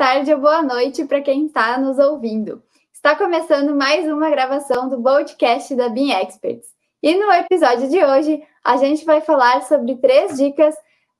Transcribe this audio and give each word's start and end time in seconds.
tarde 0.00 0.32
ou 0.32 0.40
boa 0.40 0.62
noite 0.62 1.04
para 1.04 1.20
quem 1.20 1.44
está 1.44 1.76
nos 1.76 1.98
ouvindo. 1.98 2.62
Está 2.90 3.14
começando 3.14 3.76
mais 3.76 4.10
uma 4.10 4.30
gravação 4.30 4.88
do 4.88 4.98
podcast 5.02 5.74
da 5.74 5.90
BIM 5.90 6.10
Experts. 6.10 6.68
E 7.02 7.14
no 7.16 7.30
episódio 7.30 7.86
de 7.86 8.02
hoje, 8.02 8.42
a 8.64 8.78
gente 8.78 9.04
vai 9.04 9.20
falar 9.20 9.60
sobre 9.64 9.96
três 9.96 10.38
dicas 10.38 10.74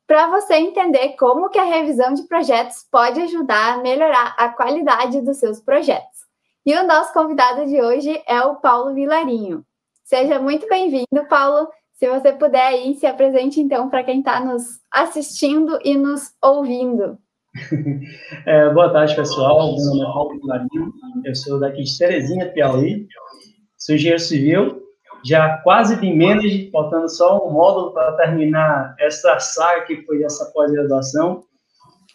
para 0.07 0.29
você 0.29 0.55
entender 0.55 1.11
como 1.19 1.51
que 1.51 1.59
a 1.59 1.64
revisão 1.64 2.14
de 2.14 2.23
projetos 2.23 2.87
pode 2.91 3.21
ajudar 3.21 3.75
a 3.75 3.82
melhorar 3.82 4.35
a 4.39 4.49
qualidade 4.49 5.21
dos 5.21 5.37
seus 5.37 5.61
projetos. 5.61 6.21
E 6.65 6.75
o 6.75 6.87
nosso 6.87 7.12
convidado 7.12 7.67
de 7.67 7.83
hoje 7.83 8.23
é 8.27 8.41
o 8.41 8.57
Paulo 8.57 8.95
Vilarinho. 8.95 9.62
Seja 10.05 10.39
muito 10.39 10.67
bem-vindo, 10.67 11.29
Paulo. 11.29 11.69
Se 11.93 12.09
você 12.09 12.32
puder 12.32 12.68
aí, 12.68 12.95
se 12.95 13.07
apresente 13.07 13.61
então 13.61 13.90
para 13.90 14.03
quem 14.03 14.21
está 14.21 14.40
nos 14.40 14.81
assistindo 14.90 15.79
e 15.85 15.99
nos 15.99 16.32
ouvindo. 16.40 17.18
É, 18.46 18.71
boa 18.71 18.90
tarde, 18.93 19.14
pessoal. 19.17 19.75
Meu 19.75 19.85
nome 19.86 20.03
é 20.03 20.04
Paulo 20.04 20.40
Vilarinho. 20.40 20.93
Eu 21.25 21.35
sou 21.35 21.59
daqui 21.59 21.82
de 21.82 21.99
Terezinha, 21.99 22.50
Piauí. 22.53 23.07
Sou 23.76 23.95
engenheiro 23.95 24.21
civil, 24.21 24.82
já 25.25 25.59
quase 25.59 25.96
de 25.96 26.14
manage, 26.14 26.71
faltando 26.71 27.09
só 27.09 27.46
um 27.46 27.53
módulo 27.53 27.93
para 27.93 28.13
terminar 28.13 28.95
essa 28.99 29.39
saga 29.40 29.85
que 29.86 30.03
foi 30.03 30.23
essa 30.23 30.50
pós-graduação. 30.53 31.45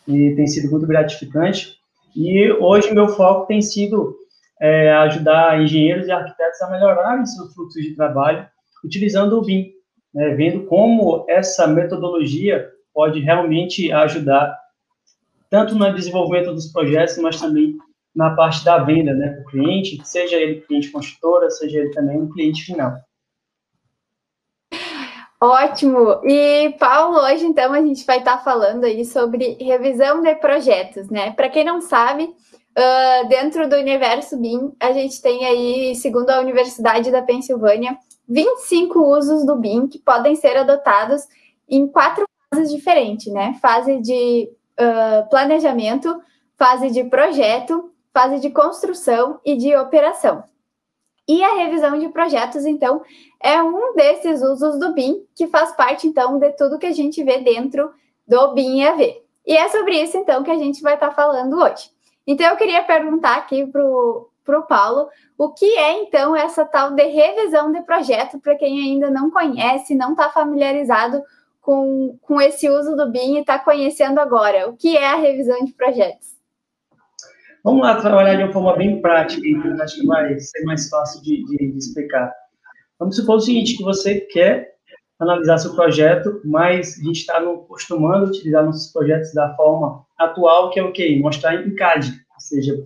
E 0.07 0.35
tem 0.35 0.47
sido 0.47 0.71
muito 0.71 0.87
gratificante. 0.87 1.75
E 2.15 2.51
hoje 2.53 2.93
meu 2.93 3.09
foco 3.09 3.47
tem 3.47 3.61
sido 3.61 4.15
é, 4.61 4.93
ajudar 4.93 5.61
engenheiros 5.61 6.07
e 6.07 6.11
arquitetos 6.11 6.61
a 6.61 6.69
melhorarem 6.69 7.25
seus 7.25 7.53
fluxos 7.53 7.83
de 7.83 7.95
trabalho 7.95 8.47
utilizando 8.83 9.37
o 9.37 9.41
BIM, 9.41 9.71
né, 10.13 10.29
vendo 10.35 10.65
como 10.67 11.25
essa 11.27 11.67
metodologia 11.67 12.69
pode 12.93 13.19
realmente 13.19 13.91
ajudar 13.91 14.55
tanto 15.55 15.73
no 15.73 15.93
desenvolvimento 15.93 16.53
dos 16.53 16.69
projetos, 16.69 17.17
mas 17.19 17.39
também 17.39 17.77
na 18.13 18.35
parte 18.35 18.65
da 18.65 18.77
venda, 18.79 19.13
né, 19.13 19.29
para 19.29 19.41
o 19.41 19.45
cliente, 19.45 20.01
seja 20.03 20.35
ele 20.35 20.59
cliente 20.59 20.91
construtora, 20.91 21.49
seja 21.49 21.79
ele 21.79 21.91
também 21.91 22.19
um 22.19 22.29
cliente 22.29 22.65
final. 22.65 22.93
Ótimo! 25.41 26.19
E, 26.25 26.75
Paulo, 26.77 27.19
hoje 27.19 27.45
então 27.45 27.71
a 27.71 27.81
gente 27.81 28.05
vai 28.05 28.17
estar 28.17 28.43
falando 28.43 28.83
aí 28.83 29.05
sobre 29.05 29.57
revisão 29.61 30.21
de 30.21 30.35
projetos, 30.35 31.09
né? 31.09 31.31
Para 31.31 31.49
quem 31.49 31.63
não 31.63 31.79
sabe, 31.79 32.23
uh, 32.25 33.27
dentro 33.29 33.69
do 33.69 33.77
universo 33.77 34.37
BIM, 34.37 34.73
a 34.77 34.91
gente 34.91 35.21
tem 35.21 35.45
aí, 35.45 35.95
segundo 35.95 36.31
a 36.31 36.41
Universidade 36.41 37.11
da 37.11 37.21
Pensilvânia, 37.21 37.97
25 38.27 38.99
usos 38.99 39.45
do 39.45 39.55
BIM 39.55 39.87
que 39.87 39.99
podem 39.99 40.35
ser 40.35 40.57
adotados 40.57 41.21
em 41.69 41.87
quatro 41.87 42.25
fases 42.53 42.69
diferentes, 42.69 43.31
né? 43.31 43.57
Fase 43.61 44.01
de 44.01 44.49
uh, 44.79 45.29
planejamento, 45.29 46.21
fase 46.57 46.89
de 46.91 47.03
projeto, 47.05 47.91
fase 48.13 48.39
de 48.39 48.49
construção 48.49 49.39
e 49.43 49.55
de 49.57 49.75
operação. 49.75 50.43
E 51.27 51.43
a 51.43 51.55
revisão 51.55 51.97
de 51.97 52.07
projetos, 52.09 52.65
então, 52.65 53.01
é 53.41 53.61
um 53.61 53.95
desses 53.95 54.41
usos 54.43 54.79
do 54.79 54.93
BIM, 54.93 55.25
que 55.35 55.47
faz 55.47 55.71
parte, 55.71 56.07
então, 56.07 56.37
de 56.37 56.51
tudo 56.51 56.77
que 56.77 56.85
a 56.85 56.91
gente 56.91 57.23
vê 57.23 57.39
dentro 57.39 57.91
do 58.27 58.53
BIM 58.53 58.81
EAV. 58.81 59.23
E 59.45 59.57
é 59.57 59.67
sobre 59.69 60.01
isso, 60.01 60.17
então, 60.17 60.43
que 60.43 60.51
a 60.51 60.57
gente 60.57 60.81
vai 60.81 60.93
estar 60.93 61.11
falando 61.11 61.59
hoje. 61.59 61.89
Então, 62.27 62.47
eu 62.47 62.55
queria 62.55 62.83
perguntar 62.83 63.37
aqui 63.37 63.65
para 63.65 63.83
o 63.83 64.63
Paulo 64.67 65.09
o 65.37 65.51
que 65.51 65.77
é, 65.77 66.03
então, 66.03 66.35
essa 66.35 66.63
tal 66.63 66.91
de 66.91 67.03
revisão 67.03 67.71
de 67.71 67.81
projeto, 67.81 68.39
para 68.39 68.55
quem 68.55 68.79
ainda 68.79 69.09
não 69.09 69.31
conhece, 69.31 69.95
não 69.95 70.11
está 70.11 70.29
familiarizado 70.29 71.23
com, 71.65 72.15
com 72.21 72.39
esse 72.39 72.69
uso 72.69 72.95
do 72.95 73.11
BIM 73.11 73.37
e 73.37 73.39
está 73.39 73.57
conhecendo 73.57 74.19
agora. 74.19 74.69
O 74.69 74.77
que 74.77 74.95
é 74.95 75.07
a 75.07 75.15
revisão 75.15 75.65
de 75.65 75.73
projetos? 75.73 76.35
Vamos 77.63 77.81
lá 77.81 77.99
trabalhar 77.99 78.35
de 78.35 78.43
uma 78.43 78.53
forma 78.53 78.77
bem 78.77 79.01
prática, 79.01 79.41
então 79.43 79.81
acho 79.81 79.99
que 79.99 80.05
vai 80.05 80.39
ser 80.39 80.63
mais 80.63 80.87
fácil 80.87 81.23
de, 81.23 81.43
de, 81.43 81.71
de 81.71 81.77
explicar. 81.79 82.31
Vamos 82.99 83.15
supor 83.15 83.37
o 83.37 83.39
seguinte, 83.39 83.75
que 83.75 83.83
você 83.83 84.21
quer 84.21 84.75
analisar 85.19 85.57
seu 85.57 85.73
projeto, 85.73 86.39
mas 86.45 86.99
a 86.99 87.03
gente 87.03 87.21
está 87.21 87.37
acostumando 87.39 88.25
a 88.25 88.29
utilizar 88.29 88.63
nossos 88.63 88.93
projetos 88.93 89.33
da 89.33 89.55
forma 89.55 90.05
atual, 90.19 90.69
que 90.69 90.79
é 90.79 90.83
o 90.83 90.91
quê? 90.91 91.17
Mostrar 91.19 91.55
em 91.55 91.73
CAD, 91.73 92.11
ou 92.11 92.39
seja, 92.39 92.83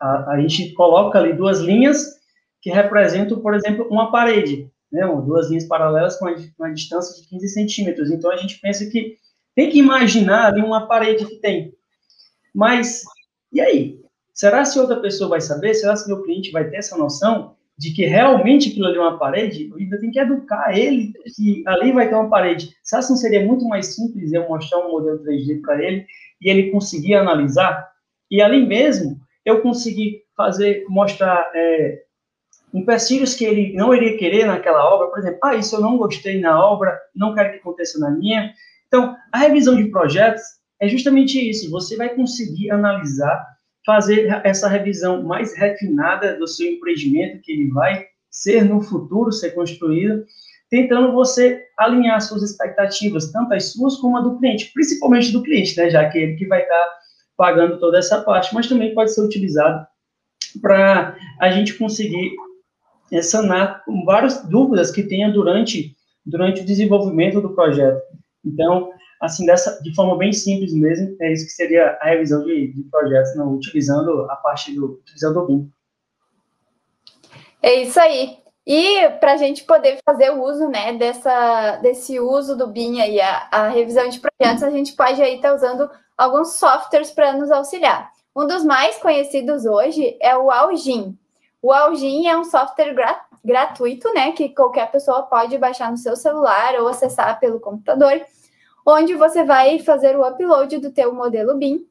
a, 0.00 0.30
a 0.30 0.40
gente 0.40 0.72
coloca 0.72 1.18
ali 1.18 1.34
duas 1.34 1.60
linhas 1.60 2.18
que 2.62 2.70
representam, 2.70 3.40
por 3.40 3.52
exemplo, 3.52 3.86
uma 3.90 4.10
parede 4.10 4.72
né, 4.94 5.06
duas 5.24 5.48
linhas 5.48 5.64
paralelas 5.64 6.16
com 6.16 6.26
uma 6.58 6.72
distância 6.72 7.20
de 7.20 7.28
15 7.28 7.48
centímetros. 7.48 8.10
Então, 8.10 8.30
a 8.30 8.36
gente 8.36 8.60
pensa 8.60 8.86
que 8.86 9.16
tem 9.54 9.68
que 9.68 9.78
imaginar 9.78 10.46
ali 10.46 10.62
uma 10.62 10.86
parede 10.86 11.26
que 11.26 11.36
tem. 11.36 11.72
Mas, 12.54 13.02
e 13.52 13.60
aí? 13.60 14.00
Será 14.32 14.64
se 14.64 14.78
outra 14.78 15.00
pessoa 15.00 15.30
vai 15.30 15.40
saber? 15.40 15.74
Será 15.74 15.96
se 15.96 16.08
meu 16.08 16.22
cliente 16.22 16.52
vai 16.52 16.68
ter 16.68 16.76
essa 16.76 16.96
noção 16.96 17.56
de 17.76 17.92
que 17.92 18.04
realmente 18.04 18.70
aquilo 18.70 18.86
ali 18.86 18.96
é 18.96 19.00
uma 19.00 19.18
parede? 19.18 19.68
Eu 19.68 19.76
ainda 19.76 19.98
tenho 19.98 20.12
que 20.12 20.18
educar 20.18 20.76
ele 20.76 21.12
que 21.34 21.64
ali 21.66 21.92
vai 21.92 22.08
ter 22.08 22.14
uma 22.14 22.30
parede. 22.30 22.70
Será 22.82 23.02
que 23.02 23.10
não 23.10 23.16
seria 23.16 23.44
muito 23.44 23.66
mais 23.66 23.94
simples 23.94 24.32
eu 24.32 24.48
mostrar 24.48 24.78
um 24.78 24.92
modelo 24.92 25.24
3D 25.24 25.60
para 25.60 25.82
ele 25.82 26.06
e 26.40 26.48
ele 26.48 26.70
conseguir 26.70 27.14
analisar? 27.14 27.88
E 28.30 28.40
ali 28.40 28.64
mesmo, 28.64 29.18
eu 29.44 29.60
conseguir 29.60 30.22
fazer, 30.36 30.84
mostrar 30.88 31.50
é, 31.54 32.03
empecilhos 32.74 33.34
que 33.34 33.44
ele 33.44 33.72
não 33.72 33.94
iria 33.94 34.18
querer 34.18 34.46
naquela 34.46 34.84
obra, 34.84 35.06
por 35.06 35.18
exemplo, 35.18 35.38
ah, 35.44 35.54
isso 35.54 35.76
eu 35.76 35.80
não 35.80 35.96
gostei 35.96 36.40
na 36.40 36.60
obra, 36.62 36.98
não 37.14 37.34
quero 37.34 37.52
que 37.52 37.58
aconteça 37.58 37.98
na 37.98 38.10
minha. 38.10 38.52
Então, 38.88 39.16
a 39.32 39.38
revisão 39.38 39.76
de 39.76 39.90
projetos 39.90 40.42
é 40.80 40.88
justamente 40.88 41.38
isso, 41.38 41.70
você 41.70 41.96
vai 41.96 42.08
conseguir 42.10 42.70
analisar, 42.70 43.46
fazer 43.86 44.40
essa 44.44 44.68
revisão 44.68 45.22
mais 45.22 45.56
refinada 45.56 46.36
do 46.36 46.48
seu 46.48 46.68
empreendimento, 46.68 47.40
que 47.42 47.52
ele 47.52 47.70
vai 47.70 48.06
ser 48.30 48.64
no 48.64 48.80
futuro, 48.80 49.30
ser 49.30 49.50
construído, 49.50 50.24
tentando 50.68 51.12
você 51.12 51.64
alinhar 51.78 52.20
suas 52.20 52.42
expectativas, 52.42 53.30
tanto 53.30 53.54
as 53.54 53.72
suas 53.72 53.96
como 53.96 54.16
a 54.16 54.20
do 54.20 54.36
cliente, 54.38 54.72
principalmente 54.74 55.32
do 55.32 55.42
cliente, 55.42 55.76
né, 55.76 55.88
já 55.90 56.08
que 56.08 56.18
ele 56.18 56.34
que 56.34 56.46
vai 56.46 56.62
estar 56.62 56.88
pagando 57.36 57.78
toda 57.78 57.98
essa 57.98 58.22
parte, 58.22 58.52
mas 58.54 58.68
também 58.68 58.94
pode 58.94 59.12
ser 59.12 59.22
utilizado 59.22 59.86
para 60.60 61.16
a 61.40 61.50
gente 61.50 61.74
conseguir 61.74 62.32
é 63.12 63.22
sanar 63.22 63.82
várias 64.04 64.46
dúvidas 64.46 64.90
que 64.90 65.02
tenha 65.02 65.30
durante, 65.32 65.94
durante 66.24 66.62
o 66.62 66.64
desenvolvimento 66.64 67.40
do 67.40 67.54
projeto. 67.54 68.00
Então, 68.44 68.90
assim, 69.20 69.46
dessa, 69.46 69.80
de 69.82 69.94
forma 69.94 70.16
bem 70.16 70.32
simples 70.32 70.72
mesmo, 70.72 71.16
é 71.20 71.32
isso 71.32 71.46
que 71.46 71.52
seria 71.52 71.98
a 72.00 72.10
revisão 72.10 72.44
de, 72.44 72.72
de 72.72 72.82
projetos, 72.84 73.36
não, 73.36 73.54
utilizando 73.54 74.30
a 74.30 74.36
parte 74.36 74.74
do, 74.74 75.00
utilizando 75.02 75.40
o 75.40 75.46
BIM. 75.46 75.70
É 77.62 77.82
isso 77.82 77.98
aí. 77.98 78.38
E 78.66 79.08
para 79.20 79.32
a 79.32 79.36
gente 79.36 79.64
poder 79.64 79.98
fazer 80.04 80.30
o 80.30 80.42
uso 80.42 80.68
né, 80.68 80.94
dessa, 80.94 81.76
desse 81.76 82.18
uso 82.18 82.56
do 82.56 82.66
BIM 82.66 83.00
aí, 83.00 83.20
a, 83.20 83.48
a 83.50 83.68
revisão 83.68 84.08
de 84.08 84.20
projetos, 84.20 84.62
a 84.62 84.70
gente 84.70 84.94
pode 84.94 85.22
aí 85.22 85.36
estar 85.36 85.50
tá 85.50 85.54
usando 85.54 85.90
alguns 86.16 86.54
softwares 86.54 87.10
para 87.10 87.34
nos 87.34 87.50
auxiliar. 87.50 88.10
Um 88.36 88.46
dos 88.46 88.64
mais 88.64 88.96
conhecidos 88.96 89.64
hoje 89.64 90.16
é 90.20 90.36
o 90.36 90.50
Algin. 90.50 91.16
O 91.64 91.72
Algin 91.72 92.26
é 92.26 92.36
um 92.36 92.44
software 92.44 92.92
gra 92.92 93.24
gratuito, 93.42 94.12
né, 94.12 94.32
que 94.32 94.50
qualquer 94.50 94.90
pessoa 94.90 95.22
pode 95.22 95.56
baixar 95.56 95.90
no 95.90 95.96
seu 95.96 96.14
celular 96.14 96.74
ou 96.74 96.88
acessar 96.88 97.40
pelo 97.40 97.58
computador, 97.58 98.22
onde 98.86 99.14
você 99.14 99.44
vai 99.44 99.78
fazer 99.78 100.14
o 100.14 100.28
upload 100.28 100.76
do 100.76 100.92
teu 100.92 101.14
modelo 101.14 101.56
BIM 101.56 101.88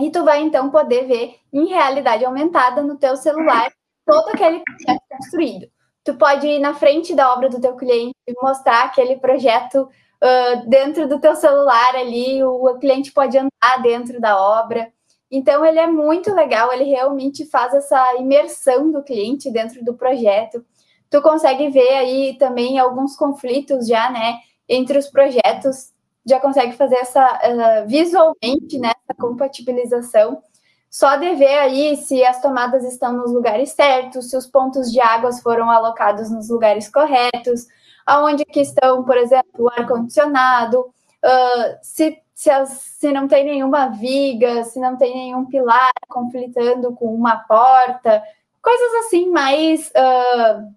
e 0.00 0.10
tu 0.10 0.24
vai 0.24 0.42
então 0.42 0.68
poder 0.68 1.06
ver 1.06 1.36
em 1.52 1.66
realidade 1.66 2.24
aumentada 2.24 2.82
no 2.82 2.96
teu 2.96 3.16
celular 3.16 3.70
todo 4.04 4.30
aquele 4.30 4.64
projeto 4.64 5.02
construído. 5.08 5.68
Tu 6.02 6.14
pode 6.14 6.48
ir 6.48 6.58
na 6.58 6.74
frente 6.74 7.14
da 7.14 7.32
obra 7.32 7.48
do 7.48 7.60
teu 7.60 7.76
cliente 7.76 8.16
e 8.26 8.34
mostrar 8.42 8.86
aquele 8.86 9.14
projeto 9.14 9.82
uh, 9.82 10.68
dentro 10.68 11.06
do 11.08 11.20
teu 11.20 11.36
celular 11.36 11.94
ali, 11.94 12.42
o 12.42 12.76
cliente 12.80 13.12
pode 13.12 13.38
andar 13.38 13.80
dentro 13.80 14.20
da 14.20 14.36
obra. 14.36 14.92
Então, 15.30 15.64
ele 15.64 15.78
é 15.78 15.86
muito 15.86 16.34
legal, 16.34 16.72
ele 16.72 16.84
realmente 16.84 17.44
faz 17.44 17.74
essa 17.74 18.16
imersão 18.16 18.90
do 18.90 19.02
cliente 19.02 19.50
dentro 19.50 19.84
do 19.84 19.94
projeto. 19.94 20.64
Tu 21.10 21.20
consegue 21.22 21.68
ver 21.68 21.90
aí 21.96 22.36
também 22.38 22.78
alguns 22.78 23.16
conflitos 23.16 23.86
já, 23.86 24.10
né, 24.10 24.38
entre 24.68 24.98
os 24.98 25.08
projetos, 25.08 25.92
já 26.26 26.38
consegue 26.40 26.72
fazer 26.72 26.96
essa, 26.96 27.24
uh, 27.24 27.88
visualmente, 27.88 28.78
né, 28.78 28.92
essa 29.02 29.18
compatibilização. 29.18 30.42
Só 30.90 31.16
de 31.16 31.34
ver 31.34 31.58
aí 31.58 31.96
se 31.96 32.24
as 32.24 32.40
tomadas 32.40 32.84
estão 32.84 33.12
nos 33.12 33.32
lugares 33.32 33.70
certos, 33.70 34.30
se 34.30 34.36
os 34.36 34.46
pontos 34.46 34.90
de 34.90 35.00
águas 35.00 35.40
foram 35.42 35.70
alocados 35.70 36.30
nos 36.30 36.48
lugares 36.48 36.88
corretos, 36.90 37.66
aonde 38.06 38.44
que 38.44 38.60
estão, 38.60 39.04
por 39.04 39.16
exemplo, 39.16 39.66
o 39.66 39.68
ar-condicionado, 39.68 40.80
uh, 40.80 41.78
se 41.82 42.18
se, 42.38 42.50
as, 42.50 42.68
se 42.68 43.10
não 43.10 43.26
tem 43.26 43.44
nenhuma 43.44 43.88
viga, 43.88 44.62
se 44.62 44.78
não 44.78 44.96
tem 44.96 45.12
nenhum 45.12 45.46
pilar 45.46 45.90
conflitando 46.08 46.94
com 46.94 47.12
uma 47.12 47.34
porta, 47.34 48.22
coisas 48.62 48.94
assim 49.04 49.28
mais. 49.28 49.88
Uh, 49.88 50.72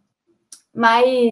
mais 0.73 1.29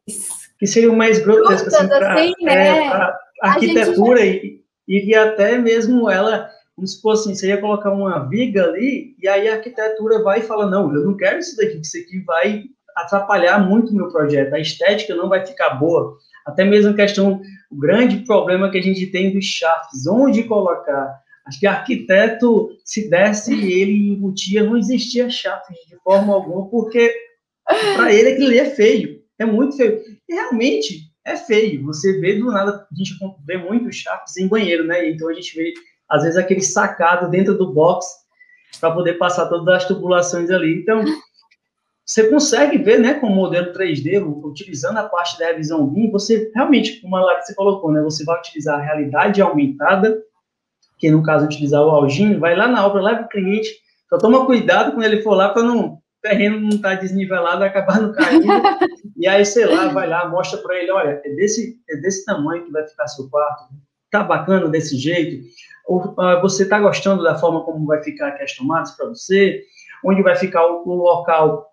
que 0.59 0.67
seriam 0.67 0.95
mais 0.95 1.17
grotescas 1.17 1.73
assim, 1.73 1.87
pra, 1.87 2.13
assim, 2.13 2.33
né? 2.43 2.77
É, 2.77 2.87
a 2.89 3.15
arquitetura 3.41 4.23
e, 4.23 4.61
e 4.87 5.15
até 5.15 5.57
mesmo 5.57 6.07
ela 6.07 6.47
como 6.75 6.85
se 6.85 7.01
fosse 7.01 7.29
assim, 7.29 7.35
você 7.35 7.47
ia 7.47 7.59
colocar 7.59 7.91
uma 7.91 8.29
viga 8.29 8.65
ali, 8.65 9.15
e 9.19 9.27
aí 9.27 9.49
a 9.49 9.55
arquitetura 9.55 10.21
vai 10.21 10.39
e 10.39 10.43
fala, 10.43 10.69
não, 10.69 10.93
eu 10.93 11.05
não 11.05 11.17
quero 11.17 11.39
isso 11.39 11.57
daqui, 11.57 11.81
isso 11.81 11.97
aqui 11.97 12.19
vai 12.19 12.65
atrapalhar 12.95 13.59
muito 13.59 13.91
o 13.91 13.95
meu 13.95 14.09
projeto, 14.09 14.53
a 14.53 14.59
estética 14.59 15.15
não 15.15 15.27
vai 15.27 15.45
ficar 15.45 15.71
boa, 15.71 16.15
até 16.45 16.63
mesmo 16.63 16.91
a 16.91 16.95
questão, 16.95 17.41
o 17.69 17.75
grande 17.77 18.17
problema 18.25 18.69
que 18.69 18.77
a 18.77 18.81
gente 18.81 19.07
tem 19.07 19.33
dos 19.33 19.45
chafes, 19.45 20.07
onde 20.07 20.43
colocar, 20.43 21.19
acho 21.45 21.59
que 21.59 21.67
arquiteto, 21.67 22.69
se 22.83 23.09
desse 23.09 23.53
ele 23.53 24.09
embutia, 24.09 24.63
não 24.63 24.77
existia 24.77 25.29
chafes 25.29 25.77
de 25.87 25.95
forma 26.03 26.33
alguma, 26.33 26.69
porque 26.69 27.13
para 27.95 28.13
ele 28.13 28.29
aquilo 28.29 28.53
é 28.53 28.65
feio, 28.65 29.21
é 29.37 29.45
muito 29.45 29.77
feio, 29.77 30.01
e 30.27 30.33
realmente 30.33 31.09
é 31.25 31.35
feio, 31.35 31.83
você 31.83 32.19
vê 32.19 32.39
do 32.39 32.51
nada, 32.51 32.87
a 32.91 32.95
gente 32.95 33.13
vê 33.45 33.57
muitos 33.57 33.97
chafes 33.97 34.37
em 34.37 34.47
banheiro, 34.47 34.83
né, 34.85 35.09
então 35.09 35.29
a 35.29 35.33
gente 35.33 35.55
vê 35.55 35.73
às 36.09 36.23
vezes 36.23 36.37
aquele 36.37 36.61
sacado 36.61 37.29
dentro 37.29 37.55
do 37.55 37.71
box 37.71 38.07
para 38.79 38.91
poder 38.91 39.13
passar 39.13 39.47
todas 39.47 39.75
as 39.75 39.87
tubulações 39.87 40.49
ali. 40.49 40.81
Então, 40.81 41.03
você 42.09 42.27
consegue 42.27 42.79
ver, 42.79 42.99
né, 42.99 43.13
com 43.13 43.27
o 43.27 43.35
modelo 43.35 43.71
3D, 43.71 44.19
utilizando 44.43 44.97
a 44.97 45.07
parte 45.07 45.37
da 45.37 45.45
revisão 45.45 45.85
BIM, 45.85 46.09
você 46.09 46.51
realmente, 46.55 46.99
como 47.01 47.15
a 47.15 47.21
Larissa 47.21 47.53
colocou, 47.53 47.91
né, 47.91 48.01
você 48.01 48.25
vai 48.25 48.39
utilizar 48.39 48.79
a 48.79 48.81
realidade 48.81 49.39
aumentada, 49.39 50.19
que 50.97 51.11
no 51.11 51.21
caso 51.21 51.45
utilizar 51.45 51.83
o 51.83 51.91
alginho, 51.91 52.39
vai 52.39 52.55
lá 52.55 52.67
na 52.67 52.83
obra, 52.83 52.99
leva 52.99 53.21
o 53.21 53.27
cliente, 53.27 53.69
só 54.09 54.17
toma 54.17 54.43
cuidado 54.47 54.93
quando 54.93 55.05
ele 55.05 55.21
for 55.21 55.35
lá 55.35 55.49
para 55.49 55.61
não 55.61 55.85
o 55.85 56.01
terreno 56.19 56.59
não 56.59 56.69
estar 56.69 56.95
tá 56.95 57.01
desnivelado, 57.01 57.63
acabar 57.63 58.01
no 58.01 58.11
caindo, 58.11 58.47
e 59.15 59.27
aí, 59.27 59.45
sei 59.45 59.65
lá, 59.65 59.89
vai 59.89 60.09
lá, 60.09 60.27
mostra 60.27 60.59
para 60.63 60.81
ele, 60.81 60.89
olha, 60.89 61.21
é 61.23 61.29
desse, 61.35 61.79
é 61.87 61.95
desse 61.97 62.25
tamanho 62.25 62.65
que 62.65 62.71
vai 62.71 62.87
ficar 62.87 63.07
seu 63.07 63.29
quarto, 63.29 63.65
tá 64.09 64.23
bacana 64.23 64.67
desse 64.67 64.97
jeito, 64.97 65.45
ou 65.87 65.99
uh, 65.99 66.41
você 66.41 66.63
está 66.63 66.79
gostando 66.79 67.21
da 67.21 67.37
forma 67.37 67.63
como 67.63 67.85
vai 67.85 68.01
ficar 68.01 68.29
aqui 68.29 68.41
as 68.41 68.55
tomadas 68.55 68.89
para 68.97 69.09
você, 69.09 69.61
onde 70.03 70.23
vai 70.23 70.35
ficar 70.35 70.65
o, 70.65 70.83
o, 70.87 70.95
local 70.95 71.68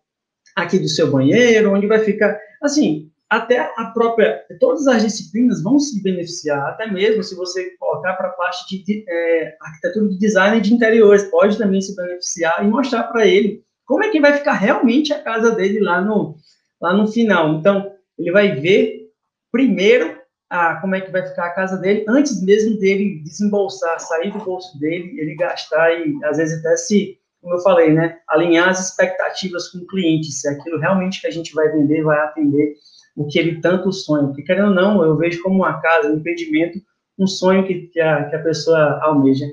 aqui 0.57 0.79
do 0.79 0.89
seu 0.89 1.11
banheiro, 1.11 1.73
onde 1.73 1.87
vai 1.87 1.99
ficar, 1.99 2.37
assim, 2.63 3.11
até 3.29 3.73
a 3.77 3.87
própria, 3.93 4.43
todas 4.59 4.87
as 4.87 5.03
disciplinas 5.03 5.63
vão 5.63 5.79
se 5.79 6.03
beneficiar, 6.03 6.71
até 6.71 6.91
mesmo 6.91 7.23
se 7.23 7.35
você 7.35 7.77
colocar 7.79 8.15
para 8.15 8.29
a 8.29 8.33
parte 8.33 8.83
de, 8.83 9.05
é, 9.09 9.57
arquitetura 9.61 10.09
de 10.09 10.19
design 10.19 10.61
de 10.61 10.73
interiores, 10.73 11.25
pode 11.25 11.59
também 11.59 11.81
se 11.81 11.95
beneficiar 11.95 12.65
e 12.65 12.69
mostrar 12.69 13.05
para 13.05 13.27
ele 13.27 13.63
como 13.85 14.03
é 14.03 14.11
que 14.11 14.21
vai 14.21 14.33
ficar 14.33 14.55
realmente 14.55 15.13
a 15.13 15.23
casa 15.23 15.53
dele 15.53 15.81
lá 15.81 16.01
no, 16.01 16.37
lá 16.81 16.95
no 16.95 17.07
final. 17.07 17.55
Então, 17.55 17.93
ele 18.19 18.33
vai 18.33 18.53
ver 18.53 19.11
primeiro 19.53 20.17
a 20.49 20.77
como 20.77 20.95
é 20.95 21.01
que 21.01 21.11
vai 21.11 21.27
ficar 21.27 21.47
a 21.47 21.55
casa 21.55 21.77
dele, 21.77 22.05
antes 22.09 22.43
mesmo 22.43 22.79
dele 22.79 23.21
desembolsar, 23.25 23.99
sair 23.99 24.33
do 24.33 24.39
bolso 24.39 24.79
dele, 24.79 25.21
ele 25.21 25.35
gastar 25.35 25.93
e, 25.93 26.17
às 26.25 26.37
vezes, 26.37 26.61
até 26.61 26.77
se, 26.77 27.19
como 27.47 27.55
eu 27.55 27.63
falei, 27.63 27.93
né, 27.93 28.19
alinhar 28.27 28.69
as 28.69 28.91
expectativas 28.91 29.69
com 29.69 29.79
o 29.79 29.87
cliente, 29.87 30.33
se 30.33 30.49
aquilo 30.49 30.81
realmente 30.81 31.21
que 31.21 31.29
a 31.29 31.31
gente 31.31 31.55
vai 31.55 31.69
vender 31.69 32.03
vai 32.03 32.19
atender 32.19 32.75
o 33.17 33.25
que 33.25 33.39
ele 33.39 33.61
tanto 33.61 33.93
sonha. 33.93 34.27
Porque, 34.27 34.43
querendo 34.43 34.71
ou 34.71 34.75
não, 34.75 35.05
eu 35.05 35.17
vejo 35.17 35.41
como 35.45 35.63
uma 35.63 35.81
casa, 35.81 36.09
um 36.09 36.17
empreendimento, 36.17 36.81
um 37.17 37.25
sonho 37.25 37.65
que, 37.65 37.83
que, 37.87 38.01
a, 38.01 38.25
que 38.25 38.35
a 38.35 38.43
pessoa 38.43 38.99
almeja. 39.01 39.47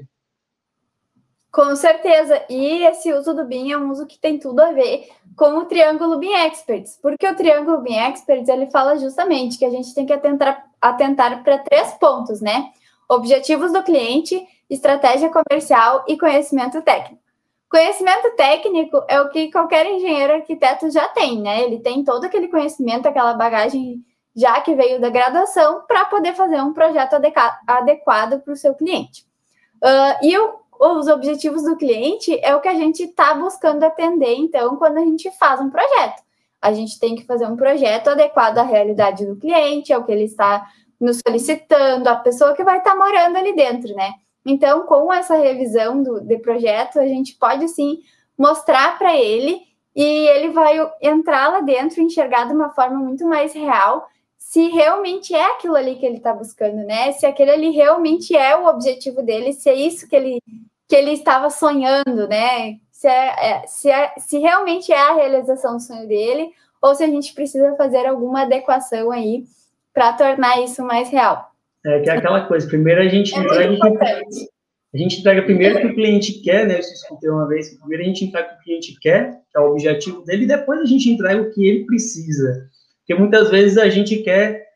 Com 1.51 1.75
certeza. 1.75 2.41
E 2.49 2.83
esse 2.83 3.13
uso 3.13 3.31
do 3.31 3.45
BIM 3.45 3.71
é 3.71 3.77
um 3.77 3.91
uso 3.91 4.07
que 4.07 4.17
tem 4.17 4.39
tudo 4.39 4.59
a 4.59 4.71
ver 4.71 5.07
com 5.35 5.59
o 5.59 5.65
triângulo 5.65 6.17
BIM 6.17 6.33
Experts, 6.33 6.97
porque 6.99 7.27
o 7.27 7.35
triângulo 7.35 7.79
BIM 7.81 7.95
Experts 7.95 8.49
ele 8.49 8.71
fala 8.71 8.97
justamente 8.97 9.59
que 9.59 9.65
a 9.65 9.69
gente 9.69 9.93
tem 9.93 10.07
que 10.07 10.13
atentar 10.13 10.65
atentar 10.81 11.43
para 11.43 11.59
três 11.59 11.93
pontos, 11.93 12.41
né? 12.41 12.71
Objetivos 13.07 13.71
do 13.71 13.83
cliente, 13.83 14.41
estratégia 14.67 15.29
comercial 15.29 16.03
e 16.07 16.17
conhecimento 16.17 16.81
técnico. 16.81 17.22
Conhecimento 17.73 18.35
técnico 18.35 19.03
é 19.07 19.19
o 19.19 19.29
que 19.29 19.51
qualquer 19.51 19.87
engenheiro 19.87 20.33
arquiteto 20.33 20.91
já 20.91 21.07
tem, 21.07 21.41
né? 21.41 21.63
Ele 21.63 21.79
tem 21.79 22.03
todo 22.03 22.23
aquele 22.23 22.47
conhecimento, 22.47 23.07
aquela 23.07 23.33
bagagem 23.33 23.99
já 24.35 24.61
que 24.61 24.75
veio 24.75 25.01
da 25.01 25.09
graduação 25.09 25.81
para 25.87 26.05
poder 26.05 26.35
fazer 26.35 26.61
um 26.61 26.71
projeto 26.71 27.15
adequado 27.65 28.39
para 28.41 28.53
o 28.53 28.55
seu 28.55 28.75
cliente. 28.75 29.25
Uh, 29.83 30.23
e 30.23 30.37
o 30.37 30.61
os 30.79 31.07
objetivos 31.07 31.63
do 31.63 31.75
cliente 31.75 32.37
é 32.43 32.55
o 32.55 32.61
que 32.61 32.67
a 32.67 32.75
gente 32.75 33.03
está 33.03 33.33
buscando 33.33 33.83
atender, 33.83 34.35
então, 34.35 34.75
quando 34.75 34.97
a 34.97 35.05
gente 35.05 35.31
faz 35.31 35.59
um 35.59 35.71
projeto. 35.71 36.21
A 36.61 36.73
gente 36.73 36.99
tem 36.99 37.15
que 37.15 37.25
fazer 37.25 37.47
um 37.47 37.55
projeto 37.55 38.09
adequado 38.09 38.59
à 38.59 38.63
realidade 38.63 39.25
do 39.25 39.35
cliente, 39.35 39.91
ao 39.91 40.03
que 40.03 40.11
ele 40.11 40.25
está 40.25 40.67
nos 40.99 41.21
solicitando, 41.25 42.07
a 42.07 42.17
pessoa 42.17 42.53
que 42.53 42.63
vai 42.63 42.77
estar 42.77 42.91
tá 42.91 42.97
morando 42.97 43.35
ali 43.35 43.55
dentro, 43.55 43.95
né? 43.95 44.11
Então, 44.45 44.85
com 44.85 45.11
essa 45.11 45.35
revisão 45.35 46.03
do, 46.03 46.21
de 46.21 46.37
projeto, 46.37 46.99
a 46.99 47.07
gente 47.07 47.35
pode 47.35 47.67
sim 47.69 48.01
mostrar 48.37 48.97
para 48.97 49.15
ele 49.15 49.61
e 49.95 50.03
ele 50.03 50.49
vai 50.49 50.77
entrar 51.01 51.49
lá 51.49 51.61
dentro 51.61 52.01
enxergar 52.01 52.45
de 52.45 52.53
uma 52.53 52.69
forma 52.71 52.97
muito 52.97 53.25
mais 53.25 53.53
real 53.53 54.07
se 54.37 54.67
realmente 54.69 55.33
é 55.33 55.45
aquilo 55.51 55.75
ali 55.75 55.95
que 55.95 56.05
ele 56.05 56.17
está 56.17 56.33
buscando, 56.33 56.85
né? 56.85 57.11
Se 57.13 57.25
aquele 57.25 57.51
ali 57.51 57.69
realmente 57.71 58.35
é 58.35 58.55
o 58.55 58.67
objetivo 58.67 59.23
dele, 59.23 59.53
se 59.53 59.69
é 59.69 59.73
isso 59.73 60.07
que 60.07 60.15
ele 60.15 60.41
que 60.87 60.95
ele 60.95 61.11
estava 61.11 61.49
sonhando, 61.49 62.27
né? 62.27 62.77
Se, 62.91 63.07
é, 63.07 63.51
é, 63.51 63.67
se, 63.67 63.89
é, 63.89 64.13
se 64.17 64.37
realmente 64.37 64.91
é 64.91 64.99
a 64.99 65.15
realização 65.15 65.77
do 65.77 65.81
sonho 65.81 66.07
dele, 66.07 66.51
ou 66.81 66.93
se 66.93 67.03
a 67.03 67.07
gente 67.07 67.33
precisa 67.33 67.75
fazer 67.75 68.05
alguma 68.05 68.41
adequação 68.43 69.09
aí 69.09 69.45
para 69.93 70.13
tornar 70.13 70.61
isso 70.61 70.83
mais 70.83 71.09
real. 71.09 71.52
É 71.85 71.99
que 71.99 72.09
é 72.09 72.13
aquela 72.13 72.45
coisa, 72.47 72.67
primeiro 72.67 73.01
a 73.01 73.07
gente 73.07 73.35
é 73.35 73.39
entrega. 73.39 73.75
A 74.93 74.97
gente 74.97 75.19
entrega 75.19 75.41
primeiro 75.41 75.75
o 75.75 75.81
que 75.81 75.87
o 75.87 75.95
cliente 75.95 76.33
quer, 76.41 76.67
né? 76.67 76.75
Eu 76.75 76.79
escutei 76.79 77.29
uma 77.29 77.47
vez, 77.47 77.77
primeiro 77.79 78.03
a 78.03 78.05
gente 78.05 78.25
entrega 78.25 78.47
o 78.47 78.49
que 78.51 78.55
o 78.55 78.63
cliente 78.63 78.99
quer, 79.01 79.31
que 79.49 79.57
é 79.57 79.59
o 79.59 79.71
objetivo 79.71 80.23
dele, 80.23 80.43
e 80.43 80.47
depois 80.47 80.79
a 80.79 80.85
gente 80.85 81.09
entrega 81.09 81.41
o 81.41 81.51
que 81.51 81.67
ele 81.67 81.85
precisa. 81.85 82.69
Porque 82.99 83.19
muitas 83.19 83.49
vezes 83.49 83.77
a 83.77 83.89
gente 83.89 84.17
quer 84.17 84.67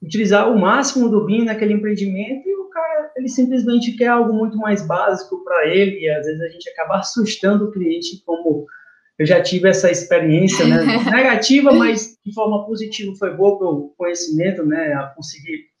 utilizar 0.00 0.50
o 0.50 0.58
máximo 0.58 1.08
do 1.08 1.24
BIM 1.24 1.44
naquele 1.44 1.74
empreendimento 1.74 2.48
e 2.48 2.54
o 2.54 2.68
cara, 2.68 3.10
ele 3.16 3.28
simplesmente 3.28 3.96
quer 3.96 4.08
algo 4.08 4.32
muito 4.32 4.56
mais 4.56 4.86
básico 4.86 5.42
para 5.42 5.66
ele, 5.66 6.00
e 6.00 6.08
às 6.08 6.24
vezes 6.24 6.40
a 6.40 6.48
gente 6.48 6.68
acaba 6.70 6.98
assustando 6.98 7.64
o 7.64 7.72
cliente, 7.72 8.22
como 8.24 8.64
eu 9.18 9.26
já 9.26 9.42
tive 9.42 9.68
essa 9.68 9.90
experiência, 9.90 10.66
né, 10.66 10.84
negativa, 11.10 11.72
mas 11.72 12.16
de 12.24 12.32
forma 12.32 12.64
positiva 12.64 13.12
foi 13.16 13.34
boa 13.34 13.58
para 13.58 13.66
o 13.66 13.94
conhecimento, 13.96 14.64
né, 14.64 14.92
a 14.94 15.06
conseguir 15.06 15.73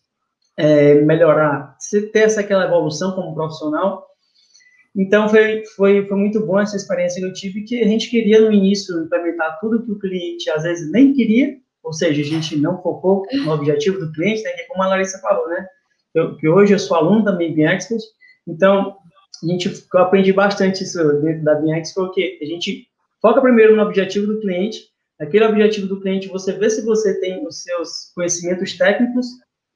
é, 0.56 0.94
melhorar, 0.94 1.76
ter 2.12 2.20
essa 2.20 2.40
aquela 2.40 2.64
evolução 2.64 3.12
como 3.12 3.34
profissional. 3.34 4.06
Então, 4.96 5.28
foi, 5.28 5.64
foi, 5.74 6.06
foi 6.06 6.16
muito 6.16 6.46
bom 6.46 6.60
essa 6.60 6.76
experiência 6.76 7.20
que 7.20 7.26
eu 7.26 7.32
tive, 7.32 7.64
que 7.64 7.82
a 7.82 7.86
gente 7.86 8.08
queria 8.08 8.40
no 8.40 8.52
início 8.52 9.02
implementar 9.02 9.58
tudo 9.60 9.84
que 9.84 9.90
o 9.90 9.98
cliente 9.98 10.48
às 10.50 10.62
vezes 10.62 10.90
nem 10.92 11.12
queria, 11.12 11.56
ou 11.82 11.92
seja, 11.92 12.22
a 12.22 12.24
gente 12.24 12.56
não 12.56 12.80
focou 12.80 13.26
no 13.32 13.52
objetivo 13.52 13.98
do 13.98 14.12
cliente, 14.12 14.42
né, 14.42 14.50
é 14.50 14.66
como 14.68 14.82
a 14.82 14.86
Larissa 14.86 15.18
falou, 15.18 15.48
né, 15.48 15.66
eu, 16.14 16.36
que 16.36 16.48
hoje 16.48 16.72
eu 16.72 16.78
sou 16.78 16.96
aluno 16.96 17.24
da 17.24 17.32
Bem 17.32 17.66
Expert, 17.66 18.00
então, 18.46 18.96
a 19.42 19.46
gente, 19.46 19.68
eu 19.68 20.00
aprendi 20.00 20.32
bastante 20.32 20.84
isso 20.84 21.02
dentro 21.20 21.42
da 21.42 21.56
Bem 21.56 21.74
Expert, 21.74 22.06
porque 22.06 22.38
a 22.40 22.44
gente 22.44 22.86
foca 23.20 23.40
primeiro 23.40 23.74
no 23.74 23.82
objetivo 23.82 24.28
do 24.28 24.40
cliente, 24.40 24.78
aquele 25.20 25.44
objetivo 25.44 25.88
do 25.88 26.00
cliente, 26.00 26.28
você 26.28 26.52
vê 26.52 26.70
se 26.70 26.84
você 26.84 27.18
tem 27.20 27.44
os 27.46 27.62
seus 27.62 28.12
conhecimentos 28.14 28.76
técnicos, 28.76 29.26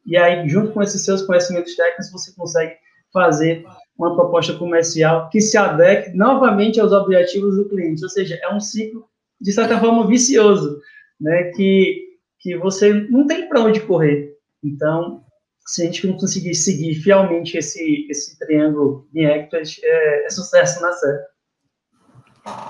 e 0.08 0.16
aí, 0.16 0.48
junto 0.48 0.72
com 0.72 0.82
esses 0.82 1.04
seus 1.04 1.20
conhecimentos 1.20 1.76
técnicos, 1.76 2.10
você 2.10 2.32
consegue 2.34 2.74
fazer 3.12 3.62
uma 3.96 4.14
proposta 4.14 4.54
comercial 4.54 5.28
que 5.28 5.38
se 5.38 5.58
adeque 5.58 6.16
novamente 6.16 6.80
aos 6.80 6.92
objetivos 6.92 7.56
do 7.56 7.68
cliente, 7.68 8.02
ou 8.02 8.08
seja, 8.08 8.38
é 8.42 8.54
um 8.54 8.58
ciclo, 8.58 9.06
de 9.38 9.52
certa 9.52 9.78
forma, 9.78 10.06
vicioso, 10.06 10.80
né, 11.20 11.52
que, 11.54 12.06
que 12.40 12.56
você 12.56 12.90
não 13.10 13.26
tem 13.26 13.50
para 13.50 13.60
onde 13.60 13.80
correr. 13.80 14.34
Então, 14.64 15.22
se 15.66 15.82
a 15.82 15.84
gente 15.84 16.06
não 16.06 16.16
conseguir 16.16 16.54
seguir 16.54 16.94
fielmente 16.94 17.58
esse, 17.58 18.06
esse 18.08 18.38
triângulo 18.38 19.06
em 19.14 19.26
hectares, 19.26 19.78
é, 19.82 20.24
é 20.24 20.30
sucesso 20.30 20.80
na 20.80 20.92
série. 20.94 21.18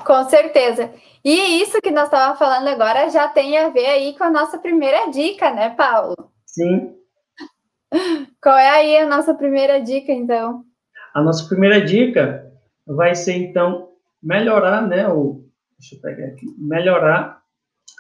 Com 0.05 0.29
certeza. 0.29 0.93
E 1.25 1.63
isso 1.63 1.81
que 1.81 1.93
nós 1.93 2.07
estávamos 2.07 2.39
falando 2.39 2.67
agora 2.67 3.09
já 3.11 3.29
tem 3.29 3.57
a 3.57 3.69
ver 3.69 3.87
aí 3.87 4.19
com 4.19 4.25
a 4.25 4.31
nossa 4.31 4.59
primeira 4.59 5.09
dica, 5.13 5.53
né, 5.53 5.71
Paulo? 5.71 6.17
Sim. 6.45 6.98
Qual 8.43 8.57
é 8.57 8.69
aí 8.71 8.97
a 8.99 9.07
nossa 9.07 9.35
primeira 9.35 9.81
dica, 9.81 10.13
então? 10.13 10.65
A 11.15 11.23
nossa 11.23 11.47
primeira 11.49 11.85
dica 11.85 12.51
vai 12.87 13.15
ser, 13.15 13.35
então, 13.35 13.91
melhorar, 14.23 14.87
né, 14.87 15.09
o, 15.09 15.45
deixa 15.79 15.97
eu 15.97 16.01
pegar 16.01 16.27
aqui, 16.27 16.47
melhorar 16.59 17.39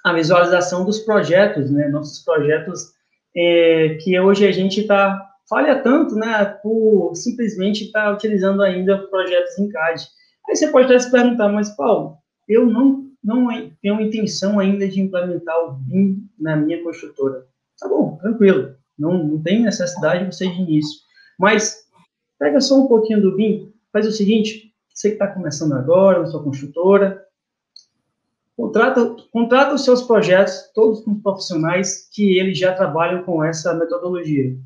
a 0.05 0.13
visualização 0.13 0.85
dos 0.85 1.01
projetos, 1.01 1.71
né? 1.71 1.89
Nossos 1.89 2.25
projetos 2.25 2.93
é, 3.37 3.99
que 4.01 4.19
hoje 4.19 4.47
a 4.47 4.53
gente 4.53 4.81
está 4.81 5.21
falha 5.49 5.83
tanto, 5.83 6.15
né? 6.15 6.45
Por 6.63 7.15
simplesmente 7.15 7.85
estar 7.85 8.05
tá 8.05 8.13
utilizando 8.13 8.63
ainda 8.63 8.99
projetos 9.09 9.59
em 9.59 9.69
CAD. 9.69 10.07
Aí 10.49 10.57
você 10.57 10.69
pode 10.69 10.87
até 10.87 10.99
se 10.99 11.11
perguntar, 11.11 11.49
mas 11.49 11.75
Paulo, 11.77 12.19
eu 12.49 12.67
não 12.67 13.07
não 13.23 13.49
tenho 13.83 14.01
intenção 14.01 14.59
ainda 14.59 14.89
de 14.89 15.01
implementar 15.01 15.59
o 15.65 15.73
BIM 15.73 16.29
na 16.39 16.57
minha 16.57 16.83
construtora. 16.83 17.45
Tá 17.79 17.89
bom, 17.89 18.17
tranquilo. 18.17 18.75
Não, 18.99 19.23
não 19.25 19.43
tem 19.43 19.63
necessidade 19.63 20.25
de 20.25 20.35
você 20.35 20.47
de 20.49 20.61
início. 20.61 21.01
Mas 21.39 21.87
pega 22.39 22.61
só 22.61 22.79
um 22.79 22.89
pouquinho 22.89 23.21
do 23.21 23.37
BIM, 23.37 23.73
faz 23.93 24.07
o 24.07 24.13
seguinte, 24.13 24.73
você 24.93 25.11
que 25.11 25.15
está 25.15 25.29
começando 25.29 25.75
agora 25.75 26.21
na 26.21 26.27
sua 26.27 26.43
construtora, 26.43 27.25
contrata, 28.57 29.17
contrata 29.31 29.75
os 29.75 29.85
seus 29.85 30.03
projetos, 30.03 30.71
todos 30.75 31.01
com 31.03 31.21
profissionais 31.21 32.09
que 32.13 32.39
eles 32.39 32.59
já 32.59 32.75
trabalham 32.75 33.23
com 33.23 33.45
essa 33.45 33.73
metodologia. 33.75 34.57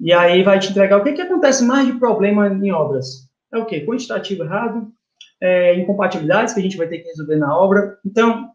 E 0.00 0.12
aí 0.12 0.44
vai 0.44 0.60
te 0.60 0.70
entregar 0.70 0.98
o 0.98 1.02
que, 1.02 1.12
que 1.12 1.22
acontece 1.22 1.64
mais 1.64 1.86
de 1.86 1.98
problema 1.98 2.46
em 2.46 2.70
obras. 2.70 3.28
É 3.52 3.58
o 3.58 3.66
quê? 3.66 3.84
Quantitativo 3.84 4.44
errado, 4.44 4.92
é, 5.40 5.74
incompatibilidades 5.74 6.54
que 6.54 6.60
a 6.60 6.62
gente 6.62 6.76
vai 6.76 6.86
ter 6.86 6.98
que 6.98 7.08
resolver 7.08 7.36
na 7.36 7.56
obra. 7.56 7.98
Então, 8.06 8.50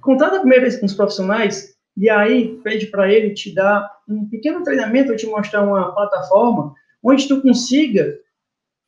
contrata 0.00 0.38
primeiro 0.38 0.66
os 0.66 0.94
profissionais 0.94 1.71
e 1.96 2.08
aí 2.08 2.58
pede 2.62 2.86
para 2.86 3.12
ele 3.12 3.34
te 3.34 3.54
dar 3.54 3.90
um 4.08 4.28
pequeno 4.28 4.62
treinamento, 4.62 5.14
te 5.16 5.26
mostrar 5.26 5.62
uma 5.62 5.94
plataforma 5.94 6.74
onde 7.02 7.28
tu 7.28 7.40
consiga 7.42 8.18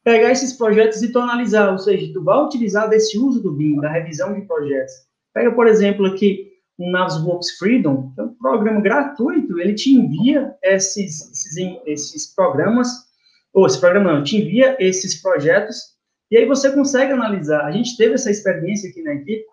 pegar 0.02 0.30
esses 0.30 0.52
projetos 0.52 1.02
e 1.02 1.10
tu 1.10 1.18
analisar, 1.18 1.72
ou 1.72 1.78
seja, 1.78 2.12
tu 2.12 2.22
vai 2.22 2.38
utilizar 2.44 2.88
desse 2.88 3.18
uso 3.18 3.42
do 3.42 3.52
BIM, 3.52 3.80
da 3.80 3.90
revisão 3.90 4.34
de 4.34 4.42
projetos. 4.42 4.92
Pega, 5.32 5.50
por 5.52 5.66
exemplo, 5.66 6.06
aqui 6.06 6.52
o 6.78 6.90
Navisworks 6.90 7.52
Freedom, 7.58 8.12
que 8.14 8.20
é 8.20 8.24
um 8.24 8.34
programa 8.34 8.80
gratuito, 8.80 9.58
ele 9.58 9.74
te 9.74 9.92
envia 9.92 10.54
esses, 10.62 11.30
esses, 11.30 11.80
esses 11.86 12.34
programas, 12.34 12.88
ou 13.52 13.66
esse 13.66 13.80
programa 13.80 14.12
não, 14.12 14.24
te 14.24 14.36
envia 14.36 14.76
esses 14.78 15.20
projetos, 15.22 15.94
e 16.30 16.36
aí 16.36 16.46
você 16.46 16.70
consegue 16.72 17.12
analisar. 17.12 17.64
A 17.64 17.72
gente 17.72 17.96
teve 17.96 18.14
essa 18.14 18.30
experiência 18.30 18.90
aqui 18.90 19.02
na 19.02 19.14
equipe, 19.14 19.44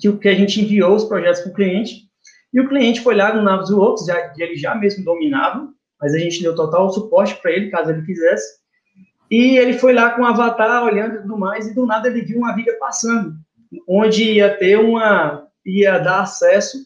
que, 0.00 0.12
que 0.12 0.28
a 0.28 0.34
gente 0.34 0.60
enviou 0.60 0.94
os 0.94 1.04
projetos 1.04 1.40
para 1.40 1.50
o 1.50 1.54
cliente, 1.54 2.05
e 2.56 2.60
o 2.60 2.66
cliente 2.66 3.02
foi 3.02 3.14
lá 3.14 3.34
no 3.34 3.42
Navisworks, 3.42 4.06
já, 4.06 4.32
ele 4.38 4.56
já 4.56 4.74
mesmo 4.74 5.04
dominava, 5.04 5.68
mas 6.00 6.14
a 6.14 6.18
gente 6.18 6.40
deu 6.40 6.54
total 6.54 6.90
suporte 6.90 7.34
para 7.42 7.52
ele, 7.52 7.70
caso 7.70 7.90
ele 7.90 8.00
quisesse, 8.00 8.60
e 9.30 9.58
ele 9.58 9.74
foi 9.74 9.92
lá 9.92 10.12
com 10.12 10.22
o 10.22 10.24
avatar, 10.24 10.82
olhando 10.82 11.16
e 11.16 11.20
tudo 11.20 11.36
mais, 11.36 11.68
e 11.68 11.74
do 11.74 11.84
nada 11.84 12.08
ele 12.08 12.22
viu 12.22 12.38
uma 12.38 12.54
viga 12.54 12.72
passando, 12.80 13.34
onde 13.86 14.32
ia 14.32 14.56
ter 14.56 14.78
uma, 14.78 15.46
ia 15.66 15.98
dar 15.98 16.22
acesso 16.22 16.78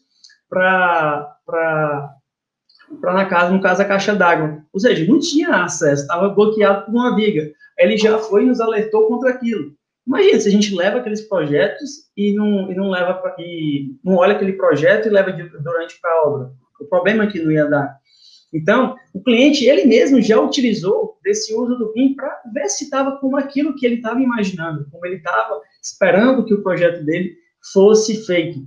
para 0.49 1.37
para 1.45 3.13
na 3.13 3.25
casa, 3.25 3.53
no 3.53 3.61
caso, 3.61 3.81
a 3.81 3.85
caixa 3.85 4.13
d'água. 4.13 4.61
Ou 4.73 4.79
seja, 4.79 5.09
não 5.09 5.19
tinha 5.19 5.63
acesso, 5.63 6.01
estava 6.01 6.27
bloqueado 6.27 6.83
por 6.83 6.91
uma 6.91 7.15
viga. 7.15 7.49
Ele 7.79 7.95
já 7.95 8.17
foi 8.17 8.43
e 8.43 8.47
nos 8.47 8.59
alertou 8.59 9.07
contra 9.07 9.29
aquilo. 9.29 9.73
Imagina 10.05 10.39
se 10.39 10.47
a 10.47 10.51
gente 10.51 10.75
leva 10.75 10.97
aqueles 10.97 11.21
projetos 11.21 12.09
e 12.17 12.33
não, 12.33 12.71
e 12.71 12.75
não 12.75 12.89
leva 12.89 13.13
pra, 13.15 13.35
e 13.37 13.95
não 14.03 14.15
olha 14.15 14.35
aquele 14.35 14.53
projeto 14.53 15.07
e 15.07 15.11
leva 15.11 15.31
de, 15.31 15.43
durante 15.43 15.99
para 16.01 16.11
a 16.11 16.27
obra. 16.27 16.51
O 16.79 16.85
problema 16.85 17.23
é 17.23 17.27
que 17.27 17.39
não 17.39 17.51
ia 17.51 17.65
dar. 17.65 17.99
Então, 18.53 18.95
o 19.13 19.23
cliente, 19.23 19.65
ele 19.65 19.85
mesmo 19.85 20.21
já 20.21 20.39
utilizou 20.39 21.17
desse 21.23 21.53
uso 21.53 21.77
do 21.77 21.93
BIM 21.93 22.15
para 22.15 22.41
ver 22.53 22.67
se 22.67 22.83
estava 22.83 23.17
como 23.17 23.37
aquilo 23.37 23.75
que 23.75 23.85
ele 23.85 23.95
estava 23.95 24.19
imaginando, 24.19 24.87
como 24.91 25.05
ele 25.05 25.17
estava 25.17 25.61
esperando 25.81 26.43
que 26.43 26.53
o 26.53 26.61
projeto 26.61 27.03
dele 27.05 27.33
fosse 27.71 28.25
feito. 28.25 28.59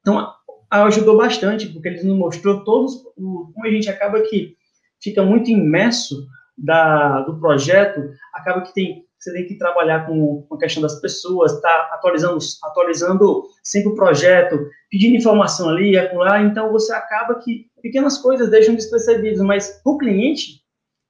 Então, 0.00 0.32
ajudou 0.70 1.16
bastante, 1.16 1.68
porque 1.68 1.88
ele 1.88 2.02
nos 2.02 2.16
mostrou 2.16 2.64
todos, 2.64 3.02
como 3.14 3.64
a 3.64 3.70
gente 3.70 3.88
acaba 3.88 4.20
que 4.22 4.56
fica 5.00 5.22
muito 5.22 5.50
imerso 5.50 6.26
da, 6.56 7.22
do 7.22 7.38
projeto, 7.38 8.10
acaba 8.34 8.62
que 8.62 8.74
tem, 8.74 9.04
você 9.20 9.32
tem 9.34 9.46
que 9.46 9.58
trabalhar 9.58 10.06
com, 10.06 10.46
com 10.48 10.54
a 10.54 10.58
questão 10.58 10.82
das 10.82 10.98
pessoas, 10.98 11.60
tá 11.60 11.90
atualizando, 11.92 12.38
atualizando 12.64 13.42
sempre 13.62 13.90
o 13.90 13.94
projeto, 13.94 14.58
pedindo 14.90 15.16
informação 15.16 15.68
ali, 15.68 15.96
acolá, 15.98 16.40
então 16.40 16.72
você 16.72 16.92
acaba 16.92 17.34
que 17.34 17.66
pequenas 17.82 18.16
coisas 18.16 18.50
deixam 18.50 18.74
despercebidas, 18.74 19.40
mas 19.40 19.80
o 19.84 19.98
cliente, 19.98 20.62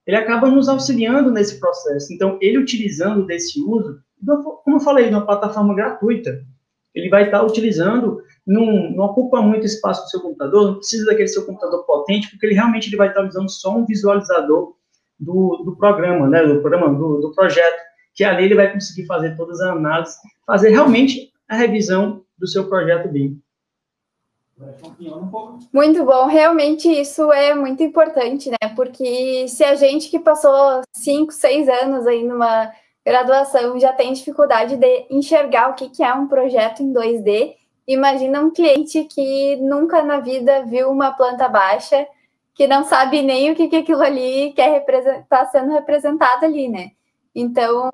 ele 0.04 0.16
acaba 0.16 0.48
nos 0.48 0.68
auxiliando 0.68 1.30
nesse 1.30 1.60
processo. 1.60 2.12
Então, 2.12 2.36
ele 2.40 2.58
utilizando 2.58 3.24
desse 3.26 3.60
uso, 3.62 4.00
como 4.64 4.76
eu 4.76 4.80
falei, 4.80 5.08
uma 5.08 5.24
plataforma 5.24 5.74
gratuita, 5.74 6.44
ele 6.92 7.08
vai 7.08 7.26
estar 7.26 7.44
utilizando, 7.44 8.20
não, 8.44 8.90
não 8.90 9.04
ocupa 9.04 9.40
muito 9.40 9.64
espaço 9.66 10.02
do 10.02 10.10
seu 10.10 10.20
computador, 10.20 10.66
não 10.66 10.74
precisa 10.78 11.06
daquele 11.06 11.28
seu 11.28 11.46
computador 11.46 11.86
potente, 11.86 12.28
porque 12.28 12.46
ele 12.46 12.54
realmente 12.54 12.88
ele 12.88 12.96
vai 12.96 13.08
estar 13.08 13.24
usando 13.24 13.48
só 13.48 13.76
um 13.76 13.86
visualizador 13.86 14.74
do, 15.16 15.62
do 15.64 15.76
programa, 15.76 16.28
né, 16.28 16.44
do 16.44 16.60
programa, 16.60 16.92
do, 16.92 17.20
do 17.20 17.32
projeto, 17.32 17.89
que 18.14 18.24
ali 18.24 18.44
ele 18.44 18.54
vai 18.54 18.72
conseguir 18.72 19.06
fazer 19.06 19.36
todas 19.36 19.60
as 19.60 19.70
análises, 19.70 20.16
fazer 20.46 20.70
realmente 20.70 21.32
a 21.48 21.56
revisão 21.56 22.24
do 22.38 22.46
seu 22.46 22.68
projeto 22.68 23.08
BIM. 23.08 23.40
Muito 25.72 26.04
bom, 26.04 26.26
realmente 26.26 26.88
isso 26.88 27.32
é 27.32 27.54
muito 27.54 27.82
importante, 27.82 28.50
né? 28.50 28.74
Porque 28.76 29.48
se 29.48 29.64
a 29.64 29.74
gente 29.74 30.10
que 30.10 30.18
passou 30.18 30.82
cinco, 30.92 31.32
seis 31.32 31.66
anos 31.68 32.06
aí 32.06 32.22
numa 32.22 32.70
graduação 33.04 33.80
já 33.80 33.92
tem 33.92 34.12
dificuldade 34.12 34.76
de 34.76 35.06
enxergar 35.10 35.70
o 35.70 35.74
que, 35.74 36.02
é 36.02 36.12
um 36.12 36.28
projeto 36.28 36.82
em 36.82 36.92
2D. 36.92 37.54
Imagina 37.88 38.40
um 38.40 38.50
cliente 38.50 39.04
que 39.04 39.56
nunca 39.56 40.02
na 40.02 40.20
vida 40.20 40.62
viu 40.64 40.90
uma 40.90 41.10
planta 41.12 41.48
baixa, 41.48 42.06
que 42.54 42.66
não 42.66 42.84
sabe 42.84 43.22
nem 43.22 43.50
o 43.50 43.56
que, 43.56 43.68
que 43.68 43.76
aquilo 43.76 44.02
ali 44.02 44.54
está 44.56 45.46
sendo 45.46 45.72
representado 45.72 46.44
ali, 46.44 46.68
né? 46.68 46.90
Então, 47.34 47.90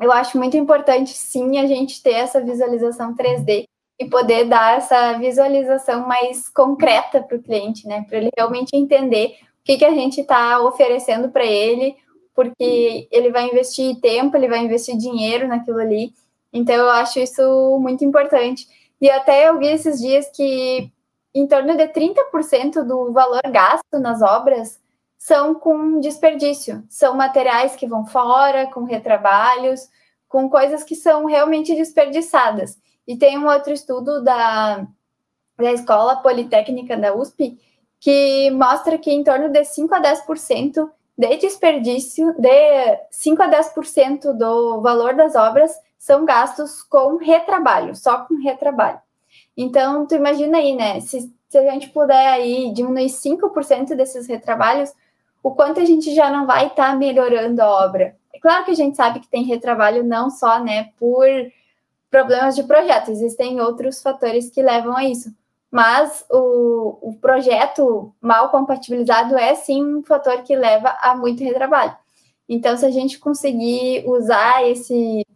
eu 0.00 0.10
acho 0.12 0.36
muito 0.38 0.56
importante, 0.56 1.10
sim, 1.10 1.58
a 1.58 1.66
gente 1.66 2.02
ter 2.02 2.14
essa 2.14 2.40
visualização 2.40 3.14
3D 3.14 3.64
e 3.98 4.04
poder 4.06 4.44
dar 4.46 4.78
essa 4.78 5.12
visualização 5.18 6.06
mais 6.06 6.48
concreta 6.48 7.22
para 7.22 7.36
o 7.36 7.42
cliente, 7.42 7.86
né? 7.86 8.04
Para 8.08 8.18
ele 8.18 8.30
realmente 8.36 8.74
entender 8.74 9.36
o 9.60 9.64
que, 9.64 9.78
que 9.78 9.84
a 9.84 9.92
gente 9.92 10.20
está 10.20 10.60
oferecendo 10.60 11.30
para 11.30 11.44
ele, 11.44 11.96
porque 12.34 13.08
ele 13.10 13.30
vai 13.30 13.48
investir 13.48 14.00
tempo, 14.00 14.36
ele 14.36 14.48
vai 14.48 14.58
investir 14.58 14.96
dinheiro 14.96 15.46
naquilo 15.46 15.78
ali. 15.78 16.12
Então, 16.52 16.74
eu 16.74 16.90
acho 16.90 17.20
isso 17.20 17.78
muito 17.80 18.04
importante. 18.04 18.66
E 19.00 19.08
até 19.08 19.48
eu 19.48 19.58
vi 19.58 19.68
esses 19.68 20.00
dias 20.00 20.28
que 20.34 20.90
em 21.34 21.46
torno 21.46 21.76
de 21.76 21.88
30% 21.88 22.84
do 22.84 23.12
valor 23.12 23.42
gasto 23.50 23.98
nas 24.00 24.22
obras 24.22 24.80
são 25.24 25.54
com 25.54 26.00
desperdício, 26.00 26.84
são 26.86 27.16
materiais 27.16 27.74
que 27.74 27.86
vão 27.86 28.04
fora, 28.04 28.66
com 28.66 28.84
retrabalhos, 28.84 29.88
com 30.28 30.50
coisas 30.50 30.84
que 30.84 30.94
são 30.94 31.24
realmente 31.24 31.74
desperdiçadas. 31.74 32.78
E 33.08 33.16
tem 33.16 33.38
um 33.38 33.48
outro 33.48 33.72
estudo 33.72 34.22
da, 34.22 34.86
da 35.56 35.72
Escola 35.72 36.16
Politécnica 36.16 36.94
da 36.94 37.14
USP 37.14 37.58
que 37.98 38.50
mostra 38.50 38.98
que 38.98 39.10
em 39.10 39.24
torno 39.24 39.48
de 39.48 39.64
5 39.64 39.94
a 39.94 40.02
10% 40.02 40.90
de 41.16 41.36
desperdício, 41.38 42.34
de 42.38 43.00
5 43.10 43.42
a 43.44 43.48
10% 43.48 44.30
do 44.34 44.82
valor 44.82 45.14
das 45.14 45.34
obras 45.34 45.74
são 45.98 46.26
gastos 46.26 46.82
com 46.82 47.16
retrabalho, 47.16 47.96
só 47.96 48.26
com 48.26 48.34
retrabalho. 48.42 49.00
Então, 49.56 50.06
tu 50.06 50.16
imagina 50.16 50.58
aí, 50.58 50.76
né? 50.76 51.00
Se, 51.00 51.32
se 51.48 51.56
a 51.56 51.72
gente 51.72 51.88
puder 51.88 52.28
aí 52.28 52.70
diminuir 52.74 53.06
5% 53.06 53.94
desses 53.94 54.26
retrabalhos, 54.26 54.92
o 55.44 55.52
quanto 55.52 55.78
a 55.78 55.84
gente 55.84 56.12
já 56.12 56.28
não 56.28 56.44
vai 56.44 56.66
estar 56.66 56.90
tá 56.90 56.96
melhorando 56.96 57.62
a 57.62 57.84
obra. 57.84 58.16
É 58.32 58.40
claro 58.40 58.64
que 58.64 58.72
a 58.72 58.74
gente 58.74 58.96
sabe 58.96 59.20
que 59.20 59.28
tem 59.28 59.44
retrabalho 59.44 60.02
não 60.02 60.28
só, 60.28 60.58
né, 60.58 60.90
por 60.98 61.24
problemas 62.10 62.56
de 62.56 62.64
projeto, 62.64 63.12
existem 63.12 63.60
outros 63.60 64.02
fatores 64.02 64.50
que 64.50 64.60
levam 64.60 64.96
a 64.96 65.04
isso 65.04 65.32
mas 65.74 66.24
o, 66.30 66.98
o 67.02 67.18
projeto 67.20 68.14
mal 68.20 68.48
compatibilizado 68.48 69.36
é 69.36 69.56
sim 69.56 69.96
um 69.96 70.04
fator 70.04 70.40
que 70.44 70.54
leva 70.54 70.96
a 71.00 71.16
muito 71.16 71.42
retrabalho. 71.42 71.96
Então, 72.48 72.76
se 72.76 72.86
a 72.86 72.92
gente 72.92 73.18
conseguir 73.18 74.04
usar 74.06 74.64
esse, 74.68 75.26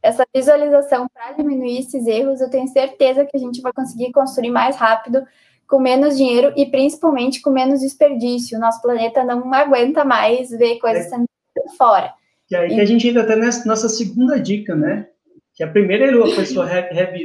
essa 0.00 0.24
visualização 0.32 1.08
para 1.12 1.32
diminuir 1.32 1.80
esses 1.80 2.06
erros, 2.06 2.40
eu 2.40 2.48
tenho 2.48 2.68
certeza 2.68 3.26
que 3.26 3.36
a 3.36 3.40
gente 3.40 3.60
vai 3.60 3.72
conseguir 3.72 4.12
construir 4.12 4.50
mais 4.50 4.76
rápido, 4.76 5.26
com 5.70 5.78
menos 5.78 6.16
dinheiro 6.16 6.52
e 6.56 6.66
principalmente 6.66 7.40
com 7.40 7.50
menos 7.50 7.80
desperdício. 7.80 8.58
O 8.58 8.60
nosso 8.60 8.82
planeta 8.82 9.24
não 9.24 9.54
aguenta 9.54 10.04
mais 10.04 10.50
ver 10.50 10.78
coisas 10.78 11.06
é. 11.06 11.08
sendo 11.08 11.26
fora. 11.78 12.12
E 12.50 12.56
aí 12.56 12.74
que 12.74 12.80
a 12.80 12.84
gente 12.84 13.08
entra 13.08 13.22
até 13.22 13.36
nessa 13.36 13.66
nossa 13.66 13.88
segunda 13.88 14.38
dica, 14.38 14.74
né? 14.74 15.06
que 15.60 15.64
a 15.64 15.68
primeira 15.68 16.08
a 16.10 16.36
pessoa 16.36 16.66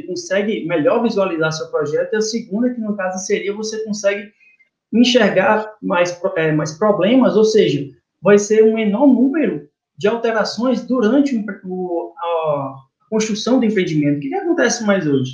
consegue 0.05 0.65
melhor 0.65 1.01
visualizar 1.01 1.53
seu 1.53 1.67
projeto, 1.71 2.11
e 2.11 2.17
a 2.17 2.21
segunda, 2.21 2.69
que 2.69 2.81
no 2.81 2.93
caso 2.93 3.25
seria, 3.25 3.53
você 3.53 3.81
consegue 3.85 4.29
enxergar 4.91 5.73
mais, 5.81 6.21
é, 6.35 6.51
mais 6.51 6.73
problemas, 6.73 7.37
ou 7.37 7.45
seja, 7.45 7.89
vai 8.21 8.37
ser 8.37 8.61
um 8.65 8.73
menor 8.73 9.07
número 9.07 9.69
de 9.97 10.09
alterações 10.09 10.85
durante 10.85 11.33
o, 11.63 12.13
a 12.17 12.75
construção 13.09 13.57
do 13.57 13.65
empreendimento. 13.65 14.17
O 14.17 14.19
que, 14.19 14.27
que 14.27 14.35
acontece 14.35 14.83
mais 14.83 15.07
hoje? 15.07 15.31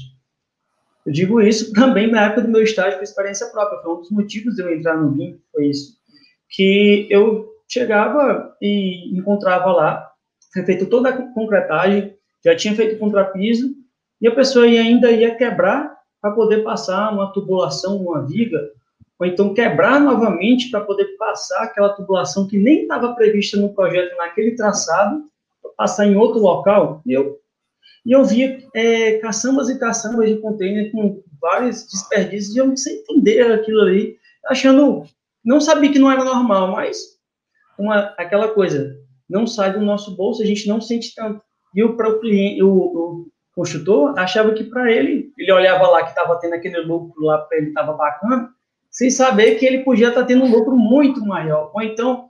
Eu 1.05 1.11
digo 1.11 1.41
isso 1.41 1.73
também 1.73 2.09
na 2.09 2.25
época 2.25 2.41
do 2.41 2.49
meu 2.49 2.63
estágio 2.63 2.97
com 2.97 3.03
experiência 3.03 3.47
própria, 3.47 3.81
foi 3.81 3.93
um 3.93 3.99
dos 3.99 4.11
motivos 4.11 4.55
de 4.55 4.61
eu 4.61 4.73
entrar 4.73 4.97
no 4.97 5.11
BIM, 5.11 5.39
foi 5.51 5.67
isso. 5.67 5.95
Que 6.49 7.07
eu 7.09 7.49
chegava 7.67 8.55
e 8.61 9.17
encontrava 9.17 9.71
lá, 9.71 10.11
foi 10.53 10.63
feita 10.63 10.85
toda 10.85 11.09
a 11.09 11.33
concretagem, 11.33 12.13
já 12.43 12.55
tinha 12.55 12.75
feito 12.75 12.99
contrapiso, 12.99 13.73
e 14.21 14.27
a 14.27 14.35
pessoa 14.35 14.65
ainda 14.65 15.09
ia 15.11 15.35
quebrar 15.35 15.95
para 16.21 16.31
poder 16.31 16.63
passar 16.63 17.11
uma 17.11 17.31
tubulação, 17.33 17.97
uma 17.97 18.21
viga, 18.25 18.59
ou 19.17 19.25
então 19.25 19.53
quebrar 19.53 19.99
novamente 19.99 20.69
para 20.69 20.81
poder 20.81 21.05
passar 21.17 21.63
aquela 21.63 21.89
tubulação 21.89 22.47
que 22.47 22.57
nem 22.57 22.83
estava 22.83 23.13
prevista 23.15 23.57
no 23.57 23.73
projeto 23.73 24.15
naquele 24.17 24.55
traçado, 24.55 25.23
passar 25.77 26.05
em 26.05 26.15
outro 26.15 26.39
local. 26.39 27.01
E 27.05 27.13
eu, 27.13 27.39
e 28.05 28.11
eu 28.11 28.23
via 28.25 28.59
é, 28.73 29.17
caçambas 29.19 29.69
e 29.69 29.79
caçambas 29.79 30.27
de 30.29 30.37
container 30.37 30.91
com 30.91 31.21
vários 31.39 31.87
desperdícios, 31.87 32.55
e 32.55 32.59
eu 32.59 32.67
não 32.67 32.77
sei 32.77 32.99
entender 32.99 33.51
aquilo 33.51 33.81
ali, 33.81 34.17
achando, 34.47 35.03
não 35.43 35.59
sabia 35.59 35.91
que 35.91 35.99
não 35.99 36.11
era 36.11 36.23
normal, 36.23 36.71
mas 36.71 37.19
uma, 37.77 38.13
aquela 38.17 38.49
coisa, 38.49 38.95
não 39.29 39.47
sai 39.47 39.73
do 39.73 39.81
nosso 39.81 40.15
bolso, 40.15 40.41
a 40.41 40.45
gente 40.45 40.67
não 40.67 40.81
sente 40.81 41.13
tanto. 41.15 41.41
E 41.73 41.83
o, 41.83 41.95
para 41.95 42.09
o 42.09 42.19
cliente, 42.19 42.61
o, 42.61 42.69
o 42.69 43.27
construtor 43.55 44.17
achava 44.17 44.53
que 44.53 44.63
para 44.63 44.91
ele, 44.91 45.31
ele 45.37 45.51
olhava 45.51 45.87
lá 45.87 46.03
que 46.03 46.09
estava 46.09 46.37
tendo 46.39 46.55
aquele 46.55 46.79
lucro 46.81 47.23
lá 47.23 47.37
para 47.39 47.57
ele 47.57 47.67
estava 47.67 47.93
bacana, 47.93 48.49
sem 48.89 49.09
saber 49.09 49.55
que 49.55 49.65
ele 49.65 49.83
podia 49.83 50.09
estar 50.09 50.21
tá 50.21 50.27
tendo 50.27 50.43
um 50.43 50.51
lucro 50.51 50.75
muito 50.75 51.21
maior. 51.25 51.71
Ou 51.73 51.81
então, 51.81 52.27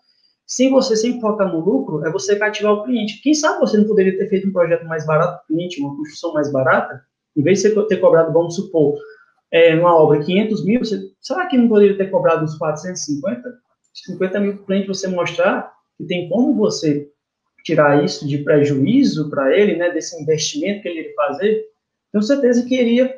sem 0.51 0.69
você 0.69 0.97
sempre 0.97 1.21
focar 1.21 1.47
no 1.47 1.61
lucro, 1.61 2.05
é 2.05 2.11
você 2.11 2.35
cativar 2.35 2.73
o 2.73 2.83
cliente. 2.83 3.21
Quem 3.21 3.33
sabe 3.33 3.61
você 3.61 3.77
não 3.77 3.85
poderia 3.85 4.17
ter 4.17 4.27
feito 4.27 4.49
um 4.49 4.51
projeto 4.51 4.85
mais 4.85 5.05
barato 5.05 5.37
para 5.37 5.43
o 5.43 5.47
cliente, 5.47 5.79
uma 5.79 5.95
construção 5.95 6.33
mais 6.33 6.51
barata, 6.51 7.01
em 7.37 7.41
vez 7.41 7.61
de 7.61 7.69
você 7.69 7.87
ter 7.87 8.01
cobrado, 8.01 8.33
vamos 8.33 8.55
supor, 8.55 8.99
é, 9.49 9.73
numa 9.73 9.95
obra 9.95 10.21
500 10.21 10.65
mil, 10.65 10.79
você, 10.79 11.09
será 11.21 11.45
que 11.45 11.57
não 11.57 11.69
poderia 11.69 11.95
ter 11.95 12.11
cobrado 12.11 12.43
uns 12.43 12.57
450? 12.57 13.49
50 13.93 14.39
mil 14.41 14.53
para 14.55 14.61
o 14.61 14.65
cliente 14.65 14.87
você 14.89 15.07
mostrar 15.07 15.71
que 15.97 16.03
tem 16.03 16.27
como 16.27 16.53
você 16.53 17.09
tirar 17.63 18.03
isso 18.03 18.27
de 18.27 18.39
prejuízo 18.39 19.29
para 19.29 19.57
ele, 19.57 19.77
né, 19.77 19.89
desse 19.91 20.21
investimento 20.21 20.81
que 20.81 20.89
ele 20.89 20.99
iria 20.99 21.15
fazer, 21.15 21.63
tenho 22.11 22.23
certeza 22.23 22.65
que 22.65 22.75
iria 22.75 23.17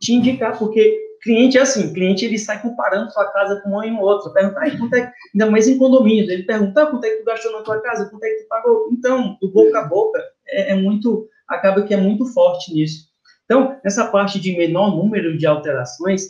te 0.00 0.14
indicar, 0.14 0.58
porque 0.58 0.98
cliente 1.22 1.56
é 1.56 1.60
assim, 1.60 1.92
cliente 1.92 2.24
ele 2.24 2.38
sai 2.38 2.60
comparando 2.60 3.10
sua 3.12 3.30
casa 3.32 3.60
com 3.60 3.70
um 3.70 3.82
e 3.82 3.90
um 3.90 4.00
outro, 4.00 4.32
perguntar, 4.32 4.76
quanto 4.76 4.94
é, 4.94 5.12
ainda 5.32 5.50
mais 5.50 5.68
em 5.68 5.78
condomínios, 5.78 6.28
ele 6.28 6.42
pergunta, 6.42 6.82
ah, 6.82 6.86
quanto 6.86 7.04
é 7.04 7.10
que 7.10 7.18
tu 7.18 7.24
gastou 7.24 7.52
na 7.52 7.62
tua 7.62 7.80
casa, 7.80 8.10
quanto 8.10 8.24
é 8.24 8.28
que 8.30 8.42
tu 8.42 8.48
pagou, 8.48 8.88
então, 8.90 9.38
o 9.40 9.48
boca 9.48 9.78
a 9.78 9.84
boca 9.84 10.20
é, 10.48 10.72
é 10.72 10.74
muito, 10.74 11.28
acaba 11.48 11.82
que 11.82 11.94
é 11.94 11.96
muito 11.96 12.26
forte 12.26 12.74
nisso. 12.74 13.06
Então, 13.44 13.78
essa 13.84 14.06
parte 14.06 14.40
de 14.40 14.56
menor 14.56 14.96
número 14.96 15.36
de 15.38 15.46
alterações 15.46 16.22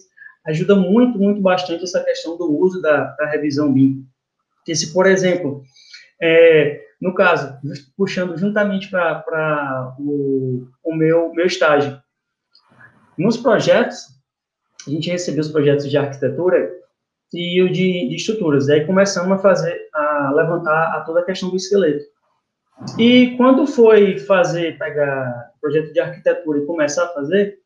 ajuda 0.46 0.74
muito, 0.74 1.18
muito 1.18 1.40
bastante 1.40 1.84
essa 1.84 2.02
questão 2.02 2.36
do 2.36 2.50
uso 2.58 2.82
da, 2.82 3.14
da 3.16 3.26
revisão 3.26 3.72
BIM. 3.72 4.04
Porque 4.56 4.74
se, 4.74 4.92
por 4.92 5.06
exemplo, 5.06 5.62
é, 6.20 6.80
no 7.00 7.14
caso, 7.14 7.56
puxando 7.96 8.36
juntamente 8.36 8.90
para 8.90 9.94
o, 9.98 10.66
o 10.84 10.94
meu, 10.94 11.32
meu 11.32 11.46
estágio, 11.46 12.00
nos 13.16 13.36
projetos, 13.36 14.06
a 14.86 14.90
gente 14.90 15.10
recebeu 15.10 15.40
os 15.40 15.50
projetos 15.50 15.88
de 15.88 15.96
arquitetura 15.96 16.70
e 17.32 17.62
o 17.62 17.72
de, 17.72 18.08
de 18.08 18.16
estruturas. 18.16 18.68
Aí 18.68 18.84
começamos 18.84 19.32
a 19.32 19.38
fazer, 19.38 19.88
a 19.94 20.32
levantar 20.34 20.96
a 20.96 21.00
toda 21.00 21.20
a 21.20 21.24
questão 21.24 21.50
do 21.50 21.56
esqueleto. 21.56 22.04
E 22.98 23.36
quando 23.36 23.66
foi 23.66 24.18
fazer, 24.18 24.78
pegar 24.78 25.52
projeto 25.60 25.92
de 25.92 26.00
arquitetura 26.00 26.58
e 26.58 26.66
começar 26.66 27.04
a 27.04 27.14
fazer, 27.14 27.58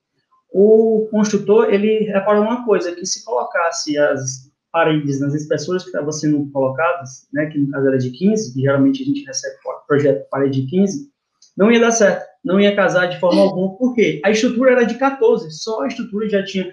o 0.53 1.09
construtor, 1.11 1.73
ele 1.73 2.05
reparou 2.05 2.43
uma 2.43 2.65
coisa, 2.65 2.95
que 2.95 3.05
se 3.05 3.25
colocasse 3.25 3.99
as 3.99 4.51
paredes 4.71 5.21
nas 5.21 5.35
espessuras 5.35 5.83
que 5.83 5.89
estavam 5.89 6.13
sendo 6.13 6.51
colocadas, 6.53 7.27
né, 7.33 7.47
que 7.47 7.59
no 7.59 7.71
caso 7.71 7.89
era 7.89 7.99
de 7.99 8.11
15, 8.11 8.53
que 8.53 8.61
geralmente 8.61 9.03
a 9.03 9.07
gente 9.07 9.25
recebe 9.25 9.57
projeto 9.87 10.23
de 10.23 10.29
parede 10.29 10.63
de 10.63 10.69
15, 10.69 11.11
não 11.57 11.73
ia 11.73 11.81
dar 11.81 11.93
certo, 11.93 12.27
não 12.45 12.61
ia 12.61 12.77
casar 12.77 13.07
de 13.07 13.19
forma 13.19 13.41
alguma, 13.41 13.75
por 13.77 13.95
quê? 13.95 14.21
A 14.25 14.31
estrutura 14.31 14.73
era 14.73 14.85
de 14.85 14.97
14, 14.97 15.51
só 15.51 15.83
a 15.83 15.87
estrutura 15.87 16.29
já 16.29 16.45
tinha, 16.45 16.71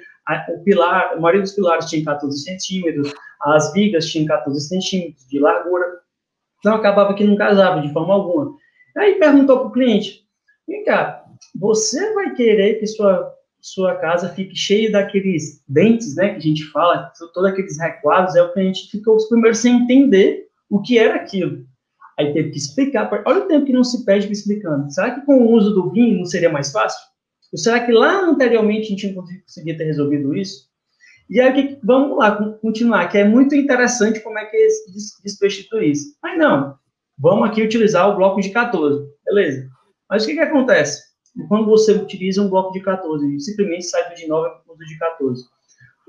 o 0.50 0.64
pilar, 0.64 1.14
a 1.14 1.20
maioria 1.20 1.42
dos 1.42 1.54
pilares 1.54 1.86
tinha 1.86 2.04
14 2.04 2.44
centímetros, 2.44 3.14
as 3.42 3.74
vigas 3.74 4.08
tinham 4.08 4.28
14 4.28 4.68
centímetros 4.68 5.28
de 5.28 5.40
largura, 5.40 5.86
então 6.60 6.76
acabava 6.76 7.14
que 7.14 7.24
não 7.24 7.36
casava 7.36 7.82
de 7.82 7.92
forma 7.92 8.14
alguma. 8.14 8.56
Aí 8.98 9.16
perguntou 9.16 9.60
para 9.60 9.68
o 9.68 9.72
cliente, 9.72 10.26
vem 10.68 10.84
cá, 10.86 11.26
você 11.60 12.14
vai 12.14 12.34
querer 12.34 12.80
que 12.80 12.88
sua, 12.88 13.34
sua 13.60 13.96
casa 13.96 14.30
fique 14.30 14.56
cheia 14.56 14.92
daqueles 14.92 15.62
dentes, 15.68 16.16
né, 16.16 16.30
que 16.30 16.38
a 16.38 16.42
gente 16.42 16.64
fala, 16.72 17.12
todos 17.34 17.50
aqueles 17.50 17.80
recuados, 17.80 18.36
aí 18.36 18.42
o 18.42 18.54
cliente 18.54 18.90
ficou 18.90 19.18
primeiro 19.28 19.56
sem 19.56 19.84
entender 19.84 20.48
o 20.70 20.82
que 20.82 20.98
era 20.98 21.16
aquilo. 21.16 21.66
Aí 22.18 22.32
teve 22.32 22.52
que 22.52 22.58
explicar, 22.58 23.10
olha 23.26 23.40
o 23.40 23.48
tempo 23.48 23.66
que 23.66 23.74
não 23.74 23.84
se 23.84 24.06
perde 24.06 24.32
explicando. 24.32 24.92
Será 24.92 25.12
que 25.12 25.26
com 25.26 25.40
o 25.40 25.52
uso 25.52 25.74
do 25.74 25.90
BIM 25.90 26.18
não 26.18 26.26
seria 26.26 26.52
mais 26.52 26.72
fácil? 26.72 27.13
Ou 27.54 27.58
será 27.58 27.86
que 27.86 27.92
lá 27.92 28.22
anteriormente 28.22 28.88
a 28.88 28.90
gente 28.90 29.14
não 29.14 29.24
conseguia 29.44 29.78
ter 29.78 29.84
resolvido 29.84 30.36
isso? 30.36 30.68
E 31.30 31.40
aí, 31.40 31.80
vamos 31.84 32.18
lá, 32.18 32.36
continuar, 32.60 33.08
que 33.08 33.18
é 33.20 33.24
muito 33.24 33.56
interessante 33.56 34.20
como 34.22 34.40
é 34.40 34.46
que 34.46 34.68
despestitui 35.24 35.70
tudo 35.70 35.84
isso. 35.84 36.18
Mas 36.22 36.38
não, 36.38 36.76
vamos 37.18 37.48
aqui 37.48 37.62
utilizar 37.62 38.10
o 38.10 38.16
bloco 38.16 38.42
de 38.42 38.50
14, 38.50 39.08
beleza. 39.24 39.70
Mas 40.10 40.24
o 40.24 40.28
que, 40.28 40.34
que 40.34 40.40
acontece? 40.40 41.02
Quando 41.48 41.68
você 41.68 41.92
utiliza 41.92 42.42
um 42.42 42.50
bloco 42.50 42.74
de 42.74 42.82
14, 42.82 43.40
simplesmente 43.40 43.86
sai 43.86 44.10
do 44.10 44.16
de 44.16 44.28
9 44.28 44.50
para 44.50 44.74
o 44.74 44.78
de 44.78 44.98
14. 44.98 45.44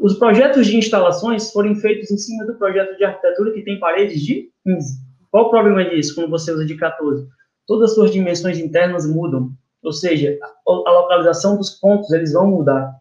Os 0.01 0.19
projetos 0.19 0.67
de 0.67 0.77
instalações 0.79 1.53
foram 1.53 1.75
feitos 1.77 2.11
em 2.11 2.17
cima 2.17 2.45
do 2.47 2.55
projeto 2.55 2.97
de 2.97 3.05
arquitetura 3.05 3.53
que 3.53 3.63
tem 3.63 3.79
paredes 3.79 4.21
de 4.23 4.51
15. 4.65 4.99
Qual 5.31 5.47
o 5.47 5.51
problema 5.51 5.85
disso 5.85 6.15
quando 6.15 6.31
você 6.31 6.53
usa 6.53 6.65
de 6.65 6.77
14? 6.77 7.29
Todas 7.67 7.91
as 7.91 7.95
suas 7.95 8.11
dimensões 8.11 8.59
internas 8.59 9.07
mudam, 9.07 9.53
ou 9.85 9.93
seja, 9.93 10.39
a, 10.67 10.91
localização 10.91 11.57
dos 11.57 11.71
pontos 11.71 12.11
eles 12.13 12.33
vão 12.33 12.47
mudar. 12.47 12.93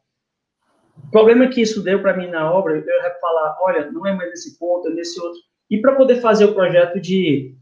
O 1.07 1.11
problema 1.11 1.47
que 1.47 1.61
isso 1.61 1.81
deu 1.81 2.01
para 2.01 2.15
mim 2.15 2.27
na 2.27 2.51
obra, 2.51 2.75
eu 2.75 3.03
ia 3.03 3.15
falar, 3.19 3.57
olha, 3.61 3.91
não 3.91 4.05
é 4.05 4.13
mais 4.13 4.29
nesse 4.29 4.57
ponto, 4.59 4.89
é 4.89 4.93
nesse 4.93 5.19
outro. 5.19 5.39
E 5.69 5.79
para 5.79 5.95
poder 5.95 6.21
fazer 6.21 6.45
o 6.45 6.53
projeto 6.53 6.99
de 6.99 7.55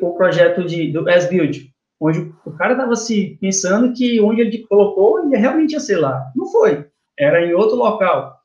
o 0.00 0.14
projeto 0.14 0.64
de 0.64 0.92
do 0.92 1.08
S-Build, 1.08 1.72
onde 2.00 2.32
o 2.44 2.52
cara 2.52 2.72
estava 2.72 2.94
se 2.96 3.36
pensando 3.40 3.92
que 3.92 4.20
onde 4.20 4.40
ele 4.40 4.66
colocou 4.66 5.28
ia 5.28 5.38
realmente 5.38 5.72
ia 5.72 5.80
ser 5.80 5.96
lá. 5.96 6.30
Não 6.34 6.46
foi. 6.46 6.86
Era 7.18 7.44
em 7.44 7.52
outro 7.52 7.76
local. 7.76 8.36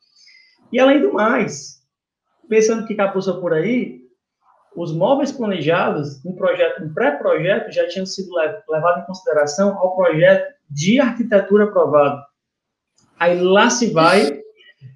E 0.72 0.80
além 0.80 1.02
do 1.02 1.14
mais, 1.14 1.78
pensando 2.50 2.86
que 2.86 2.96
capuça 2.96 3.34
por 3.34 3.54
aí, 3.54 3.97
os 4.78 4.94
móveis 4.94 5.32
planejados, 5.32 6.24
um 6.24 6.36
projeto, 6.36 6.84
um 6.84 6.94
pré-projeto, 6.94 7.72
já 7.72 7.88
tinham 7.88 8.06
sido 8.06 8.30
levados 8.70 9.04
em 9.04 9.08
consideração 9.08 9.76
ao 9.80 9.96
projeto 9.96 10.54
de 10.70 11.00
arquitetura 11.00 11.64
aprovado. 11.64 12.22
Aí 13.20 13.42
lá 13.42 13.72
se 13.72 13.92
vai, 13.92 14.40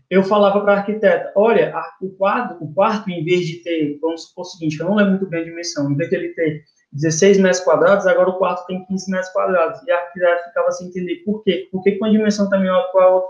eu 0.08 0.24
falava 0.24 0.62
para 0.62 0.74
a 0.74 0.78
arquiteta, 0.78 1.32
olha, 1.36 1.74
o 2.00 2.10
quarto, 2.12 2.64
o 2.64 2.72
quarto, 2.72 3.10
em 3.10 3.24
vez 3.26 3.48
de 3.48 3.64
ter, 3.64 3.98
vamos 4.00 4.28
supor 4.28 4.44
o 4.44 4.46
seguinte, 4.46 4.80
eu 4.80 4.86
não 4.86 4.96
lembro 4.96 5.14
muito 5.14 5.28
bem 5.28 5.42
a 5.42 5.46
dimensão, 5.46 5.92
em 5.92 5.96
vez 5.96 6.12
de 6.12 6.16
ele 6.16 6.30
ter 6.36 6.64
16 6.94 7.40
metros 7.40 7.64
quadrados, 7.64 8.06
agora 8.06 8.30
o 8.30 8.38
quarto 8.38 8.68
tem 8.68 8.86
15 8.86 9.10
metros 9.10 9.32
quadrados. 9.32 9.82
E 9.88 9.92
a 9.92 9.98
arquiteta 9.98 10.44
ficava 10.50 10.72
sem 10.72 10.90
entender 10.90 11.24
por 11.26 11.42
quê. 11.44 11.68
Por 11.72 11.82
que 11.82 11.98
uma 11.98 12.12
dimensão 12.12 12.46
está 12.46 12.60
menor 12.60 12.92
que 12.92 12.98
a 13.00 13.08
outra? 13.08 13.30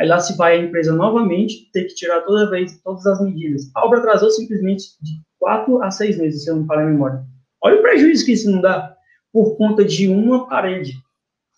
Aí 0.00 0.08
lá 0.08 0.18
se 0.18 0.36
vai 0.36 0.54
a 0.54 0.62
empresa 0.62 0.92
novamente 0.92 1.70
ter 1.72 1.84
que 1.84 1.94
tirar 1.94 2.22
toda 2.22 2.50
vez 2.50 2.80
todas 2.82 3.06
as 3.06 3.20
medidas. 3.20 3.70
A 3.74 3.84
obra 3.84 3.98
atrasou 3.98 4.30
simplesmente 4.30 4.84
de 5.02 5.20
4 5.42 5.82
a 5.82 5.90
6 5.90 6.18
meses, 6.18 6.44
se 6.44 6.50
eu 6.50 6.56
não 6.56 6.66
falar 6.66 6.82
a 6.82 6.86
memória. 6.86 7.24
Olha 7.60 7.80
o 7.80 7.82
prejuízo 7.82 8.24
que 8.24 8.32
isso 8.32 8.48
não 8.48 8.60
dá 8.60 8.96
por 9.32 9.56
conta 9.56 9.84
de 9.84 10.08
uma 10.08 10.48
parede 10.48 10.94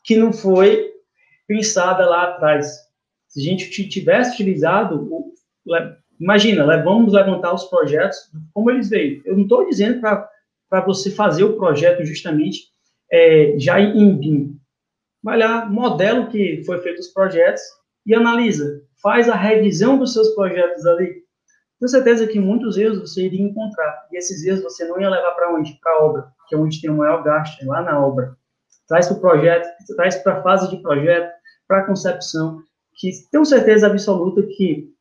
que 0.03 0.17
não 0.17 0.33
foi 0.33 0.91
pensada 1.47 2.09
lá 2.09 2.31
atrás. 2.31 2.79
Se 3.29 3.41
a 3.41 3.43
gente 3.43 3.89
tivesse 3.89 4.33
utilizado, 4.35 5.07
imagina, 6.19 6.65
vamos 6.83 7.13
levantar 7.13 7.53
os 7.53 7.65
projetos 7.65 8.17
como 8.55 8.71
eles 8.71 8.89
veio. 8.89 9.21
Eu 9.27 9.37
não 9.37 9.43
estou 9.43 9.69
dizendo 9.69 10.01
para 10.01 10.81
você 10.87 11.11
fazer 11.11 11.45
o 11.45 11.57
projeto 11.57 12.07
justamente 12.07 12.69
é, 13.13 13.55
já 13.59 13.79
em 13.79 14.17
BIM. 14.17 14.59
Vai 15.23 15.39
lá, 15.39 15.67
modela 15.67 16.21
o 16.21 16.31
que 16.31 16.63
foi 16.65 16.79
feito 16.81 17.01
os 17.01 17.09
projetos 17.09 17.63
e 18.07 18.15
analisa. 18.15 18.83
Faz 19.03 19.29
a 19.29 19.35
revisão 19.35 19.99
dos 19.99 20.15
seus 20.15 20.31
projetos 20.31 20.87
ali. 20.87 21.24
Tenho 21.85 21.91
certeza 21.91 22.27
que 22.27 22.41
muitos 22.41 22.79
erros 22.79 22.99
você 22.99 23.27
iria 23.27 23.43
encontrar. 23.43 24.07
E 24.11 24.17
esses 24.17 24.43
erros 24.43 24.63
você 24.63 24.87
não 24.87 24.99
ia 24.99 25.11
levar 25.11 25.33
para 25.33 25.55
onde? 25.55 25.79
Para 25.83 25.93
a 25.93 26.03
obra, 26.03 26.33
que 26.49 26.55
é 26.55 26.59
onde 26.59 26.81
tem 26.81 26.89
o 26.89 26.97
maior 26.97 27.23
gasto, 27.23 27.63
é 27.63 27.67
lá 27.67 27.83
na 27.83 28.03
obra. 28.03 28.35
Traz 28.89 29.07
para 29.07 29.19
o 29.19 29.21
projeto, 29.21 29.69
traz 29.95 30.17
para 30.17 30.39
a 30.39 30.43
fase 30.43 30.71
de 30.71 30.79
projeto, 30.79 31.31
para 31.69 31.81
a 31.81 31.87
concepção, 31.87 32.63
que 32.95 33.11
tenho 33.31 33.45
certeza 33.45 33.87
absoluta 33.87 34.43
que 34.57 34.95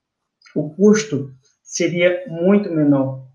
o 0.54 0.76
custo 0.76 1.32
seria 1.64 2.26
muito 2.28 2.70
menor. 2.70 3.28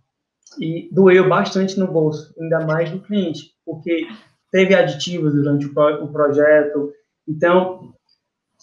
E 0.61 0.90
doeu 0.92 1.26
bastante 1.26 1.80
no 1.80 1.87
bolso, 1.90 2.34
ainda 2.38 2.66
mais 2.66 2.90
do 2.90 3.00
cliente, 3.00 3.54
porque 3.64 4.06
teve 4.52 4.74
aditivos 4.74 5.32
durante 5.32 5.64
o, 5.64 5.72
pro, 5.72 6.04
o 6.04 6.12
projeto. 6.12 6.92
Então, 7.26 7.94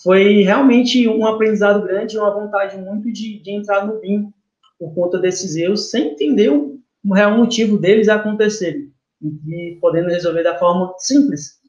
foi 0.04 0.43
realmente 0.43 1.08
um 1.08 1.26
aprendizado 1.26 1.82
grande, 1.88 2.19
uma 2.19 2.30
vontade 2.30 2.78
muito 2.78 3.12
de, 3.12 3.41
de 3.41 3.52
entrar 3.52 3.88
no 3.88 4.00
BIM 4.00 4.32
por 4.80 4.94
conta 4.94 5.20
desses 5.20 5.56
erros, 5.56 5.90
sem 5.90 6.12
entender 6.12 6.50
o, 6.50 6.76
real 7.14 7.38
motivo 7.38 7.78
deles 7.78 8.10
acontecerem 8.10 8.92
e 9.22 9.78
podendo 9.80 10.10
resolver 10.10 10.44
da 10.44 10.58
forma 10.58 10.94
simples, 10.98 11.60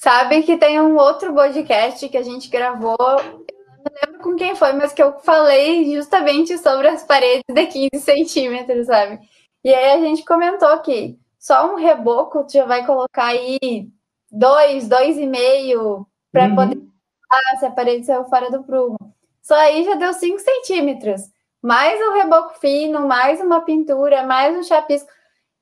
Sabe 0.00 0.42
que 0.44 0.56
tem 0.56 0.80
um 0.80 0.96
outro 0.96 1.34
podcast 1.34 2.08
que 2.08 2.16
a 2.16 2.22
gente 2.22 2.48
gravou, 2.48 2.96
eu 2.98 3.46
não 3.84 3.92
lembro 4.02 4.22
com 4.22 4.34
quem 4.34 4.56
foi, 4.56 4.72
mas 4.72 4.94
que 4.94 5.02
eu 5.02 5.18
falei 5.18 5.94
justamente 5.94 6.56
sobre 6.56 6.88
as 6.88 7.02
paredes 7.02 7.44
de 7.46 7.66
15 7.66 8.02
centímetros, 8.02 8.86
sabe? 8.86 9.20
E 9.62 9.68
aí 9.68 9.90
a 9.92 10.00
gente 10.00 10.24
comentou 10.24 10.78
que 10.78 11.18
só 11.38 11.70
um 11.70 11.76
reboco 11.76 12.44
tu 12.44 12.54
já 12.54 12.64
vai 12.64 12.86
colocar 12.86 13.26
aí 13.26 13.90
dois, 14.32 14.88
dois 14.88 15.18
e 15.18 15.26
meio 15.26 16.06
para 16.32 16.46
uhum. 16.46 16.56
poder 16.56 16.82
ah, 17.30 17.56
se 17.58 17.66
a 17.66 17.70
parede 17.70 18.06
saiu 18.06 18.24
fora 18.24 18.50
do 18.50 18.64
prumo. 18.64 18.96
Só 19.42 19.54
aí 19.54 19.84
já 19.84 19.94
deu 19.94 20.12
5 20.12 20.38
centímetros. 20.38 21.22
Mais 21.62 22.00
um 22.00 22.14
reboco 22.14 22.58
fino, 22.58 23.06
mais 23.06 23.40
uma 23.40 23.60
pintura, 23.62 24.22
mais 24.22 24.56
um 24.56 24.62
chapisco. 24.62 25.08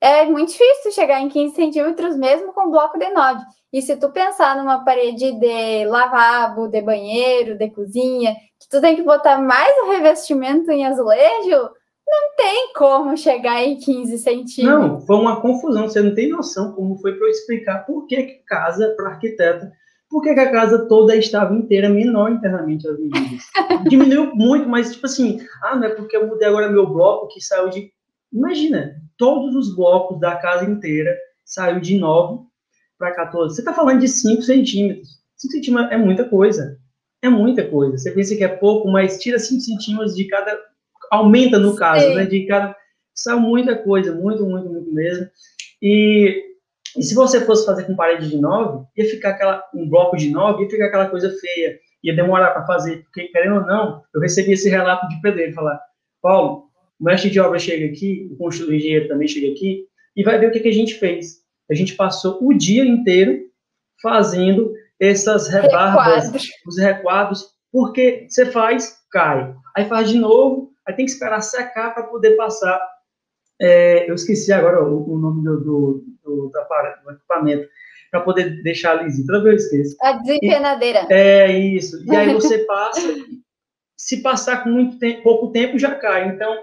É 0.01 0.25
muito 0.25 0.49
difícil 0.49 0.91
chegar 0.91 1.19
em 1.19 1.27
15 1.27 1.55
centímetros 1.55 2.15
mesmo 2.15 2.53
com 2.53 2.71
bloco 2.71 2.97
de 2.97 3.09
9. 3.09 3.41
E 3.71 3.81
se 3.81 3.95
tu 3.97 4.09
pensar 4.09 4.55
numa 4.57 4.83
parede 4.83 5.33
de 5.33 5.85
lavabo, 5.85 6.67
de 6.67 6.81
banheiro, 6.81 7.57
de 7.57 7.69
cozinha, 7.69 8.33
que 8.59 8.69
tu 8.69 8.81
tem 8.81 8.95
que 8.95 9.03
botar 9.03 9.39
mais 9.39 9.77
o 9.83 9.91
revestimento 9.91 10.71
em 10.71 10.85
azulejo, 10.85 11.69
não 12.07 12.35
tem 12.35 12.73
como 12.73 13.15
chegar 13.15 13.61
em 13.61 13.77
15 13.77 14.17
centímetros. 14.17 14.81
Não, 14.81 15.01
foi 15.01 15.15
uma 15.15 15.39
confusão. 15.41 15.87
Você 15.87 16.01
não 16.01 16.15
tem 16.15 16.29
noção 16.29 16.71
como 16.71 16.97
foi 16.97 17.13
para 17.13 17.27
eu 17.27 17.31
explicar 17.31 17.85
por 17.85 18.07
que 18.07 18.41
casa 18.47 18.93
para 18.97 19.11
arquiteta, 19.11 19.71
por 20.09 20.23
que, 20.23 20.29
a 20.29 20.51
casa 20.51 20.87
toda 20.87 21.15
estava 21.15 21.53
inteira, 21.53 21.87
menor 21.87 22.31
internamente 22.31 22.87
as 22.87 22.99
medidas. 22.99 23.43
Diminuiu 23.87 24.35
muito, 24.35 24.67
mas 24.67 24.91
tipo 24.91 25.05
assim, 25.05 25.39
ah, 25.63 25.75
não 25.75 25.85
é 25.85 25.89
porque 25.89 26.17
eu 26.17 26.27
mudei 26.27 26.47
agora 26.47 26.71
meu 26.71 26.87
bloco 26.87 27.27
que 27.27 27.39
saiu 27.39 27.69
de. 27.69 27.91
Imagina, 28.33 28.95
todos 29.17 29.55
os 29.55 29.75
blocos 29.75 30.19
da 30.19 30.35
casa 30.37 30.69
inteira 30.69 31.15
saiu 31.45 31.79
de 31.79 31.97
9 31.97 32.43
para 32.97 33.13
14. 33.13 33.55
Você 33.55 33.61
está 33.61 33.73
falando 33.73 33.99
de 33.99 34.07
5 34.07 34.41
centímetros. 34.41 35.19
5 35.37 35.51
centímetros 35.53 35.91
é 35.91 35.97
muita 35.97 36.25
coisa. 36.25 36.77
É 37.21 37.29
muita 37.29 37.67
coisa. 37.67 37.97
Você 37.97 38.11
pensa 38.11 38.35
que 38.35 38.43
é 38.43 38.47
pouco, 38.47 38.89
mas 38.89 39.19
tira 39.19 39.37
5 39.37 39.61
centímetros 39.61 40.15
de 40.15 40.25
cada. 40.25 40.57
Aumenta 41.11 41.59
no 41.59 41.75
caso, 41.75 42.05
Sim. 42.05 42.15
né? 42.15 42.25
De 42.25 42.45
cada. 42.45 42.75
Saiu 43.13 43.39
muita 43.39 43.75
coisa, 43.75 44.13
muito, 44.13 44.45
muito, 44.45 44.69
muito 44.69 44.91
mesmo. 44.91 45.27
E, 45.81 46.48
e 46.99 47.03
se 47.03 47.15
você 47.15 47.45
fosse 47.45 47.65
fazer 47.65 47.85
com 47.85 47.95
parede 47.95 48.29
de 48.29 48.37
9, 48.37 48.85
ia 48.97 49.09
ficar 49.09 49.31
aquela, 49.31 49.63
um 49.73 49.89
bloco 49.89 50.17
de 50.17 50.29
9, 50.29 50.63
ia 50.63 50.69
ficar 50.69 50.85
aquela 50.85 51.09
coisa 51.09 51.33
feia. 51.39 51.79
Ia 52.03 52.15
demorar 52.15 52.51
para 52.51 52.65
fazer. 52.65 53.03
Porque, 53.03 53.27
querendo 53.29 53.55
ou 53.55 53.65
não, 53.65 54.03
eu 54.13 54.21
recebi 54.21 54.53
esse 54.53 54.69
relato 54.69 55.07
de 55.09 55.19
pedreiro 55.21 55.53
falar: 55.53 55.79
Paulo, 56.21 56.65
o 56.99 57.03
mestre 57.03 57.29
de 57.29 57.39
obra 57.39 57.59
chega 57.59 57.85
aqui, 57.85 58.29
o 58.39 58.73
engenheiro 58.73 59.07
também 59.07 59.27
chega 59.27 59.51
aqui, 59.51 59.85
e 60.15 60.23
vai 60.23 60.37
ver 60.39 60.47
o 60.47 60.51
que, 60.51 60.59
que 60.59 60.69
a 60.69 60.73
gente 60.73 60.95
fez 60.95 61.39
a 61.69 61.75
gente 61.75 61.95
passou 61.95 62.39
o 62.41 62.53
dia 62.53 62.83
inteiro 62.83 63.47
fazendo 64.01 64.73
essas 64.99 65.47
rebarbas, 65.47 66.31
os 66.65 66.77
requadros, 66.77 67.45
porque 67.71 68.25
você 68.27 68.45
faz, 68.47 68.97
cai. 69.11 69.53
Aí 69.75 69.87
faz 69.87 70.09
de 70.09 70.17
novo, 70.17 70.71
aí 70.85 70.95
tem 70.95 71.05
que 71.05 71.11
esperar 71.11 71.41
secar 71.41 71.93
para 71.93 72.03
poder 72.03 72.35
passar. 72.35 72.81
É, 73.61 74.09
eu 74.09 74.15
esqueci 74.15 74.51
agora 74.53 74.83
o, 74.83 75.13
o 75.13 75.17
nome 75.17 75.43
do, 75.43 75.59
do, 75.59 76.03
do, 76.23 76.51
do 76.51 77.11
equipamento, 77.11 77.67
para 78.09 78.21
poder 78.21 78.61
deixar 78.63 79.03
lisinho. 79.03 79.27
Toda 79.27 79.43
vez 79.43 79.61
eu 79.61 79.79
esqueço. 79.79 79.97
A 80.01 80.13
desempenadeira. 80.13 81.07
E, 81.09 81.13
é 81.13 81.59
isso. 81.59 82.03
E 82.05 82.15
aí 82.15 82.33
você 82.33 82.59
passa, 82.65 83.01
se 83.97 84.21
passar 84.21 84.63
com 84.63 84.69
muito 84.69 84.97
tempo, 84.97 85.23
pouco 85.23 85.51
tempo, 85.51 85.77
já 85.77 85.93
cai. 85.95 86.29
Então, 86.29 86.57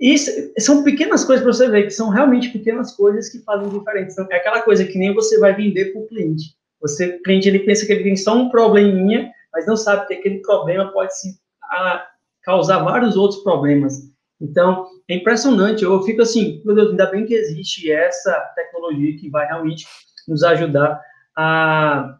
isso 0.00 0.30
são 0.58 0.82
pequenas 0.82 1.24
coisas 1.24 1.44
para 1.44 1.52
você 1.52 1.68
ver, 1.68 1.84
que 1.84 1.90
são 1.90 2.08
realmente 2.08 2.48
pequenas 2.48 2.92
coisas 2.96 3.28
que 3.28 3.38
fazem 3.44 3.68
diferença. 3.68 4.22
Então, 4.22 4.32
é 4.32 4.38
aquela 4.38 4.62
coisa 4.62 4.84
que 4.84 4.98
nem 4.98 5.14
você 5.14 5.38
vai 5.38 5.54
vender 5.54 5.92
para 5.92 6.02
o 6.02 6.06
cliente. 6.08 6.56
Você, 6.80 7.06
o 7.06 7.22
cliente 7.22 7.48
ele 7.48 7.60
pensa 7.60 7.86
que 7.86 7.92
ele 7.92 8.02
tem 8.02 8.16
só 8.16 8.34
um 8.34 8.48
probleminha, 8.48 9.30
mas 9.52 9.66
não 9.66 9.76
sabe 9.76 10.08
que 10.08 10.14
aquele 10.14 10.38
problema 10.40 10.90
pode 10.90 11.16
se, 11.16 11.38
a, 11.62 12.04
causar 12.42 12.82
vários 12.82 13.16
outros 13.16 13.42
problemas. 13.42 14.11
Então, 14.42 14.86
é 15.08 15.14
impressionante. 15.14 15.84
Eu 15.84 16.02
fico 16.02 16.22
assim, 16.22 16.60
meu 16.64 16.74
Deus, 16.74 16.90
ainda 16.90 17.10
bem 17.10 17.24
que 17.24 17.34
existe 17.34 17.90
essa 17.90 18.32
tecnologia 18.56 19.16
que 19.16 19.30
vai 19.30 19.46
realmente 19.46 19.86
nos 20.26 20.42
ajudar 20.42 21.00
a, 21.36 22.18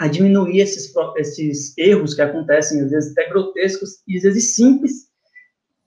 a 0.00 0.06
diminuir 0.06 0.60
esses, 0.60 0.94
esses 1.16 1.76
erros 1.76 2.14
que 2.14 2.22
acontecem, 2.22 2.80
às 2.82 2.90
vezes 2.90 3.12
até 3.12 3.28
grotescos, 3.28 4.02
e 4.06 4.16
às 4.16 4.22
vezes 4.22 4.54
simples, 4.54 5.08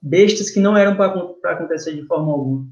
bestas 0.00 0.50
que 0.50 0.60
não 0.60 0.76
eram 0.76 0.96
para 0.96 1.52
acontecer 1.52 1.94
de 1.94 2.06
forma 2.06 2.30
alguma. 2.30 2.66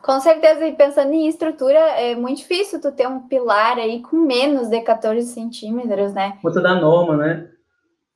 Com 0.00 0.20
certeza, 0.20 0.66
e 0.66 0.72
pensando 0.76 1.12
em 1.12 1.26
estrutura, 1.26 1.78
é 1.78 2.14
muito 2.14 2.38
difícil 2.38 2.78
tu 2.78 2.92
ter 2.92 3.08
um 3.08 3.20
pilar 3.20 3.78
aí 3.78 4.02
com 4.02 4.16
menos 4.16 4.68
de 4.68 4.80
14 4.82 5.26
centímetros, 5.28 6.12
né? 6.12 6.38
Conta 6.42 6.60
da 6.60 6.74
norma, 6.74 7.16
né? 7.16 7.50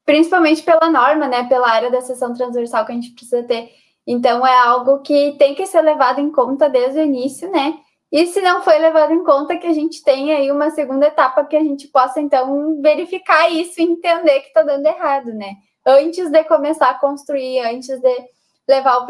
Principalmente 0.08 0.62
pela 0.62 0.88
norma, 0.88 1.28
né? 1.28 1.46
Pela 1.46 1.68
área 1.68 1.90
da 1.90 2.00
seção 2.00 2.32
transversal 2.32 2.86
que 2.86 2.92
a 2.92 2.94
gente 2.94 3.10
precisa 3.10 3.42
ter. 3.42 3.70
Então, 4.06 4.46
é 4.46 4.58
algo 4.58 5.00
que 5.00 5.36
tem 5.38 5.54
que 5.54 5.66
ser 5.66 5.82
levado 5.82 6.18
em 6.18 6.32
conta 6.32 6.66
desde 6.66 6.98
o 6.98 7.02
início, 7.02 7.50
né? 7.50 7.74
E 8.10 8.26
se 8.26 8.40
não 8.40 8.62
foi 8.62 8.78
levado 8.78 9.12
em 9.12 9.22
conta, 9.22 9.58
que 9.58 9.66
a 9.66 9.72
gente 9.74 10.02
tenha 10.02 10.38
aí 10.38 10.50
uma 10.50 10.70
segunda 10.70 11.08
etapa 11.08 11.44
que 11.44 11.54
a 11.54 11.62
gente 11.62 11.88
possa, 11.88 12.18
então, 12.18 12.80
verificar 12.80 13.50
isso 13.50 13.78
e 13.82 13.84
entender 13.84 14.40
que 14.40 14.46
está 14.46 14.62
dando 14.62 14.86
errado, 14.86 15.26
né? 15.34 15.56
antes 15.88 16.30
de 16.30 16.44
começar 16.44 16.90
a 16.90 16.98
construir, 16.98 17.60
antes 17.60 17.98
de 18.00 18.28
levar 18.68 18.98
o 18.98 19.06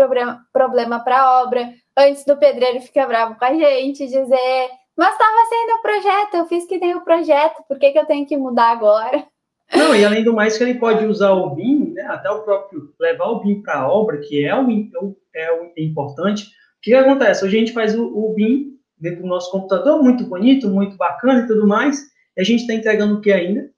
problema, 0.53 1.01
para 1.01 1.21
a 1.21 1.43
obra, 1.43 1.73
antes 1.97 2.25
do 2.25 2.37
pedreiro 2.37 2.81
ficar 2.81 3.07
bravo 3.07 3.37
com 3.37 3.45
a 3.45 3.53
gente, 3.53 4.07
dizer, 4.07 4.71
mas 4.97 5.13
estava 5.13 5.47
sendo 5.49 5.73
o 5.75 5.83
projeto, 5.83 6.35
eu 6.35 6.47
fiz 6.47 6.65
que 6.67 6.79
tem 6.79 6.95
o 6.95 7.05
projeto, 7.05 7.65
por 7.67 7.79
que, 7.79 7.91
que 7.91 7.99
eu 7.99 8.07
tenho 8.07 8.27
que 8.27 8.37
mudar 8.37 8.71
agora? 8.71 9.27
Não, 9.75 9.95
e 9.95 10.05
além 10.05 10.25
do 10.25 10.33
mais 10.33 10.57
que 10.57 10.65
ele 10.65 10.79
pode 10.79 11.05
usar 11.05 11.33
o 11.33 11.55
BIM, 11.55 11.93
né, 11.93 12.03
até 12.03 12.31
o 12.31 12.43
próprio, 12.43 12.95
levar 12.99 13.27
o 13.27 13.41
BIM 13.41 13.63
para 13.63 13.81
a 13.81 13.89
obra, 13.93 14.19
que 14.19 14.45
é 14.45 14.55
o, 14.55 15.17
é 15.35 15.53
o 15.53 15.73
importante. 15.77 16.45
O 16.45 16.81
que, 16.81 16.91
que 16.91 16.97
acontece? 16.97 17.45
Hoje 17.45 17.57
a 17.57 17.61
gente 17.61 17.73
faz 17.73 17.95
o, 17.95 18.05
o 18.05 18.35
BIM 18.35 18.79
dentro 18.99 19.23
do 19.23 19.29
nosso 19.29 19.51
computador, 19.51 20.03
muito 20.03 20.25
bonito, 20.25 20.69
muito 20.69 20.97
bacana 20.97 21.41
e 21.41 21.47
tudo 21.47 21.67
mais, 21.67 22.01
e 22.37 22.41
a 22.41 22.45
gente 22.45 22.61
está 22.61 22.75
entregando 22.75 23.17
o 23.17 23.21
que 23.21 23.33
ainda? 23.33 23.71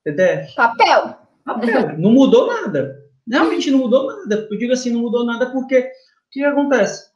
Entendeu? 0.00 0.46
Papel. 0.56 1.16
Papel. 1.44 1.98
Não 1.98 2.12
mudou 2.12 2.46
nada. 2.46 2.98
Realmente 3.30 3.70
não 3.70 3.78
mudou 3.78 4.06
nada. 4.06 4.48
Eu 4.50 4.58
digo 4.58 4.72
assim, 4.72 4.90
não 4.90 5.00
mudou 5.00 5.24
nada 5.24 5.50
porque 5.50 5.78
o 5.78 6.30
que 6.30 6.44
acontece? 6.44 7.10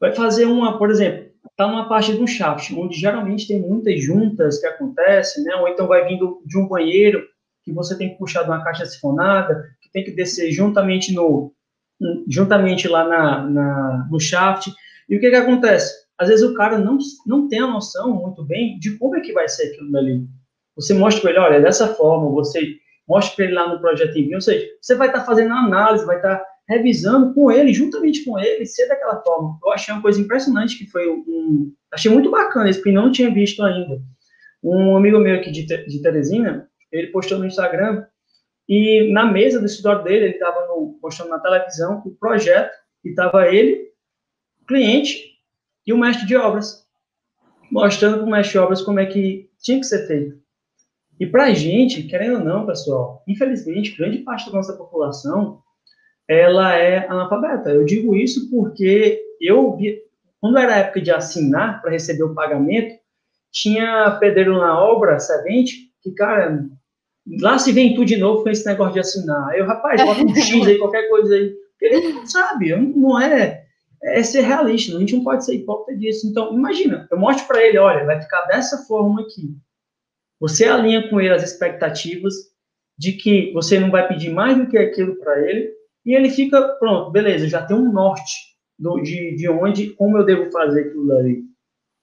Vai 0.00 0.12
fazer 0.12 0.46
uma, 0.46 0.78
por 0.78 0.90
exemplo, 0.90 1.25
está 1.56 1.66
numa 1.66 1.88
parte 1.88 2.12
de 2.12 2.20
um 2.20 2.26
shaft, 2.26 2.70
onde 2.74 3.00
geralmente 3.00 3.48
tem 3.48 3.58
muitas 3.58 4.02
juntas 4.02 4.60
que 4.60 4.66
acontecem, 4.66 5.42
né? 5.42 5.54
Ou 5.56 5.68
então 5.68 5.86
vai 5.86 6.06
vindo 6.06 6.42
de 6.44 6.58
um 6.58 6.68
banheiro 6.68 7.26
que 7.64 7.72
você 7.72 7.96
tem 7.96 8.10
que 8.10 8.18
puxar 8.18 8.42
de 8.42 8.50
uma 8.50 8.62
caixa 8.62 8.84
sifonada, 8.84 9.64
que 9.80 9.90
tem 9.90 10.04
que 10.04 10.10
descer 10.10 10.52
juntamente 10.52 11.14
no 11.14 11.52
juntamente 12.28 12.86
lá 12.86 13.08
na, 13.08 13.42
na, 13.48 14.08
no 14.10 14.20
shaft. 14.20 14.70
E 15.08 15.16
o 15.16 15.20
que 15.20 15.30
que 15.30 15.36
acontece? 15.36 15.94
Às 16.18 16.28
vezes 16.28 16.44
o 16.44 16.54
cara 16.54 16.78
não, 16.78 16.98
não 17.26 17.48
tem 17.48 17.60
a 17.60 17.66
noção 17.66 18.14
muito 18.14 18.44
bem 18.44 18.78
de 18.78 18.98
como 18.98 19.16
é 19.16 19.20
que 19.20 19.32
vai 19.32 19.48
ser 19.48 19.68
aquilo 19.68 19.96
ali. 19.96 20.26
Você 20.74 20.92
mostra 20.92 21.22
para 21.22 21.30
ele, 21.30 21.40
olha, 21.40 21.54
é 21.54 21.60
dessa 21.60 21.94
forma, 21.94 22.30
você 22.30 22.76
mostre 23.08 23.34
para 23.34 23.44
ele 23.46 23.54
lá 23.54 23.66
no 23.66 23.80
projeto 23.80 24.18
envio, 24.18 24.34
ou 24.34 24.40
seja, 24.42 24.66
você 24.78 24.94
vai 24.94 25.08
estar 25.08 25.20
tá 25.20 25.24
fazendo 25.24 25.54
análise, 25.54 26.04
vai 26.04 26.16
estar 26.16 26.36
tá 26.36 26.46
revisando 26.68 27.32
com 27.32 27.50
ele, 27.50 27.72
juntamente 27.72 28.24
com 28.24 28.38
ele, 28.38 28.66
ser 28.66 28.88
daquela 28.88 29.22
forma. 29.22 29.58
Eu 29.64 29.72
achei 29.72 29.94
uma 29.94 30.02
coisa 30.02 30.20
impressionante 30.20 30.78
que 30.78 30.90
foi 30.90 31.08
um, 31.08 31.72
achei 31.92 32.10
muito 32.10 32.30
bacana, 32.30 32.68
esse 32.68 32.82
que 32.82 32.90
não 32.90 33.12
tinha 33.12 33.32
visto 33.32 33.62
ainda. 33.62 34.00
Um 34.62 34.96
amigo 34.96 35.18
meu 35.18 35.36
aqui 35.36 35.50
de, 35.50 35.64
de 35.64 36.02
Teresina, 36.02 36.68
ele 36.90 37.08
postou 37.08 37.38
no 37.38 37.46
Instagram 37.46 38.04
e 38.68 39.12
na 39.12 39.30
mesa 39.30 39.60
do 39.60 39.66
escritório 39.66 40.02
dele, 40.02 40.24
ele 40.24 40.34
estava 40.34 40.66
postando 41.00 41.30
na 41.30 41.38
televisão 41.38 42.02
o 42.04 42.10
projeto 42.10 42.72
e 43.04 43.10
estava 43.10 43.46
ele, 43.46 43.92
cliente 44.66 45.36
e 45.86 45.92
o 45.92 45.98
mestre 45.98 46.26
de 46.26 46.34
obras, 46.34 46.84
mostrando 47.70 48.18
para 48.18 48.26
o 48.26 48.30
mestre 48.30 48.52
de 48.52 48.58
obras 48.58 48.82
como 48.82 48.98
é 48.98 49.06
que 49.06 49.48
tinha 49.62 49.78
que 49.78 49.86
ser 49.86 50.06
feito. 50.08 50.36
E 51.18 51.26
para 51.26 51.44
a 51.44 51.54
gente, 51.54 52.02
querendo 52.02 52.38
ou 52.38 52.44
não, 52.44 52.66
pessoal, 52.66 53.22
infelizmente, 53.26 53.96
grande 53.96 54.18
parte 54.18 54.46
da 54.46 54.56
nossa 54.56 54.76
população, 54.76 55.62
ela 56.28 56.74
é 56.76 57.06
analfabeta. 57.08 57.70
Eu 57.70 57.84
digo 57.84 58.16
isso 58.16 58.50
porque 58.50 59.20
eu, 59.40 59.76
quando 60.40 60.58
era 60.58 60.76
época 60.76 61.00
de 61.00 61.10
assinar 61.10 61.80
para 61.80 61.90
receber 61.90 62.24
o 62.24 62.34
pagamento, 62.34 62.98
tinha 63.52 64.16
pedreiro 64.20 64.58
na 64.58 64.78
obra, 64.78 65.18
servente, 65.18 65.90
que, 66.02 66.10
cara, 66.12 66.64
lá 67.40 67.58
se 67.58 67.72
vem 67.72 67.94
tudo 67.94 68.06
de 68.06 68.16
novo 68.16 68.42
com 68.42 68.50
esse 68.50 68.66
negócio 68.66 68.94
de 68.94 69.00
assinar. 69.00 69.56
Eu, 69.56 69.66
rapaz, 69.66 70.02
bota 70.02 70.22
um 70.22 70.34
X 70.34 70.66
aí, 70.66 70.78
qualquer 70.78 71.08
coisa 71.08 71.34
aí. 71.34 71.54
Ele 71.80 72.12
não 72.12 72.26
sabe, 72.26 72.74
não 72.74 73.20
é, 73.20 73.64
é 74.02 74.22
ser 74.22 74.42
realista, 74.42 74.96
a 74.96 75.00
gente 75.00 75.16
não 75.16 75.24
pode 75.24 75.44
ser 75.44 75.54
hipócrita 75.54 75.98
disso. 75.98 76.26
Então, 76.26 76.52
imagina, 76.52 77.06
eu 77.10 77.18
mostro 77.18 77.46
para 77.46 77.62
ele, 77.62 77.78
olha, 77.78 78.04
vai 78.04 78.20
ficar 78.20 78.42
dessa 78.42 78.78
forma 78.86 79.22
aqui. 79.22 79.56
Você 80.40 80.64
alinha 80.64 81.08
com 81.08 81.20
ele 81.20 81.34
as 81.34 81.42
expectativas 81.42 82.34
de 82.98 83.12
que 83.12 83.52
você 83.52 83.78
não 83.78 83.90
vai 83.90 84.06
pedir 84.08 84.30
mais 84.30 84.56
do 84.56 84.66
que 84.66 84.76
aquilo 84.76 85.16
para 85.16 85.40
ele, 85.48 85.75
e 86.06 86.14
ele 86.14 86.30
fica, 86.30 86.62
pronto, 86.78 87.10
beleza, 87.10 87.48
já 87.48 87.60
tem 87.60 87.76
um 87.76 87.90
norte 87.92 88.32
do, 88.78 89.00
de, 89.00 89.34
de 89.34 89.48
onde, 89.48 89.90
como 89.90 90.16
eu 90.16 90.24
devo 90.24 90.50
fazer 90.52 90.82
aquilo 90.82 91.12
ali. 91.16 91.42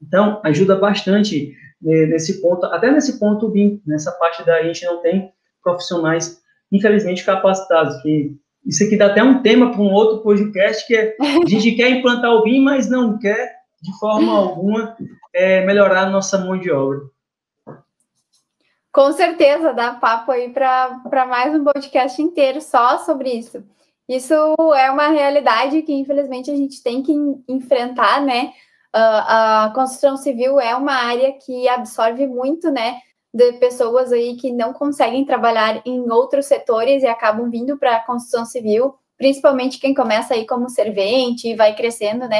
Então, 0.02 0.42
ajuda 0.44 0.76
bastante 0.76 1.56
né, 1.82 2.06
nesse 2.08 2.42
ponto, 2.42 2.66
até 2.66 2.92
nesse 2.92 3.18
ponto 3.18 3.48
BIM, 3.48 3.82
nessa 3.88 4.12
parte 4.12 4.46
da 4.46 4.62
gente 4.62 4.84
não 4.86 5.02
tem 5.02 5.32
profissionais, 5.64 6.42
infelizmente, 6.70 7.24
capacitados, 7.24 8.02
que 8.02 8.36
isso 8.66 8.84
aqui 8.84 8.98
dá 8.98 9.08
até 9.08 9.24
um 9.24 9.42
tema 9.42 9.72
para 9.72 9.82
um 9.82 9.94
outro 9.94 10.22
podcast, 10.22 10.86
que 10.86 10.96
é, 10.96 11.16
a 11.22 11.48
gente 11.48 11.72
quer 11.72 11.90
implantar 11.90 12.32
o 12.32 12.44
BIM, 12.44 12.62
mas 12.62 12.90
não 12.90 13.18
quer, 13.18 13.56
de 13.82 13.98
forma 14.00 14.34
alguma, 14.34 14.98
é, 15.34 15.66
melhorar 15.66 16.08
a 16.08 16.10
nossa 16.10 16.38
mão 16.38 16.60
de 16.60 16.70
obra. 16.70 17.00
Com 18.92 19.12
certeza, 19.14 19.74
dá 19.74 19.94
papo 19.94 20.32
aí 20.32 20.50
para 20.50 21.26
mais 21.26 21.56
um 21.56 21.64
podcast 21.64 22.22
inteiro 22.22 22.62
só 22.62 23.00
sobre 23.00 23.32
isso. 23.32 23.64
Isso 24.08 24.34
é 24.76 24.92
uma 24.92 25.08
realidade 25.08 25.82
que, 25.82 25.94
infelizmente, 25.94 26.52
a 26.52 26.56
gente 26.56 26.84
tem 26.84 27.02
que 27.02 27.14
enfrentar, 27.48 28.22
né? 28.22 28.54
Uh, 28.96 29.26
a 29.28 29.72
construção 29.74 30.18
civil 30.18 30.60
é 30.60 30.76
uma 30.76 30.94
área 30.94 31.32
que 31.34 31.68
absorve 31.68 32.28
muito, 32.28 32.70
né? 32.70 33.00
De 33.34 33.54
pessoas 33.54 34.12
aí 34.12 34.36
que 34.36 34.52
não 34.52 34.74
conseguem 34.74 35.26
trabalhar 35.26 35.82
em 35.86 36.12
outros 36.12 36.46
setores 36.46 37.02
e 37.02 37.08
acabam 37.08 37.50
vindo 37.50 37.78
para 37.78 37.96
a 37.96 38.06
construção 38.06 38.46
civil, 38.46 38.94
principalmente 39.18 39.80
quem 39.80 39.94
começa 39.94 40.34
aí 40.34 40.46
como 40.46 40.70
servente 40.70 41.48
e 41.48 41.56
vai 41.56 41.76
crescendo, 41.76 42.28
né? 42.28 42.40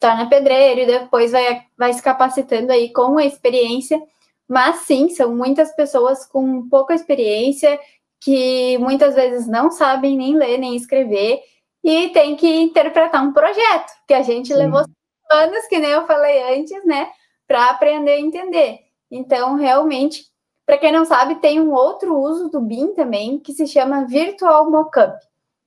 Torna 0.00 0.28
pedreiro 0.28 0.80
e 0.80 0.86
depois 0.86 1.32
vai, 1.32 1.62
vai 1.78 1.92
se 1.92 2.02
capacitando 2.02 2.72
aí 2.72 2.92
com 2.92 3.18
a 3.18 3.24
experiência. 3.24 4.02
Mas 4.48 4.80
sim, 4.80 5.08
são 5.10 5.34
muitas 5.34 5.74
pessoas 5.76 6.26
com 6.26 6.68
pouca 6.68 6.94
experiência 6.94 7.78
que 8.24 8.78
muitas 8.78 9.14
vezes 9.14 9.46
não 9.46 9.70
sabem 9.70 10.16
nem 10.16 10.34
ler 10.34 10.56
nem 10.56 10.74
escrever 10.74 11.42
e 11.84 12.08
tem 12.08 12.34
que 12.34 12.48
interpretar 12.62 13.22
um 13.22 13.34
projeto 13.34 13.92
que 14.08 14.14
a 14.14 14.22
gente 14.22 14.48
Sim. 14.48 14.54
levou 14.54 14.82
anos, 15.30 15.66
que 15.66 15.78
nem 15.78 15.90
eu 15.90 16.06
falei 16.06 16.58
antes, 16.58 16.84
né, 16.86 17.10
para 17.46 17.70
aprender 17.70 18.12
a 18.12 18.20
entender. 18.20 18.80
Então, 19.10 19.54
realmente, 19.54 20.24
para 20.64 20.78
quem 20.78 20.90
não 20.90 21.04
sabe, 21.04 21.36
tem 21.36 21.60
um 21.60 21.72
outro 21.72 22.18
uso 22.18 22.48
do 22.48 22.60
BIM 22.60 22.94
também 22.94 23.38
que 23.38 23.52
se 23.52 23.66
chama 23.66 24.06
Virtual 24.06 24.70
Mockup, 24.70 25.18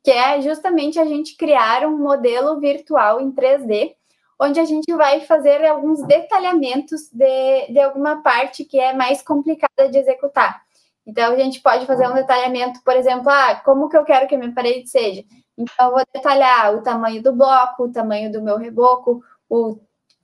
que 0.04 0.10
é 0.10 0.42
justamente 0.42 1.00
a 1.00 1.06
gente 1.06 1.38
criar 1.38 1.86
um 1.86 1.98
modelo 1.98 2.60
virtual 2.60 3.22
em 3.22 3.32
3D, 3.32 3.94
onde 4.40 4.60
a 4.60 4.66
gente 4.66 4.92
vai 4.96 5.22
fazer 5.22 5.64
alguns 5.66 6.02
detalhamentos 6.04 7.10
de, 7.12 7.68
de 7.72 7.80
alguma 7.80 8.22
parte 8.24 8.66
que 8.66 8.80
é 8.80 8.94
mais 8.94 9.22
complicada 9.22 9.90
de 9.90 9.98
executar. 9.98 10.67
Então, 11.08 11.34
a 11.34 11.38
gente 11.38 11.62
pode 11.62 11.86
fazer 11.86 12.06
um 12.06 12.14
detalhamento, 12.14 12.82
por 12.84 12.94
exemplo, 12.94 13.30
ah, 13.30 13.56
como 13.64 13.88
que 13.88 13.96
eu 13.96 14.04
quero 14.04 14.28
que 14.28 14.36
a 14.36 14.38
minha 14.38 14.54
parede 14.54 14.90
seja? 14.90 15.24
Então, 15.58 15.88
eu 15.88 15.92
vou 15.94 16.04
detalhar 16.14 16.76
o 16.76 16.84
tamanho 16.84 17.24
do 17.24 17.32
bloco, 17.32 17.86
o 17.86 17.92
tamanho 17.92 18.30
do 18.30 18.42
meu 18.42 18.58
reboco, 18.58 19.24
o, 19.50 19.80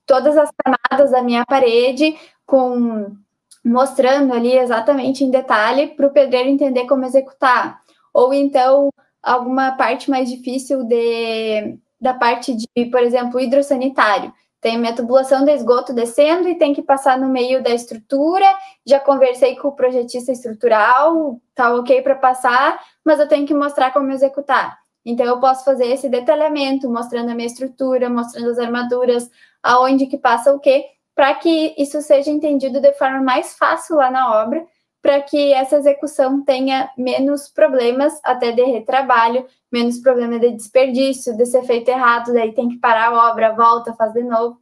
todas 0.05 0.37
as 0.37 0.49
camadas 0.63 1.11
da 1.11 1.23
minha 1.23 1.45
parede, 1.45 2.17
com 2.45 3.15
mostrando 3.63 4.33
ali 4.33 4.51
exatamente 4.57 5.23
em 5.23 5.31
detalhe 5.31 5.87
para 5.87 6.07
o 6.07 6.11
pedreiro 6.11 6.49
entender 6.49 6.85
como 6.85 7.05
executar. 7.05 7.79
Ou 8.13 8.33
então, 8.33 8.89
alguma 9.21 9.71
parte 9.77 10.09
mais 10.09 10.29
difícil 10.29 10.83
de, 10.83 11.79
da 11.99 12.13
parte 12.13 12.53
de, 12.53 12.85
por 12.91 13.01
exemplo, 13.01 13.39
hidrossanitário. 13.39 14.33
Tem 14.63 14.77
minha 14.77 14.95
tubulação 14.95 15.43
de 15.43 15.51
esgoto 15.51 15.91
descendo 15.91 16.47
e 16.47 16.55
tem 16.55 16.73
que 16.73 16.81
passar 16.81 17.19
no 17.19 17.27
meio 17.27 17.61
da 17.61 17.71
estrutura. 17.71 18.45
Já 18.85 18.97
conversei 18.97 19.57
com 19.57 19.67
o 19.67 19.75
projetista 19.75 20.31
estrutural, 20.31 21.37
tá 21.53 21.75
ok 21.75 22.01
para 22.01 22.15
passar, 22.15 22.79
mas 23.03 23.19
eu 23.19 23.27
tenho 23.27 23.45
que 23.45 23.53
mostrar 23.53 23.91
como 23.91 24.09
executar. 24.09 24.79
Então 25.05 25.25
eu 25.25 25.37
posso 25.37 25.65
fazer 25.65 25.87
esse 25.87 26.07
detalhamento, 26.07 26.89
mostrando 26.89 27.29
a 27.29 27.35
minha 27.35 27.45
estrutura, 27.45 28.09
mostrando 28.09 28.51
as 28.51 28.57
armaduras, 28.57 29.29
aonde 29.61 30.07
que 30.07 30.17
passa 30.17 30.53
o 30.53 30.59
quê, 30.61 30.85
para 31.13 31.35
que 31.35 31.75
isso 31.77 32.01
seja 32.01 32.31
entendido 32.31 32.79
de 32.79 32.93
forma 32.93 33.21
mais 33.21 33.57
fácil 33.57 33.97
lá 33.97 34.09
na 34.09 34.41
obra, 34.43 34.65
para 35.03 35.21
que 35.21 35.51
essa 35.51 35.75
execução 35.75 36.41
tenha 36.45 36.89
menos 36.97 37.49
problemas 37.49 38.17
até 38.23 38.53
de 38.53 38.63
retrabalho, 38.63 39.45
menos 39.69 39.99
problema 39.99 40.39
de 40.39 40.51
desperdício, 40.51 41.35
de 41.35 41.45
ser 41.45 41.63
feito 41.63 41.89
errado, 41.89 42.31
daí 42.31 42.53
tem 42.53 42.69
que 42.69 42.77
parar 42.77 43.09
a 43.09 43.29
obra, 43.29 43.53
volta, 43.53 43.93
faz 43.93 44.13
de 44.13 44.23
novo. 44.23 44.57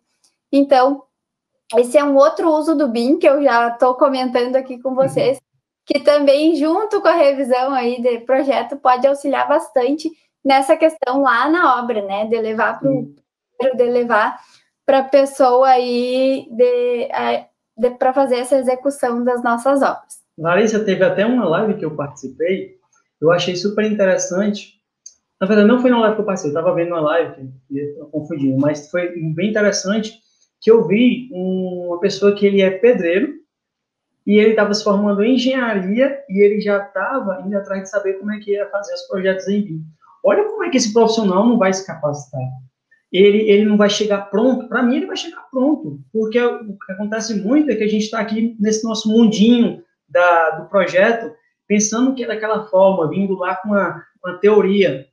Então, 0.52 1.04
esse 1.78 1.96
é 1.96 2.04
um 2.04 2.16
outro 2.16 2.50
uso 2.50 2.76
do 2.76 2.88
BIM 2.88 3.20
que 3.20 3.30
eu 3.30 3.44
já 3.44 3.68
estou 3.68 3.94
comentando 3.94 4.56
aqui 4.56 4.82
com 4.82 4.96
vocês, 4.96 5.38
uhum. 5.38 5.44
que 5.86 6.00
também, 6.00 6.56
junto 6.56 7.00
com 7.02 7.08
a 7.08 7.14
revisão 7.14 7.72
aí 7.72 8.02
de 8.02 8.22
projeto, 8.22 8.76
pode 8.78 9.06
auxiliar 9.06 9.48
bastante 9.48 10.10
nessa 10.44 10.76
questão 10.76 11.22
lá 11.22 11.48
na 11.50 11.80
obra, 11.80 12.02
né? 12.02 12.26
De 12.26 12.42
levar 12.42 12.80
para 12.80 12.90
o 12.90 13.14
de 13.76 13.84
levar 13.84 14.40
para 14.88 15.00
a 15.00 15.04
pessoa 15.04 15.68
aí 15.68 16.48
de, 16.50 17.08
de 17.78 17.90
para 17.92 18.12
fazer 18.12 18.38
essa 18.38 18.58
execução 18.58 19.24
das 19.24 19.44
nossas 19.44 19.84
obras. 19.84 20.21
Larissa, 20.42 20.84
teve 20.84 21.04
até 21.04 21.24
uma 21.24 21.48
live 21.48 21.76
que 21.76 21.86
eu 21.86 21.96
participei, 21.96 22.76
eu 23.22 23.32
achei 23.32 23.56
super 23.56 23.86
interessante, 23.86 24.82
na 25.40 25.46
verdade, 25.46 25.68
não 25.68 25.80
foi 25.80 25.92
na 25.92 26.00
live 26.00 26.16
que 26.16 26.22
eu 26.22 26.26
passei, 26.26 26.50
eu 26.50 26.54
estava 26.54 26.74
vendo 26.74 26.90
uma 26.90 27.02
live, 27.02 27.52
eu 27.72 28.08
confundi, 28.08 28.52
mas 28.58 28.90
foi 28.90 29.10
bem 29.36 29.52
interessante 29.52 30.20
que 30.60 30.72
eu 30.72 30.88
vi 30.88 31.30
uma 31.32 32.00
pessoa 32.00 32.34
que 32.34 32.46
ele 32.46 32.62
é 32.62 32.72
pedreiro 32.72 33.36
e 34.26 34.38
ele 34.40 34.52
estava 34.52 34.74
se 34.74 34.84
formando 34.84 35.24
em 35.24 35.36
engenharia 35.36 36.24
e 36.28 36.44
ele 36.44 36.60
já 36.60 36.78
estava 36.78 37.44
indo 37.46 37.56
atrás 37.58 37.84
de 37.84 37.90
saber 37.90 38.14
como 38.14 38.32
é 38.32 38.40
que 38.40 38.52
ia 38.52 38.68
fazer 38.70 38.94
os 38.96 39.02
projetos 39.08 39.48
em 39.48 39.62
BIM. 39.62 39.84
Olha 40.24 40.44
como 40.44 40.64
é 40.64 40.70
que 40.70 40.78
esse 40.78 40.94
profissional 40.94 41.48
não 41.48 41.58
vai 41.58 41.74
se 41.74 41.86
capacitar. 41.86 42.42
Ele, 43.12 43.50
ele 43.50 43.66
não 43.66 43.78
vai 43.78 43.90
chegar 43.90 44.30
pronto. 44.30 44.68
Para 44.68 44.84
mim, 44.84 44.98
ele 44.98 45.08
vai 45.08 45.18
chegar 45.18 45.42
pronto, 45.52 46.00
porque 46.14 46.40
o 46.40 46.78
que 46.78 46.92
acontece 46.94 47.36
muito 47.42 47.70
é 47.70 47.76
que 47.76 47.84
a 47.84 47.88
gente 47.88 48.04
está 48.04 48.20
aqui 48.20 48.56
nesse 48.60 48.84
nosso 48.84 49.10
mundinho 49.10 49.84
da, 50.12 50.52
do 50.52 50.69
projeto, 50.69 51.34
pensando 51.67 52.13
que 52.13 52.24
é 52.24 52.28
daquela 52.28 52.65
forma, 52.67 53.10
vindo 53.10 53.38
lá 53.38 53.56
com 53.56 53.69
uma, 53.69 54.04
teoria. 54.39 55.06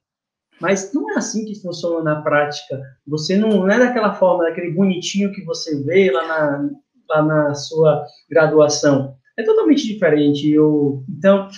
Mas 0.61 0.93
não 0.93 1.13
é 1.13 1.15
assim 1.15 1.45
que 1.45 1.61
funciona 1.61 2.03
na 2.03 2.21
prática. 2.21 2.83
Você 3.07 3.37
não, 3.37 3.71
é 3.71 3.79
daquela 3.79 4.15
forma, 4.15 4.45
daquele 4.45 4.73
bonitinho 4.73 5.33
que 5.33 5.45
você 5.45 5.83
vê 5.85 6.11
lá 6.11 6.27
na, 6.27 6.71
lá 7.09 7.23
na 7.23 7.55
sua 7.55 8.05
graduação. 8.29 9.17
É 9.39 9.45
totalmente 9.45 9.87
diferente. 9.87 10.51
Eu, 10.51 11.05
então, 11.09 11.49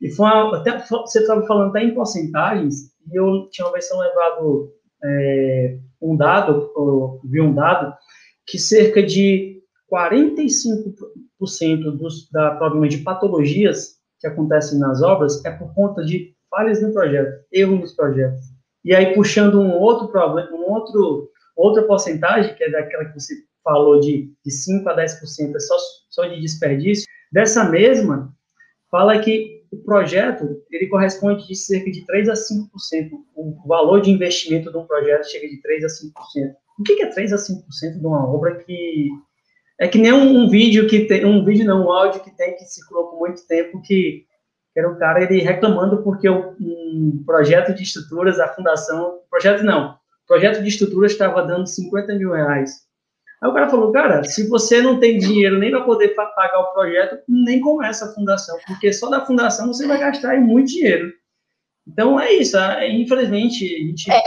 e 0.00 0.10
foi 0.10 0.26
uma, 0.26 0.58
até 0.58 0.78
você 0.78 1.20
estava 1.20 1.46
falando 1.46 1.70
até 1.70 1.82
em 1.82 1.94
porcentagens, 1.94 2.90
e 3.10 3.16
eu 3.16 3.48
tinha 3.50 3.66
uma 3.66 3.72
versão 3.72 3.98
levado 3.98 4.72
é, 5.02 5.78
um 6.00 6.16
dado, 6.16 6.70
vi 7.24 7.40
um 7.40 7.54
dado, 7.54 7.94
que 8.46 8.58
cerca 8.58 9.02
de 9.02 9.59
45% 9.90 11.96
dos, 11.96 12.28
da 12.30 12.54
problema 12.56 12.88
de 12.88 12.98
patologias 12.98 13.98
que 14.18 14.26
acontecem 14.26 14.78
nas 14.78 15.02
obras 15.02 15.44
é 15.44 15.50
por 15.50 15.74
conta 15.74 16.04
de 16.04 16.34
falhas 16.48 16.82
no 16.82 16.92
projeto, 16.92 17.44
erro 17.52 17.76
nos 17.76 17.92
projetos. 17.92 18.40
E 18.84 18.94
aí, 18.94 19.14
puxando 19.14 19.60
um 19.60 19.72
outro 19.72 20.08
problema, 20.08 20.50
um 20.52 20.70
outro, 20.70 21.30
outra 21.56 21.82
porcentagem, 21.84 22.54
que 22.54 22.64
é 22.64 22.70
daquela 22.70 23.06
que 23.06 23.18
você 23.18 23.34
falou 23.62 24.00
de, 24.00 24.32
de 24.44 24.50
5 24.50 24.88
a 24.88 24.96
10% 24.96 25.54
é 25.54 25.60
só, 25.60 25.76
só 26.08 26.26
de 26.26 26.40
desperdício, 26.40 27.06
dessa 27.30 27.64
mesma, 27.64 28.34
fala 28.90 29.18
que 29.18 29.60
o 29.70 29.76
projeto, 29.78 30.62
ele 30.70 30.88
corresponde 30.88 31.46
de 31.46 31.54
cerca 31.54 31.90
de 31.90 32.04
3 32.04 32.28
a 32.28 32.34
5%. 32.34 32.68
O 33.36 33.68
valor 33.68 34.00
de 34.00 34.10
investimento 34.10 34.70
de 34.70 34.76
um 34.76 34.86
projeto 34.86 35.30
chega 35.30 35.48
de 35.48 35.60
3 35.60 35.84
a 35.84 35.86
5%. 35.86 36.54
O 36.78 36.82
que 36.82 37.02
é 37.02 37.06
3 37.06 37.32
a 37.32 37.36
5% 37.36 38.00
de 38.00 38.06
uma 38.06 38.26
obra 38.26 38.56
que 38.64 39.10
é 39.80 39.88
que 39.88 39.98
nem 39.98 40.12
um, 40.12 40.42
um, 40.42 40.48
vídeo 40.48 40.86
que 40.86 41.06
tem, 41.06 41.24
um 41.24 41.42
vídeo 41.42 41.64
não, 41.64 41.86
um 41.86 41.90
áudio 41.90 42.22
que 42.22 42.30
tem 42.36 42.54
que 42.54 42.64
circulou 42.66 43.08
por 43.08 43.18
muito 43.18 43.46
tempo 43.46 43.80
que, 43.80 44.26
que 44.74 44.78
era 44.78 44.92
o 44.92 44.98
cara 44.98 45.22
ele 45.22 45.40
reclamando 45.40 46.02
porque 46.02 46.28
o, 46.28 46.54
um 46.60 47.22
projeto 47.24 47.74
de 47.74 47.82
estruturas, 47.82 48.38
a 48.38 48.48
fundação, 48.48 49.20
projeto 49.30 49.64
não, 49.64 49.96
projeto 50.28 50.62
de 50.62 50.68
estruturas 50.68 51.12
estava 51.12 51.42
dando 51.46 51.66
50 51.66 52.14
mil 52.14 52.30
reais. 52.32 52.82
Aí 53.42 53.48
o 53.48 53.54
cara 53.54 53.70
falou, 53.70 53.90
cara, 53.90 54.22
se 54.22 54.46
você 54.50 54.82
não 54.82 55.00
tem 55.00 55.18
dinheiro 55.18 55.58
nem 55.58 55.70
para 55.70 55.80
poder 55.80 56.08
pagar 56.08 56.60
o 56.60 56.74
projeto, 56.74 57.18
nem 57.26 57.58
começa 57.58 58.04
a 58.04 58.12
fundação, 58.12 58.58
porque 58.66 58.92
só 58.92 59.08
da 59.08 59.24
fundação 59.24 59.68
você 59.68 59.86
vai 59.86 59.98
gastar 59.98 60.38
muito 60.38 60.72
dinheiro. 60.72 61.10
Então 61.88 62.20
é 62.20 62.30
isso, 62.32 62.58
infelizmente 62.90 63.64
a 63.64 63.78
gente 63.78 64.10
é. 64.12 64.22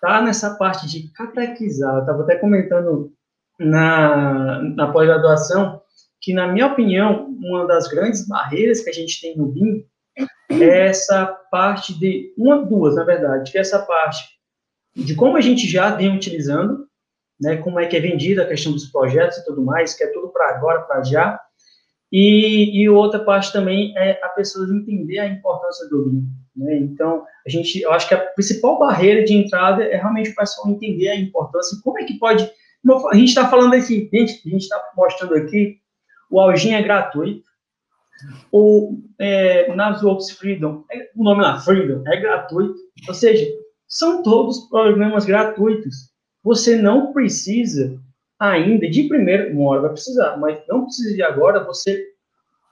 tá 0.00 0.20
nessa 0.22 0.56
parte 0.56 0.88
de 0.88 1.08
catequizar. 1.12 1.94
Eu 1.94 2.00
estava 2.00 2.24
até 2.24 2.34
comentando 2.34 3.12
na, 3.58 4.62
na 4.62 4.92
pós-graduação, 4.92 5.80
que, 6.20 6.32
na 6.32 6.46
minha 6.48 6.66
opinião, 6.66 7.28
uma 7.40 7.66
das 7.66 7.88
grandes 7.88 8.26
barreiras 8.26 8.80
que 8.80 8.90
a 8.90 8.92
gente 8.92 9.20
tem 9.20 9.36
no 9.36 9.46
BIM 9.46 9.84
é 10.50 10.88
essa 10.88 11.26
parte 11.50 11.98
de, 11.98 12.32
uma, 12.36 12.64
duas, 12.64 12.94
na 12.94 13.04
verdade, 13.04 13.50
que 13.50 13.58
é 13.58 13.60
essa 13.60 13.80
parte 13.80 14.24
de 14.94 15.14
como 15.14 15.36
a 15.36 15.40
gente 15.40 15.66
já 15.66 15.94
vem 15.94 16.14
utilizando, 16.14 16.86
né, 17.40 17.56
como 17.58 17.78
é 17.78 17.86
que 17.86 17.96
é 17.96 18.00
vendida 18.00 18.42
a 18.42 18.48
questão 18.48 18.72
dos 18.72 18.86
projetos 18.86 19.38
e 19.38 19.44
tudo 19.44 19.62
mais, 19.62 19.94
que 19.94 20.02
é 20.02 20.08
tudo 20.08 20.28
para 20.28 20.56
agora, 20.56 20.82
para 20.82 21.04
já, 21.04 21.40
e, 22.10 22.82
e 22.82 22.88
outra 22.88 23.20
parte 23.20 23.52
também 23.52 23.96
é 23.96 24.18
a 24.24 24.28
pessoa 24.30 24.66
entender 24.74 25.18
a 25.18 25.26
importância 25.26 25.88
do 25.88 26.08
BIM. 26.08 26.24
Né? 26.56 26.76
Então, 26.78 27.24
a 27.46 27.50
gente, 27.50 27.80
eu 27.80 27.92
acho 27.92 28.08
que 28.08 28.14
a 28.14 28.18
principal 28.18 28.78
barreira 28.78 29.24
de 29.24 29.34
entrada 29.34 29.84
é 29.84 29.96
realmente 29.96 30.30
o 30.30 30.34
pessoal 30.34 30.68
entender 30.68 31.08
a 31.10 31.16
importância 31.16 31.76
e 31.76 31.82
como 31.82 31.98
é 31.98 32.04
que 32.04 32.18
pode 32.18 32.50
a 33.10 33.14
gente 33.14 33.28
está 33.28 33.48
falando 33.48 33.74
aqui, 33.74 34.08
gente, 34.12 34.42
a 34.46 34.50
gente 34.50 34.62
está 34.62 34.82
mostrando 34.96 35.34
aqui, 35.34 35.78
o 36.30 36.40
Algin 36.40 36.72
é 36.72 36.82
gratuito. 36.82 37.48
O, 38.50 38.98
é, 39.18 39.68
Freedom, 40.38 40.84
é, 40.90 41.10
o 41.14 41.22
nome 41.22 41.42
lá, 41.42 41.58
Freedom, 41.60 42.02
é 42.06 42.20
gratuito. 42.20 42.74
Ou 43.06 43.14
seja, 43.14 43.46
são 43.86 44.22
todos 44.22 44.68
programas 44.68 45.24
gratuitos. 45.24 46.10
Você 46.42 46.76
não 46.76 47.12
precisa 47.12 48.00
ainda, 48.38 48.88
de 48.88 49.08
primeiro, 49.08 49.52
uma 49.52 49.70
hora 49.70 49.82
vai 49.82 49.90
precisar, 49.92 50.36
mas 50.36 50.60
não 50.68 50.84
precisa 50.84 51.14
de 51.14 51.22
agora 51.22 51.64
você, 51.64 52.04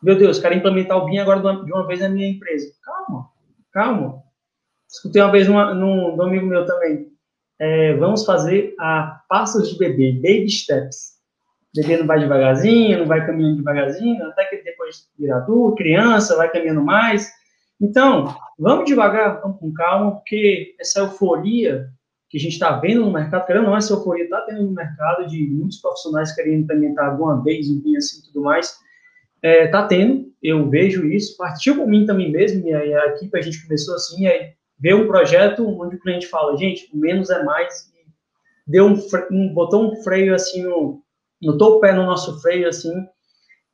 meu 0.03 0.17
Deus, 0.17 0.39
quero 0.39 0.55
implementar 0.55 0.99
o 0.99 1.07
BIM 1.07 1.19
agora 1.19 1.41
de 1.65 1.73
uma 1.73 1.87
vez 1.87 2.01
na 2.01 2.09
minha 2.09 2.29
empresa. 2.29 2.73
Calma, 2.83 3.29
calma. 3.73 4.23
Escutei 4.89 5.21
uma 5.21 5.33
vez 5.33 5.49
uma, 5.49 5.75
num 5.75 6.21
amigo 6.23 6.47
meu 6.47 6.65
também. 6.65 7.16
É, 7.59 7.95
vamos 7.95 8.25
fazer 8.25 8.75
a 8.79 9.23
passos 9.29 9.71
de 9.71 9.79
bebê, 9.79 10.13
baby 10.13 10.51
steps. 10.51 11.17
O 11.75 11.81
bebê 11.81 11.97
não 11.97 12.07
vai 12.07 12.19
devagarzinho, 12.19 12.99
não 12.99 13.07
vai 13.07 13.25
caminhando 13.25 13.57
devagarzinho, 13.57 14.25
até 14.27 14.45
que 14.47 14.63
depois 14.63 15.09
vira 15.19 15.37
adulto, 15.37 15.77
criança, 15.77 16.37
vai 16.37 16.51
caminhando 16.51 16.83
mais. 16.83 17.31
Então, 17.81 18.35
vamos 18.59 18.87
devagar, 18.87 19.41
vamos 19.41 19.59
com 19.59 19.73
calma, 19.73 20.13
porque 20.13 20.75
essa 20.81 21.01
euforia 21.01 21.89
que 22.29 22.39
a 22.39 22.41
gente 22.41 22.55
está 22.55 22.73
vendo 22.73 23.03
no 23.03 23.13
mercado, 23.13 23.47
querendo 23.47 23.65
ou 23.65 23.71
não, 23.71 23.77
essa 23.77 23.93
euforia 23.93 24.25
está 24.25 24.41
tendo 24.43 24.63
no 24.63 24.73
mercado 24.73 25.27
de 25.27 25.47
muitos 25.47 25.79
profissionais 25.81 26.35
querendo 26.35 26.65
implementar 26.65 27.11
alguma 27.11 27.43
vez 27.43 27.71
um 27.71 27.81
BIM 27.81 27.97
assim 27.97 28.21
tudo 28.23 28.43
mais, 28.43 28.79
está 29.37 29.49
é, 29.49 29.67
tá 29.69 29.87
tendo, 29.87 30.33
eu 30.43 30.69
vejo 30.69 31.07
isso, 31.07 31.37
partiu 31.37 31.77
por 31.77 31.87
mim 31.87 32.05
também 32.05 32.33
mesmo, 32.33 32.67
e 32.67 32.75
aí 32.75 32.95
a 32.95 33.07
equipe 33.09 33.39
a 33.39 33.43
gente 33.43 33.63
começou 33.63 33.95
assim, 33.95 34.23
e 34.23 34.27
aí 34.27 34.53
ver 34.79 34.95
um 34.95 35.07
projeto 35.07 35.67
onde 35.81 35.97
o 35.97 36.01
cliente 36.01 36.27
fala, 36.27 36.57
gente, 36.57 36.89
menos 36.95 37.31
é 37.31 37.43
mais, 37.43 37.91
deu 38.67 38.87
um, 38.87 38.99
um 39.31 39.55
botou 39.55 39.91
um 39.91 40.03
freio 40.03 40.35
assim, 40.35 40.63
no, 40.63 41.03
notou 41.41 41.77
o 41.77 41.81
pé 41.81 41.93
no 41.93 42.05
nosso 42.05 42.41
freio 42.41 42.69
assim, 42.69 42.93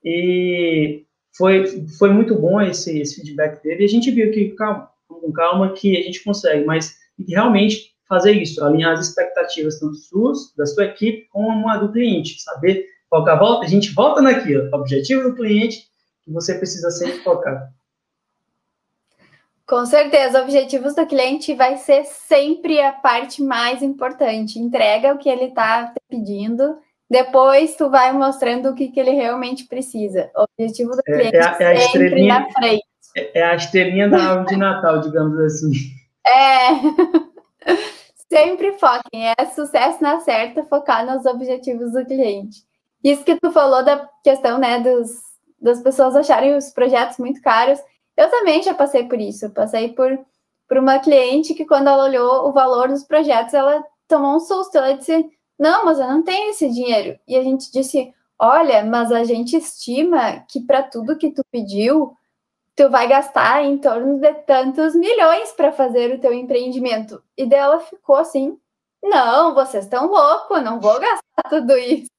e 0.05 1.05
foi, 1.37 1.87
foi 1.99 2.11
muito 2.11 2.35
bom 2.35 2.61
esse, 2.61 3.01
esse 3.01 3.17
feedback 3.17 3.63
dele, 3.63 3.83
e 3.83 3.85
a 3.85 3.89
gente 3.89 4.11
viu 4.11 4.31
que, 4.31 4.51
calma, 4.51 4.89
com 5.09 5.33
calma, 5.33 5.73
que 5.73 5.97
a 5.97 6.03
gente 6.03 6.23
consegue, 6.23 6.65
mas 6.65 6.95
realmente 7.29 7.93
fazer 8.09 8.33
isso, 8.33 8.63
alinhar 8.63 8.93
as 8.93 9.09
expectativas 9.09 9.81
tanto 9.81 9.95
suas, 9.95 10.55
da 10.57 10.67
sua 10.67 10.85
equipe, 10.85 11.27
como 11.31 11.69
a 11.69 11.79
do 11.79 11.91
cliente, 11.93 12.41
saber 12.43 12.87
focar, 13.09 13.39
volta, 13.39 13.65
a 13.65 13.69
gente 13.69 13.93
volta 13.95 14.21
naquilo, 14.21 14.69
objetivo 14.75 15.31
do 15.31 15.35
cliente, 15.35 15.87
que 16.25 16.31
você 16.31 16.55
precisa 16.55 16.91
sempre 16.91 17.23
focar. 17.23 17.73
Com 19.67 19.87
certeza, 19.87 20.43
objetivos 20.43 20.95
do 20.95 21.07
cliente 21.07 21.55
vai 21.55 21.77
ser 21.77 22.05
sempre 22.05 22.81
a 22.81 22.93
parte 22.93 23.43
mais 23.43 23.83
importante. 23.83 24.59
Entrega 24.59 25.15
o 25.15 25.19
que 25.19 25.29
ele 25.29 25.47
está 25.47 25.93
pedindo, 26.09 26.79
depois 27.09 27.77
tu 27.77 27.91
vai 27.91 28.13
mostrando 28.13 28.71
o 28.71 28.75
que, 28.75 28.89
que 28.89 28.99
ele 28.99 29.11
realmente 29.11 29.65
precisa. 29.65 30.31
O 30.35 30.45
objetivo 30.45 30.91
do 30.93 31.03
cliente 31.03 31.37
é, 31.37 31.57
é, 31.61 31.73
é 31.75 31.81
sempre 31.89 32.27
na 32.27 32.51
frente. 32.51 32.85
É, 33.17 33.41
é 33.41 33.43
a 33.45 33.55
estrelinha 33.55 34.09
da 34.09 34.19
árvore 34.19 34.47
de 34.49 34.57
Natal, 34.57 35.01
digamos 35.01 35.39
assim. 35.39 35.73
É. 36.27 36.69
Sempre 38.33 38.73
foquem. 38.79 39.29
É 39.39 39.45
sucesso 39.45 40.03
na 40.03 40.21
certa 40.21 40.65
focar 40.65 41.05
nos 41.05 41.27
objetivos 41.27 41.93
do 41.93 42.05
cliente. 42.07 42.63
Isso 43.05 43.25
que 43.25 43.39
tu 43.39 43.53
falou 43.53 43.85
da 43.85 44.09
questão, 44.25 44.59
né, 44.59 44.81
dos, 44.81 45.11
das 45.61 45.83
pessoas 45.83 46.17
acharem 46.17 46.57
os 46.57 46.71
projetos 46.71 47.19
muito 47.19 47.43
caros. 47.43 47.79
Eu 48.17 48.31
também 48.31 48.63
já 48.63 48.75
passei 48.75 49.05
por 49.09 49.21
isso. 49.21 49.47
Eu 49.47 49.51
passei 49.51 49.93
por, 49.93 50.19
por 50.69 50.79
uma 50.79 50.99
cliente 50.99 51.55
que, 51.55 51.65
quando 51.65 51.89
ela 51.89 52.05
olhou 52.05 52.49
o 52.49 52.53
valor 52.53 52.89
dos 52.89 53.05
projetos, 53.05 53.55
ela 53.55 53.85
tomou 54.09 54.37
um 54.37 54.41
susto. 54.41 54.77
Ela 54.77 54.93
disse: 54.93 55.31
Não, 55.59 55.85
mas 55.85 55.99
eu 55.99 56.07
não 56.07 56.23
tenho 56.23 56.51
esse 56.51 56.69
dinheiro. 56.71 57.19
E 57.27 57.37
a 57.37 57.43
gente 57.43 57.71
disse: 57.73 58.13
Olha, 58.39 58.85
mas 58.85 59.13
a 59.13 59.25
gente 59.25 59.57
estima 59.57 60.41
que 60.49 60.61
para 60.61 60.83
tudo 60.83 61.17
que 61.17 61.31
tu 61.31 61.43
pediu, 61.51 62.17
tu 62.77 62.91
vai 62.91 63.09
gastar 63.09 63.65
em 63.65 63.79
torno 63.79 64.19
de 64.19 64.35
tantos 64.45 64.95
milhões 64.95 65.53
para 65.53 65.73
fazer 65.73 66.15
o 66.15 66.21
teu 66.21 66.33
empreendimento. 66.33 67.23
E 67.37 67.47
dela 67.47 67.81
ficou 67.81 68.17
assim: 68.17 68.59
Não, 69.03 69.55
vocês 69.55 69.85
estão 69.85 70.07
loucos, 70.09 70.63
não 70.63 70.81
vou 70.81 70.99
gastar 71.01 71.49
tudo 71.49 71.77
isso. 71.79 72.11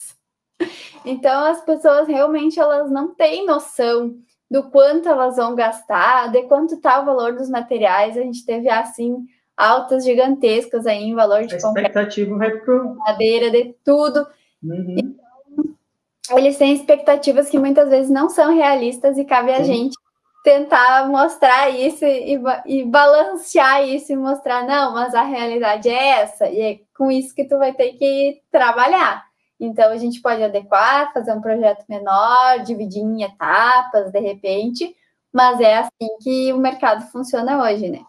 Então 1.06 1.46
as 1.46 1.60
pessoas 1.62 2.08
realmente 2.08 2.58
elas 2.58 2.90
não 2.90 3.14
têm 3.14 3.46
noção 3.46 4.16
do 4.54 4.70
quanto 4.70 5.10
elas 5.10 5.36
vão 5.36 5.56
gastar, 5.56 6.32
de 6.32 6.44
quanto 6.44 6.76
está 6.76 7.02
o 7.02 7.06
valor 7.06 7.34
dos 7.34 7.50
materiais. 7.50 8.16
A 8.16 8.22
gente 8.22 8.46
teve 8.46 8.70
assim 8.70 9.26
altas 9.58 10.06
gigantescas 10.06 10.86
aí 10.86 11.06
em 11.06 11.16
valor 11.16 11.48
de 11.48 11.56
expectativa 11.56 12.38
vai 12.38 12.52
pro... 12.60 12.94
madeira, 12.98 13.50
de 13.50 13.76
tudo. 13.84 14.28
Uhum. 14.64 14.96
Então, 14.96 16.38
eles 16.38 16.56
têm 16.56 16.72
expectativas 16.72 17.50
que 17.50 17.58
muitas 17.58 17.90
vezes 17.90 18.12
não 18.12 18.30
são 18.30 18.54
realistas 18.54 19.18
e 19.18 19.26
cabe 19.26 19.52
a 19.52 19.64
gente 19.64 19.96
tentar 20.44 21.08
mostrar 21.08 21.72
isso 21.72 22.06
e, 22.06 22.40
e, 22.68 22.86
balancear 22.86 23.84
isso 23.88 24.14
e 24.14 24.16
mostrar, 24.16 24.68
não, 24.68 24.94
mas 24.94 25.16
a 25.16 25.24
realidade 25.24 25.90
é 25.90 26.22
essa, 26.22 26.48
e 26.48 26.62
é 26.62 26.80
com 26.96 27.10
isso 27.10 27.34
que 27.34 27.46
tu 27.46 27.58
vai 27.58 27.74
ter 27.74 27.94
que 27.94 28.40
trabalhar. 28.52 29.26
Então, 29.64 29.92
a 29.92 29.98
gente 29.98 30.20
pode 30.22 30.44
adequar, 30.44 31.14
fazer 31.14 31.32
um 31.32 31.40
projeto 31.40 31.86
menor, 31.88 32.60
dividir 32.66 33.02
em 33.02 33.24
etapas, 33.24 34.12
de 34.12 34.20
repente, 34.20 34.94
mas 35.32 35.58
é 35.62 35.78
assim 35.78 36.18
que 36.22 36.52
o 36.52 36.58
mercado 36.58 37.10
funciona 37.10 37.64
hoje, 37.64 37.88
né? 37.88 38.02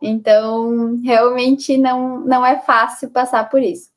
Então, 0.00 0.98
realmente 1.04 1.76
não, 1.76 2.20
não 2.20 2.44
é 2.44 2.58
fácil 2.58 3.10
passar 3.10 3.50
por 3.50 3.62
isso. 3.62 3.90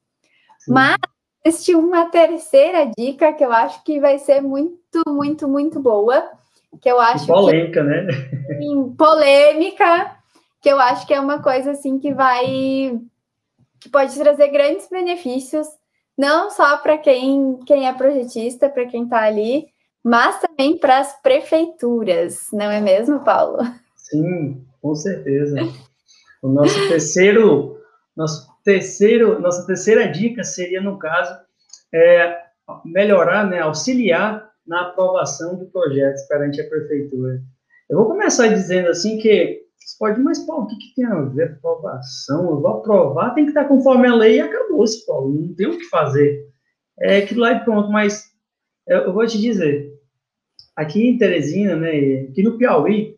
Sim. 0.59 0.73
Mas 0.73 0.97
existe 1.45 1.73
uma 1.75 2.07
terceira 2.07 2.91
dica 2.97 3.31
que 3.31 3.45
eu 3.45 3.53
acho 3.53 3.81
que 3.85 4.01
vai 4.01 4.19
ser 4.19 4.41
muito, 4.41 5.01
muito, 5.07 5.47
muito 5.47 5.79
boa, 5.79 6.29
que 6.81 6.91
eu 6.91 6.99
acho 6.99 7.25
polêmica, 7.25 7.81
que, 7.81 7.87
né? 7.87 8.07
Sim, 8.59 8.93
polêmica, 8.97 10.17
que 10.61 10.67
eu 10.67 10.77
acho 10.77 11.07
que 11.07 11.13
é 11.13 11.21
uma 11.21 11.41
coisa 11.41 11.71
assim 11.71 11.99
que 11.99 12.13
vai 12.13 12.99
que 13.79 13.87
pode 13.89 14.13
trazer 14.19 14.49
grandes 14.49 14.89
benefícios 14.89 15.67
não 16.17 16.49
só 16.49 16.77
para 16.77 16.97
quem, 16.97 17.59
quem 17.65 17.87
é 17.87 17.93
projetista, 17.93 18.69
para 18.69 18.85
quem 18.85 19.03
está 19.03 19.23
ali, 19.23 19.67
mas 20.03 20.39
também 20.39 20.77
para 20.77 20.99
as 20.99 21.21
prefeituras, 21.21 22.47
não 22.51 22.71
é 22.71 22.81
mesmo, 22.81 23.23
Paulo? 23.23 23.59
Sim, 23.95 24.65
com 24.81 24.95
certeza. 24.95 25.57
O 26.41 26.47
nosso 26.47 26.87
terceiro, 26.87 27.77
nosso 28.15 28.47
terceiro, 28.63 29.39
nossa 29.39 29.65
terceira 29.67 30.07
dica 30.07 30.43
seria, 30.43 30.81
no 30.81 30.97
caso, 30.97 31.37
é 31.93 32.37
melhorar, 32.85 33.45
né, 33.45 33.59
auxiliar 33.59 34.49
na 34.65 34.89
aprovação 34.89 35.57
de 35.57 35.65
projetos 35.65 36.23
perante 36.23 36.59
a 36.61 36.67
prefeitura. 36.67 37.41
Eu 37.89 37.97
vou 37.97 38.07
começar 38.07 38.47
dizendo 38.47 38.89
assim 38.89 39.17
que 39.17 39.66
você 39.87 39.95
pode, 39.97 40.19
mas 40.19 40.45
Paulo, 40.45 40.65
o 40.65 40.67
que, 40.67 40.75
que 40.75 40.95
tem 40.95 41.05
a 41.05 41.21
ver 41.21 41.53
aprovação? 41.53 42.49
Eu 42.49 42.59
vou 42.59 42.67
aprovar, 42.67 43.33
tem 43.33 43.45
que 43.45 43.51
estar 43.51 43.65
conforme 43.65 44.05
a 44.05 44.13
lei 44.13 44.35
e 44.35 44.41
acabou-se, 44.41 45.05
Paulo. 45.05 45.33
Não 45.33 45.55
tem 45.55 45.67
o 45.67 45.77
que 45.77 45.85
fazer. 45.85 46.45
É 46.99 47.19
aquilo 47.19 47.39
lá 47.39 47.53
e 47.53 47.63
pronto, 47.63 47.89
mas 47.89 48.25
eu 48.85 49.13
vou 49.13 49.25
te 49.25 49.39
dizer, 49.39 49.93
aqui 50.75 51.07
em 51.07 51.17
Teresina, 51.17 51.77
né, 51.77 52.27
aqui 52.29 52.43
no 52.43 52.57
Piauí, 52.57 53.15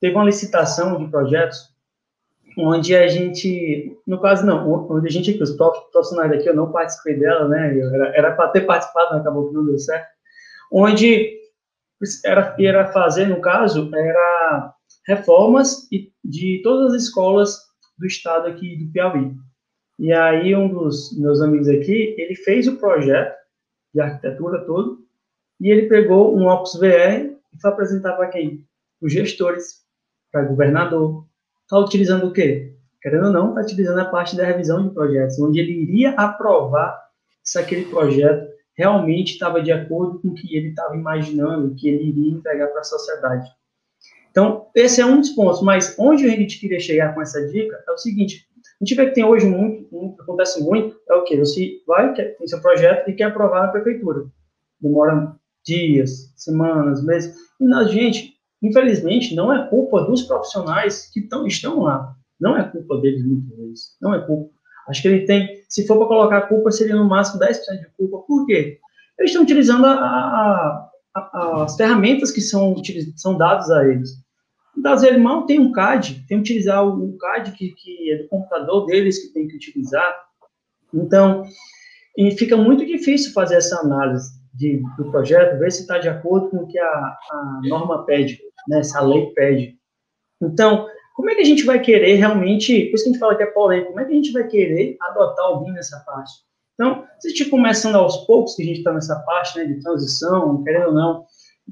teve 0.00 0.14
uma 0.14 0.24
licitação 0.24 0.98
de 0.98 1.10
projetos 1.10 1.74
onde 2.56 2.94
a 2.94 3.08
gente, 3.08 3.98
no 4.06 4.20
caso 4.20 4.46
não, 4.46 4.88
onde 4.88 5.08
a 5.08 5.10
gente 5.10 5.32
aqui, 5.32 5.42
os 5.42 5.56
profissionais 5.56 6.30
daqui, 6.30 6.48
eu 6.48 6.54
não 6.54 6.70
participei 6.70 7.18
dela, 7.18 7.48
né, 7.48 7.76
era 8.14 8.32
para 8.32 8.50
ter 8.50 8.60
participado, 8.60 9.08
mas 9.10 9.20
acabou 9.20 9.48
que 9.48 9.54
não 9.54 9.66
deu 9.66 9.78
certo, 9.78 10.06
onde 10.70 11.40
era, 12.24 12.54
era 12.60 12.92
fazer, 12.92 13.26
no 13.26 13.40
caso, 13.40 13.90
era 13.92 14.73
reformas 15.06 15.88
de 16.24 16.60
todas 16.62 16.94
as 16.94 17.02
escolas 17.04 17.58
do 17.98 18.06
estado 18.06 18.48
aqui 18.48 18.76
do 18.76 18.90
Piauí. 18.90 19.32
E 19.98 20.12
aí 20.12 20.54
um 20.56 20.68
dos 20.68 21.16
meus 21.18 21.40
amigos 21.40 21.68
aqui, 21.68 22.14
ele 22.18 22.34
fez 22.34 22.66
o 22.66 22.76
projeto 22.76 23.34
de 23.94 24.00
arquitetura 24.00 24.64
todo 24.64 25.04
e 25.60 25.70
ele 25.70 25.88
pegou 25.88 26.36
um 26.36 26.48
Opus 26.48 26.74
VR 26.74 27.32
e 27.52 27.60
foi 27.60 27.70
apresentar 27.70 28.14
para 28.14 28.28
quem? 28.28 28.66
Os 29.00 29.12
gestores, 29.12 29.84
para 30.32 30.44
o 30.44 30.48
governador. 30.48 31.24
Está 31.62 31.78
utilizando 31.78 32.26
o 32.26 32.32
quê? 32.32 32.74
Querendo 33.00 33.26
ou 33.26 33.32
não, 33.32 33.50
está 33.50 33.60
utilizando 33.60 34.00
a 34.00 34.06
parte 34.06 34.36
da 34.36 34.44
revisão 34.44 34.88
de 34.88 34.94
projetos, 34.94 35.38
onde 35.38 35.60
ele 35.60 35.72
iria 35.72 36.10
aprovar 36.12 37.00
se 37.42 37.58
aquele 37.58 37.84
projeto 37.84 38.48
realmente 38.76 39.34
estava 39.34 39.62
de 39.62 39.70
acordo 39.70 40.20
com 40.20 40.28
o 40.28 40.34
que 40.34 40.56
ele 40.56 40.70
estava 40.70 40.96
imaginando, 40.96 41.74
que 41.74 41.88
ele 41.88 42.08
iria 42.08 42.32
entregar 42.32 42.68
para 42.68 42.80
a 42.80 42.84
sociedade. 42.84 43.48
Então, 44.34 44.66
esse 44.74 45.00
é 45.00 45.06
um 45.06 45.20
dos 45.20 45.30
pontos, 45.30 45.62
mas 45.62 45.94
onde 45.96 46.26
a 46.26 46.30
gente 46.30 46.58
queria 46.58 46.80
chegar 46.80 47.14
com 47.14 47.22
essa 47.22 47.40
dica 47.46 47.80
é 47.86 47.92
o 47.92 47.96
seguinte, 47.96 48.44
a 48.80 48.84
gente 48.84 48.96
vê 48.96 49.06
que 49.06 49.14
tem 49.14 49.24
hoje 49.24 49.46
muito, 49.46 49.86
muito 49.94 50.20
acontece 50.20 50.60
muito, 50.60 50.96
é 51.08 51.14
o 51.14 51.22
quê? 51.22 51.38
Você 51.38 51.80
vai, 51.86 52.12
tem 52.12 52.48
seu 52.48 52.60
projeto 52.60 53.08
e 53.08 53.14
quer 53.14 53.24
aprovar 53.24 53.62
na 53.62 53.68
prefeitura. 53.68 54.26
Demora 54.80 55.36
dias, 55.64 56.32
semanas, 56.36 57.04
meses. 57.04 57.32
E 57.60 57.72
a 57.72 57.84
gente, 57.84 58.34
infelizmente, 58.60 59.36
não 59.36 59.54
é 59.54 59.68
culpa 59.68 60.02
dos 60.02 60.22
profissionais 60.22 61.08
que 61.12 61.22
tão, 61.22 61.46
estão 61.46 61.84
lá. 61.84 62.12
Não 62.40 62.58
é 62.58 62.68
culpa 62.68 62.98
deles, 62.98 63.24
muitas 63.24 63.56
vezes. 63.56 63.96
Não 64.02 64.12
é 64.12 64.26
culpa. 64.26 64.52
Acho 64.88 65.00
que 65.00 65.06
ele 65.06 65.26
tem, 65.26 65.62
se 65.68 65.86
for 65.86 65.96
para 65.96 66.08
colocar 66.08 66.48
culpa, 66.48 66.72
seria 66.72 66.96
no 66.96 67.08
máximo 67.08 67.40
10% 67.40 67.52
de 67.78 67.88
culpa. 67.96 68.18
Por 68.26 68.46
quê? 68.46 68.80
Eles 69.16 69.30
estão 69.30 69.44
utilizando 69.44 69.86
a, 69.86 69.92
a, 69.94 70.90
a, 71.14 71.62
as 71.62 71.76
ferramentas 71.76 72.32
que 72.32 72.40
são, 72.40 72.74
são 73.14 73.38
dadas 73.38 73.70
a 73.70 73.86
eles. 73.86 74.23
Das 74.76 75.02
mal 75.18 75.46
tem 75.46 75.58
um 75.58 75.72
CAD, 75.72 76.24
tem 76.28 76.38
que 76.38 76.42
utilizar 76.42 76.86
o 76.86 77.16
CAD 77.16 77.52
que, 77.52 77.70
que 77.70 78.12
é 78.12 78.22
do 78.22 78.28
computador 78.28 78.86
deles 78.86 79.18
que 79.18 79.32
tem 79.32 79.46
que 79.46 79.56
utilizar. 79.56 80.14
Então, 80.92 81.44
e 82.16 82.30
fica 82.32 82.56
muito 82.56 82.84
difícil 82.84 83.32
fazer 83.32 83.56
essa 83.56 83.80
análise 83.80 84.30
de, 84.52 84.82
do 84.96 85.10
projeto, 85.10 85.58
ver 85.58 85.72
se 85.72 85.82
está 85.82 85.98
de 85.98 86.08
acordo 86.08 86.48
com 86.50 86.58
o 86.58 86.66
que 86.66 86.78
a, 86.78 86.86
a 86.86 87.60
norma 87.64 88.04
pede, 88.04 88.38
né, 88.68 88.82
se 88.82 88.96
a 88.96 89.00
lei 89.00 89.26
pede. 89.34 89.76
Então, 90.40 90.86
como 91.14 91.30
é 91.30 91.34
que 91.34 91.42
a 91.42 91.46
gente 91.46 91.64
vai 91.64 91.80
querer 91.80 92.16
realmente, 92.16 92.86
por 92.86 92.94
isso 92.94 93.04
que 93.04 93.10
a 93.10 93.12
gente 93.12 93.20
fala 93.20 93.36
que 93.36 93.42
é 93.42 93.46
polêmico, 93.46 93.90
como 93.90 94.00
é 94.00 94.04
que 94.04 94.12
a 94.12 94.16
gente 94.16 94.32
vai 94.32 94.46
querer 94.46 94.96
adotar 95.00 95.60
BIM 95.60 95.72
nessa 95.72 95.98
parte? 96.00 96.32
Então, 96.74 97.04
se 97.20 97.28
a 97.28 97.30
gente 97.30 97.50
começando 97.50 97.94
aos 97.94 98.26
poucos, 98.26 98.56
que 98.56 98.62
a 98.62 98.66
gente 98.66 98.78
está 98.78 98.92
nessa 98.92 99.16
parte 99.20 99.56
né, 99.58 99.64
de 99.64 99.80
transição, 99.80 100.62
querendo 100.64 100.88
ou 100.88 100.92
não, 100.94 101.24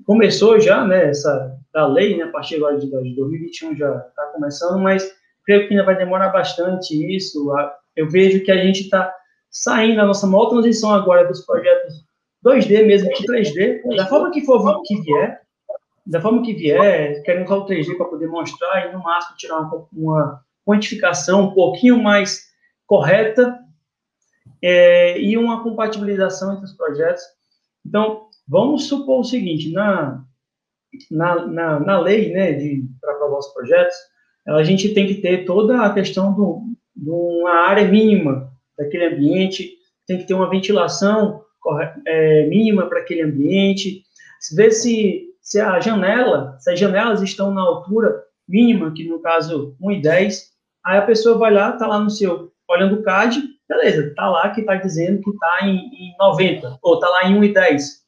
começou 0.05 0.61
já, 0.61 0.87
né, 0.87 1.11
essa 1.11 1.57
da 1.73 1.87
lei, 1.87 2.17
né, 2.17 2.25
a 2.25 2.31
partir 2.31 2.57
agora 2.57 2.79
de, 2.79 2.87
de 2.87 3.17
2021 3.17 3.77
já 3.77 3.97
está 4.09 4.25
começando, 4.27 4.79
mas 4.79 5.11
creio 5.45 5.67
que 5.67 5.75
ainda 5.75 5.85
vai 5.85 5.97
demorar 5.97 6.29
bastante 6.29 6.95
isso. 7.15 7.53
Eu 7.97 8.09
vejo 8.09 8.45
que 8.45 8.53
a 8.53 8.57
gente 8.57 8.83
está 8.83 9.13
saindo 9.51 9.97
da 9.97 10.07
nossa 10.07 10.27
maior 10.27 10.47
transição 10.47 10.93
agora 10.93 11.27
dos 11.27 11.45
projetos 11.45 12.05
2D 12.45 12.85
mesmo 12.85 13.11
que 13.11 13.25
3D, 13.25 13.97
da 13.97 14.07
forma 14.07 14.31
que 14.31 14.45
for 14.45 14.83
que 14.83 15.01
vier, 15.01 15.41
da 16.05 16.21
forma 16.21 16.43
que 16.43 16.53
vier, 16.53 17.23
querendo 17.23 17.45
usar 17.45 17.57
o 17.57 17.67
3D 17.67 17.97
para 17.97 18.07
poder 18.07 18.27
mostrar 18.27 18.89
e 18.89 18.93
no 18.93 19.03
máximo 19.03 19.37
tirar 19.37 19.61
uma, 19.61 19.87
uma 19.93 20.43
quantificação 20.67 21.45
um 21.45 21.55
pouquinho 21.55 22.03
mais 22.03 22.51
correta 22.87 23.59
é, 24.61 25.21
e 25.21 25.39
uma 25.39 25.63
compatibilização 25.63 26.53
entre 26.53 26.65
os 26.65 26.73
projetos. 26.73 27.23
Então, 27.87 28.29
vamos 28.53 28.87
supor 28.87 29.21
o 29.21 29.25
seguinte, 29.25 29.73
na, 29.73 30.23
na, 31.11 31.47
na, 31.47 31.81
na 31.81 32.01
lei, 32.01 32.31
né, 32.31 32.53
para 33.01 33.15
aprovar 33.15 33.39
os 33.39 33.49
projetos, 33.55 33.97
a 34.47 34.63
gente 34.63 34.93
tem 34.93 35.07
que 35.07 35.15
ter 35.15 35.47
toda 35.47 35.81
a 35.81 35.95
questão 35.95 36.35
de 36.95 37.11
uma 37.11 37.67
área 37.67 37.89
mínima 37.89 38.53
daquele 38.77 39.07
ambiente, 39.07 39.73
tem 40.07 40.19
que 40.19 40.27
ter 40.27 40.35
uma 40.35 40.51
ventilação 40.51 41.43
é, 42.07 42.47
mínima 42.47 42.87
para 42.89 43.01
aquele 43.01 43.23
ambiente, 43.23 44.03
ver 44.55 44.71
se, 44.71 45.29
se 45.41 45.59
a 45.59 45.81
janela, 45.81 46.59
se 46.61 46.73
as 46.73 46.79
janelas 46.79 47.23
estão 47.23 47.55
na 47.55 47.63
altura 47.63 48.23
mínima, 48.47 48.93
que 48.93 49.09
no 49.09 49.21
caso 49.21 49.75
1,10, 49.81 50.41
aí 50.85 50.99
a 50.99 51.07
pessoa 51.07 51.39
vai 51.39 51.55
lá, 51.55 51.71
está 51.71 51.87
lá 51.87 51.99
no 51.99 52.11
seu, 52.11 52.53
olhando 52.69 52.97
o 52.97 53.03
CAD, 53.03 53.41
beleza, 53.67 54.09
está 54.09 54.29
lá 54.29 54.51
que 54.51 54.61
está 54.61 54.75
dizendo 54.75 55.23
que 55.23 55.31
está 55.31 55.61
em, 55.63 55.77
em 55.77 56.17
90, 56.19 56.79
ou 56.83 56.95
está 56.97 57.09
lá 57.09 57.25
em 57.25 57.41
1,10. 57.41 58.02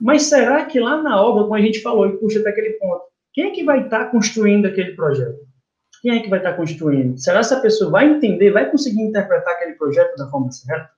Mas 0.00 0.24
será 0.24 0.64
que 0.64 0.78
lá 0.78 1.02
na 1.02 1.20
obra, 1.20 1.44
como 1.44 1.54
a 1.54 1.60
gente 1.60 1.82
falou, 1.82 2.06
e 2.06 2.18
puxa 2.18 2.40
até 2.40 2.50
aquele 2.50 2.74
ponto, 2.74 3.02
quem 3.32 3.48
é 3.48 3.50
que 3.50 3.64
vai 3.64 3.84
estar 3.84 4.04
tá 4.04 4.10
construindo 4.10 4.66
aquele 4.66 4.94
projeto? 4.94 5.38
Quem 6.00 6.16
é 6.16 6.20
que 6.20 6.30
vai 6.30 6.38
estar 6.38 6.52
tá 6.52 6.56
construindo? 6.56 7.18
Será 7.18 7.36
que 7.36 7.46
essa 7.46 7.60
pessoa 7.60 7.90
vai 7.90 8.08
entender, 8.08 8.52
vai 8.52 8.70
conseguir 8.70 9.02
interpretar 9.02 9.54
aquele 9.54 9.72
projeto 9.72 10.16
da 10.16 10.28
forma 10.30 10.50
certa? 10.52 10.90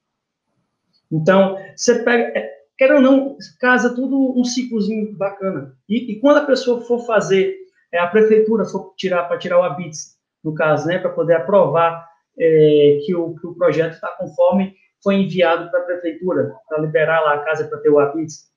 Então, 1.11 1.57
você 1.75 2.03
pega, 2.05 2.39
é, 2.39 2.51
quer 2.79 2.93
ou 2.93 3.01
não, 3.01 3.37
casa 3.59 3.95
tudo 3.95 4.39
um 4.39 4.45
ciclozinho 4.45 5.17
bacana. 5.17 5.75
E, 5.89 6.13
e 6.13 6.21
quando 6.21 6.39
a 6.39 6.47
pessoa 6.47 6.83
for 6.83 7.05
fazer, 7.07 7.57
é, 7.93 7.99
a 7.99 8.07
prefeitura 8.07 8.65
for 8.65 8.95
tirar, 8.97 9.25
para 9.25 9.39
tirar 9.39 9.59
o 9.59 9.63
ABITS, 9.63 10.19
no 10.45 10.55
caso, 10.55 10.87
né, 10.87 10.99
para 10.99 11.11
poder 11.11 11.35
aprovar 11.35 12.07
é, 12.39 13.01
que, 13.05 13.15
o, 13.15 13.35
que 13.35 13.47
o 13.47 13.55
projeto 13.55 13.95
está 13.95 14.09
conforme 14.19 14.75
foi 15.03 15.17
enviado 15.17 15.71
para 15.71 15.81
a 15.81 15.85
prefeitura, 15.85 16.55
para 16.69 16.79
liberar 16.79 17.21
lá 17.21 17.35
a 17.35 17.45
casa 17.45 17.67
para 17.67 17.79
ter 17.79 17.91
o 17.91 17.99
ABITS. 17.99 18.51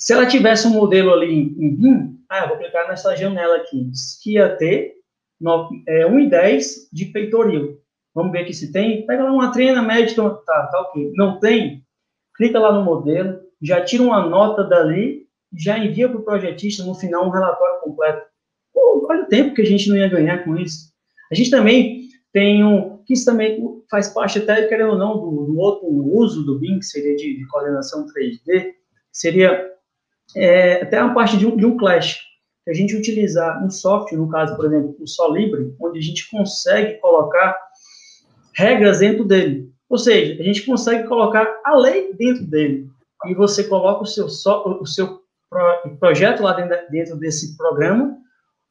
Se 0.00 0.14
ela 0.14 0.24
tivesse 0.24 0.66
um 0.66 0.70
modelo 0.70 1.12
ali 1.12 1.30
em 1.30 1.76
BIM, 1.76 2.18
ah, 2.30 2.46
vou 2.46 2.56
clicar 2.56 2.88
nessa 2.88 3.14
janela 3.14 3.56
aqui, 3.56 3.90
que 4.22 4.32
ia 4.32 4.56
ter 4.56 4.94
no, 5.38 5.68
é, 5.86 6.06
1,10 6.06 6.88
de 6.90 7.04
peitoril. 7.04 7.78
Vamos 8.14 8.32
ver 8.32 8.40
aqui 8.40 8.54
se 8.54 8.72
tem. 8.72 9.04
Pega 9.06 9.24
lá 9.24 9.30
uma 9.30 9.52
treina 9.52 9.82
média, 9.82 10.14
tá, 10.16 10.66
tá 10.66 10.80
ok. 10.80 11.12
Não 11.14 11.38
tem? 11.38 11.84
Clica 12.34 12.58
lá 12.58 12.72
no 12.72 12.82
modelo, 12.82 13.40
já 13.60 13.84
tira 13.84 14.02
uma 14.02 14.26
nota 14.26 14.64
dali, 14.64 15.26
já 15.54 15.78
envia 15.78 16.08
para 16.08 16.18
o 16.18 16.24
projetista 16.24 16.82
no 16.82 16.94
final 16.94 17.26
um 17.26 17.30
relatório 17.30 17.80
completo. 17.80 18.26
Pô, 18.72 19.06
olha 19.06 19.24
o 19.24 19.28
tempo 19.28 19.54
que 19.54 19.60
a 19.60 19.66
gente 19.66 19.86
não 19.90 19.96
ia 19.96 20.08
ganhar 20.08 20.44
com 20.44 20.56
isso. 20.56 20.90
A 21.30 21.34
gente 21.34 21.50
também 21.50 22.08
tem 22.32 22.64
um, 22.64 23.02
que 23.04 23.12
isso 23.12 23.26
também 23.26 23.60
faz 23.90 24.08
parte 24.08 24.38
até, 24.38 24.66
querendo 24.66 24.92
ou 24.92 24.98
não, 24.98 25.12
do, 25.18 25.46
do 25.46 25.58
outro 25.58 25.86
uso 25.86 26.42
do 26.42 26.58
BIM, 26.58 26.78
que 26.78 26.86
seria 26.86 27.14
de, 27.16 27.36
de 27.36 27.46
coordenação 27.48 28.06
3D, 28.06 28.72
seria 29.12 29.70
é, 30.36 30.82
até 30.82 31.02
uma 31.02 31.14
parte 31.14 31.36
de 31.36 31.46
um, 31.46 31.56
de 31.56 31.66
um 31.66 31.76
clash, 31.76 32.20
a 32.68 32.74
gente 32.74 32.96
utilizar 32.96 33.64
um 33.64 33.70
software, 33.70 34.18
no 34.18 34.28
caso, 34.28 34.54
por 34.56 34.66
exemplo, 34.66 34.94
o 35.00 35.06
Solibre, 35.06 35.74
onde 35.80 35.98
a 35.98 36.02
gente 36.02 36.30
consegue 36.30 36.94
colocar 37.00 37.56
regras 38.54 39.00
dentro 39.00 39.24
dele. 39.24 39.70
Ou 39.88 39.98
seja, 39.98 40.40
a 40.40 40.44
gente 40.44 40.64
consegue 40.64 41.08
colocar 41.08 41.60
a 41.64 41.74
lei 41.74 42.14
dentro 42.14 42.44
dele. 42.44 42.88
E 43.26 43.34
você 43.34 43.64
coloca 43.64 44.02
o 44.02 44.06
seu, 44.06 44.26
o 44.26 44.86
seu 44.86 45.20
projeto 45.98 46.42
lá 46.42 46.52
dentro 46.90 47.16
desse 47.16 47.56
programa, 47.56 48.16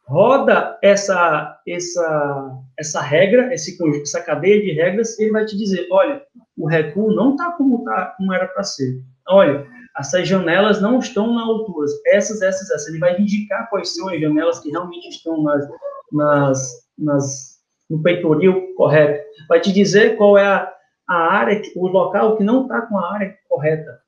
roda 0.07 0.77
essa, 0.81 1.59
essa, 1.67 2.57
essa 2.77 3.01
regra, 3.01 3.53
esse, 3.53 3.77
essa 4.01 4.21
cadeia 4.21 4.61
de 4.61 4.71
regras, 4.71 5.19
ele 5.19 5.31
vai 5.31 5.45
te 5.45 5.57
dizer, 5.57 5.87
olha, 5.91 6.21
o 6.57 6.67
recuo 6.67 7.13
não 7.13 7.31
está 7.31 7.51
como, 7.51 7.83
tá, 7.83 8.15
como 8.17 8.33
era 8.33 8.47
para 8.47 8.63
ser. 8.63 9.03
Olha, 9.27 9.67
essas 9.97 10.27
janelas 10.27 10.81
não 10.81 10.99
estão 10.99 11.33
na 11.33 11.41
altura, 11.41 11.87
essas, 12.07 12.41
essas, 12.41 12.69
essas. 12.69 12.87
Ele 12.87 12.99
vai 12.99 13.19
indicar 13.19 13.69
quais 13.69 13.95
são 13.95 14.09
as 14.09 14.19
janelas 14.19 14.59
que 14.59 14.69
realmente 14.69 15.09
estão 15.09 15.41
nas, 15.43 15.67
nas, 16.11 16.87
nas 16.97 17.59
no 17.89 18.01
peitoril 18.01 18.73
correto. 18.75 19.25
Vai 19.47 19.59
te 19.59 19.71
dizer 19.71 20.15
qual 20.15 20.37
é 20.37 20.45
a, 20.45 20.71
a 21.07 21.15
área, 21.15 21.61
o 21.75 21.87
local 21.87 22.37
que 22.37 22.43
não 22.43 22.63
está 22.63 22.81
com 22.81 22.97
a 22.97 23.13
área 23.13 23.35
correta. 23.47 23.99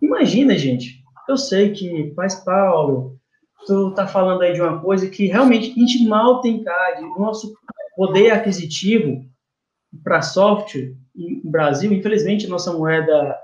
Imagina, 0.00 0.56
gente. 0.56 1.00
Eu 1.28 1.36
sei 1.36 1.72
que 1.72 2.12
faz 2.14 2.36
Paulo, 2.36 3.18
tu 3.66 3.92
tá 3.92 4.06
falando 4.06 4.42
aí 4.42 4.52
de 4.52 4.60
uma 4.60 4.80
coisa 4.80 5.08
que 5.08 5.26
realmente 5.26 5.70
a 5.70 5.74
gente 5.74 6.06
mal 6.06 6.40
tem 6.40 6.62
CAD. 6.62 7.04
O 7.04 7.18
nosso 7.18 7.52
poder 7.96 8.30
aquisitivo 8.30 9.24
para 10.02 10.22
software 10.22 10.94
no 11.14 11.50
Brasil, 11.50 11.92
infelizmente, 11.92 12.46
nossa 12.46 12.72
moeda 12.72 13.36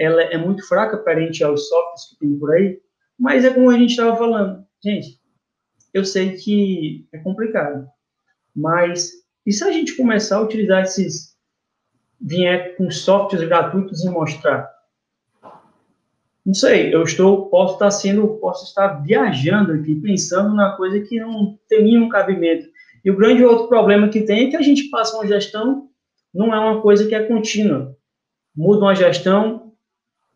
ela 0.00 0.22
é 0.22 0.38
muito 0.38 0.66
fraca 0.66 0.96
perante 0.96 1.44
aos 1.44 1.68
softwares 1.68 2.06
que 2.08 2.18
tem 2.18 2.38
por 2.38 2.52
aí, 2.52 2.80
mas 3.18 3.44
é 3.44 3.52
como 3.52 3.68
a 3.70 3.76
gente 3.76 3.90
estava 3.90 4.16
falando. 4.16 4.64
Gente, 4.82 5.20
eu 5.92 6.04
sei 6.04 6.32
que 6.36 7.06
é 7.12 7.18
complicado. 7.18 7.86
Mas 8.56 9.20
e 9.46 9.52
se 9.52 9.62
a 9.62 9.70
gente 9.70 9.96
começar 9.96 10.38
a 10.38 10.42
utilizar 10.42 10.82
esses 10.82 11.36
vier 12.20 12.76
com 12.76 12.90
softwares 12.90 13.46
gratuitos 13.46 14.04
e 14.04 14.08
mostrar? 14.08 14.70
Não 16.44 16.54
sei, 16.54 16.94
eu 16.94 17.02
estou, 17.02 17.50
posso 17.50 17.74
estar 17.74 17.90
sendo, 17.90 18.26
posso 18.38 18.64
estar 18.64 19.02
viajando 19.02 19.72
aqui, 19.72 19.94
pensando 19.94 20.54
na 20.54 20.72
coisa 20.72 21.00
que 21.00 21.20
não 21.20 21.58
tem 21.68 21.84
nenhum 21.84 22.08
cabimento. 22.08 22.66
E 23.04 23.10
o 23.10 23.16
grande 23.16 23.44
outro 23.44 23.68
problema 23.68 24.08
que 24.08 24.22
tem 24.22 24.46
é 24.46 24.50
que 24.50 24.56
a 24.56 24.62
gente 24.62 24.88
passa 24.88 25.16
uma 25.16 25.26
gestão, 25.26 25.88
não 26.32 26.54
é 26.54 26.58
uma 26.58 26.80
coisa 26.80 27.06
que 27.06 27.14
é 27.14 27.24
contínua. 27.24 27.96
Muda 28.56 28.80
uma 28.80 28.94
gestão, 28.94 29.69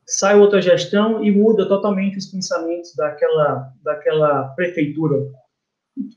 sai 0.07 0.39
outra 0.39 0.61
gestão 0.61 1.25
e 1.25 1.31
muda 1.31 1.67
totalmente 1.67 2.19
os 2.19 2.27
pensamentos 2.27 2.95
daquela, 2.95 3.73
daquela 3.83 4.45
prefeitura 4.49 5.17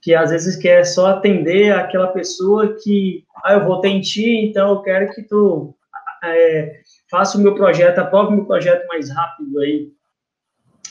que 0.02 0.16
às 0.16 0.32
vezes 0.32 0.56
quer 0.56 0.84
só 0.86 1.08
atender 1.08 1.72
aquela 1.72 2.08
pessoa 2.08 2.76
que, 2.82 3.24
ah, 3.44 3.54
eu 3.54 3.66
votei 3.66 3.92
em 3.92 4.02
ti, 4.02 4.28
então 4.46 4.70
eu 4.70 4.82
quero 4.82 5.14
que 5.14 5.22
tu 5.22 5.76
é, 6.24 6.80
faça 7.10 7.38
o 7.38 7.42
meu 7.42 7.56
projeto, 7.56 8.00
aprove 8.00 8.34
o 8.34 8.38
meu 8.38 8.46
projeto 8.46 8.88
mais 8.88 9.10
rápido 9.10 9.60
aí. 9.60 9.92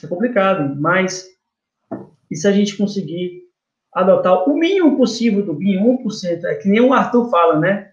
É 0.02 0.06
complicado, 0.06 0.76
mas 0.80 1.28
e 2.30 2.36
se 2.36 2.46
a 2.46 2.52
gente 2.52 2.76
conseguir 2.76 3.42
adotar 3.92 4.48
o 4.48 4.56
mínimo 4.56 4.96
possível 4.96 5.44
do 5.44 5.54
BIM, 5.54 5.78
1%, 5.78 6.44
é 6.44 6.54
que 6.56 6.68
nem 6.68 6.80
o 6.80 6.92
Arthur 6.92 7.30
fala, 7.30 7.58
né? 7.58 7.92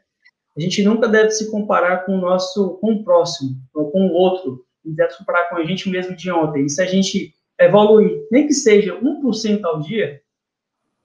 A 0.56 0.60
gente 0.60 0.84
nunca 0.84 1.08
deve 1.08 1.32
se 1.32 1.50
comparar 1.50 2.06
com 2.06 2.18
o 2.18 2.22
nosso, 2.22 2.78
com 2.80 2.94
o 2.94 3.04
próximo, 3.04 3.56
ou 3.74 3.90
com 3.90 4.08
o 4.08 4.14
outro. 4.14 4.63
Se 4.84 5.18
comparar 5.18 5.50
com 5.50 5.58
a 5.58 5.64
gente 5.64 5.90
mesmo 5.90 6.16
de 6.16 6.30
ontem. 6.32 6.66
E 6.66 6.70
se 6.70 6.82
a 6.82 6.86
gente 6.86 7.34
evoluir, 7.60 8.26
nem 8.32 8.48
que 8.48 8.54
seja 8.54 9.00
1% 9.00 9.64
ao 9.64 9.80
dia, 9.80 10.22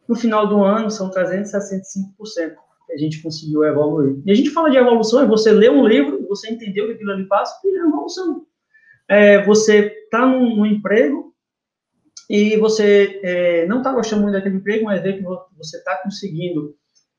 no 0.09 0.17
final 0.17 0.47
do 0.47 0.63
ano, 0.63 0.91
são 0.91 1.11
365% 1.11 2.55
que 2.87 2.93
a 2.93 2.97
gente 2.97 3.23
conseguiu 3.23 3.65
evoluir. 3.65 4.21
E 4.25 4.33
a 4.33 4.35
gente 4.35 4.51
fala 4.51 4.71
de 4.71 4.79
evolução, 4.79 5.23
é 5.23 5.27
você 5.27 5.53
ler 5.53 5.71
um 5.71 5.87
livro, 5.87 6.27
você 6.27 6.51
entendeu 6.51 6.85
o 6.85 6.89
que 6.89 6.95
aquilo 6.95 7.13
ali 7.13 7.29
passa, 7.29 7.61
e 7.65 7.69
é 7.69 7.81
evolução. 7.81 8.47
É, 9.07 9.45
você 9.45 9.87
está 10.05 10.27
num, 10.27 10.57
num, 10.57 10.67
emprego 10.67 11.35
e 12.29 12.57
você 12.57 13.21
é, 13.23 13.67
não 13.67 13.79
está 13.79 13.93
gostando 13.93 14.23
muito 14.23 14.35
daquele 14.35 14.57
emprego, 14.57 14.85
mas 14.85 15.03
vê 15.03 15.15
que 15.15 15.23
você 15.23 15.79
está 15.79 15.97
conseguindo 16.03 16.75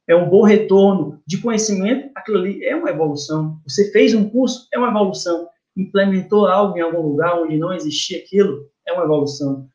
é 0.08 0.16
um 0.16 0.28
bom 0.28 0.42
retorno 0.42 1.22
de 1.26 1.38
conhecimento, 1.38 2.10
aquilo 2.16 2.40
ali 2.40 2.66
é 2.66 2.76
uma 2.76 2.90
evolução. 2.90 3.62
Você 3.64 3.92
fez 3.92 4.16
um 4.16 4.28
curso, 4.28 4.68
é 4.74 4.80
uma 4.80 4.90
evolução. 4.90 5.48
Implementou 5.80 6.48
algo 6.48 6.78
em 6.78 6.82
algum 6.82 7.02
lugar 7.02 7.42
onde 7.42 7.58
não 7.58 7.74
existia 7.74 8.20
aquilo, 8.20 8.70
é 8.86 8.94
uma 8.94 9.04
evolução. 9.04 9.68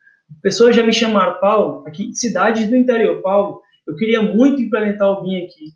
Pessoas 0.43 0.77
já 0.77 0.83
me 0.83 0.93
chamaram, 0.93 1.41
Paulo, 1.41 1.87
aqui, 1.87 2.15
cidades 2.15 2.69
do 2.69 2.77
interior, 2.77 3.23
Paulo, 3.23 3.63
eu 3.87 3.95
queria 3.97 4.23
muito 4.23 4.61
implementar 4.61 5.09
o 5.09 5.23
BIM 5.23 5.45
aqui, 5.45 5.73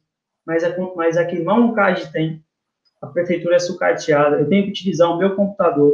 mas, 0.47 0.63
é, 0.63 0.77
mas 0.97 1.17
aqui 1.17 1.41
um 1.41 1.75
CAD 1.75 2.11
tem, 2.13 2.45
a 3.01 3.07
prefeitura 3.07 3.57
é 3.57 3.59
sucateada, 3.59 4.41
eu 4.41 4.49
tenho 4.49 4.65
que 4.65 4.71
utilizar 4.71 5.11
o 5.11 5.19
meu 5.19 5.37
computador. 5.37 5.93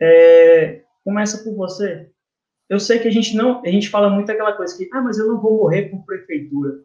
É, 0.00 0.82
começa 1.04 1.42
por 1.42 1.54
você. 1.54 2.10
Eu 2.68 2.78
sei 2.78 2.98
que 2.98 3.08
a 3.08 3.10
gente 3.10 3.36
não, 3.36 3.62
a 3.62 3.68
gente 3.68 3.88
fala 3.88 4.08
muito 4.08 4.30
aquela 4.30 4.52
coisa 4.52 4.76
que, 4.76 4.88
ah, 4.92 5.00
mas 5.00 5.18
eu 5.18 5.26
não 5.26 5.40
vou 5.40 5.58
morrer 5.58 5.88
por 5.88 6.04
prefeitura. 6.04 6.80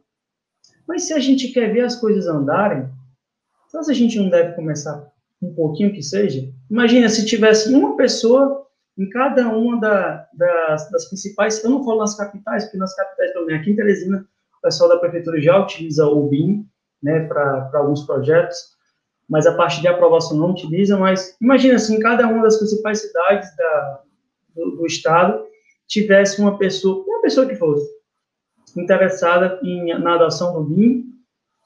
Mas 0.87 1.03
se 1.03 1.13
a 1.13 1.19
gente 1.19 1.49
quer 1.49 1.71
ver 1.71 1.81
as 1.81 1.95
coisas 1.95 2.27
andarem, 2.27 2.89
então 3.67 3.83
se 3.83 3.91
a 3.91 3.93
gente 3.93 4.17
não 4.19 4.29
deve 4.29 4.55
começar 4.55 5.12
um 5.43 5.53
pouquinho 5.53 5.93
que 5.93 6.01
seja? 6.01 6.49
Imagina 6.69 7.09
se 7.09 7.25
tivesse 7.25 7.73
uma 7.73 7.95
pessoa 7.95 8.63
em 8.97 9.09
cada 9.09 9.49
uma 9.49 9.79
da, 9.79 10.27
das, 10.33 10.89
das, 10.91 11.05
principais, 11.05 11.63
eu 11.63 11.69
não 11.69 11.83
falo 11.83 11.99
nas 11.99 12.15
capitais, 12.15 12.65
porque 12.65 12.77
nas 12.77 12.95
capitais 12.95 13.33
também, 13.33 13.55
aqui 13.55 13.71
em 13.71 13.75
Teresina, 13.75 14.25
o 14.57 14.61
pessoal 14.61 14.89
da 14.89 14.97
prefeitura 14.97 15.41
já 15.41 15.59
utiliza 15.59 16.05
o 16.05 16.27
BIM, 16.27 16.67
né, 17.01 17.21
para 17.27 17.71
alguns 17.73 18.05
projetos, 18.05 18.57
mas 19.27 19.47
a 19.47 19.55
parte 19.55 19.81
de 19.81 19.87
aprovação 19.87 20.37
não 20.37 20.51
utiliza, 20.51 20.97
mas 20.97 21.35
imagina 21.41 21.79
se 21.79 21.93
em 21.93 21.99
cada 21.99 22.27
uma 22.27 22.43
das 22.43 22.57
principais 22.57 23.01
cidades 23.01 23.55
da, 23.55 24.01
do, 24.55 24.71
do 24.77 24.85
estado 24.85 25.43
tivesse 25.87 26.39
uma 26.39 26.57
pessoa, 26.57 27.03
uma 27.07 27.21
pessoa 27.21 27.47
que 27.47 27.55
fosse, 27.55 27.85
interessada 28.77 29.59
em, 29.63 29.97
na 29.99 30.15
adoção 30.15 30.53
do 30.53 30.63
BIM 30.63 31.05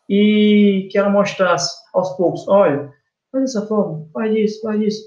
e 0.09 0.88
que 0.91 0.97
ela 0.97 1.09
mostrasse 1.09 1.75
aos 1.93 2.15
poucos, 2.15 2.47
olha, 2.47 2.91
faz 3.38 3.54
dessa 3.54 3.66
forma, 3.68 4.08
faz 4.12 4.36
isso, 4.36 4.62
faz 4.62 4.82
isso. 4.82 5.04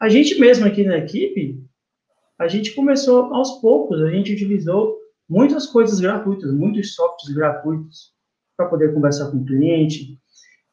A 0.00 0.08
gente 0.08 0.38
mesmo 0.38 0.66
aqui 0.66 0.84
na 0.84 0.98
equipe, 0.98 1.62
a 2.38 2.48
gente 2.48 2.74
começou 2.74 3.32
aos 3.34 3.60
poucos, 3.60 4.00
a 4.02 4.10
gente 4.10 4.32
utilizou 4.32 4.98
muitas 5.28 5.66
coisas 5.66 6.00
gratuitas, 6.00 6.52
muitos 6.52 6.94
softwares 6.94 7.36
gratuitos 7.36 8.12
para 8.56 8.68
poder 8.68 8.94
conversar 8.94 9.30
com 9.30 9.38
o 9.38 9.44
cliente. 9.44 10.18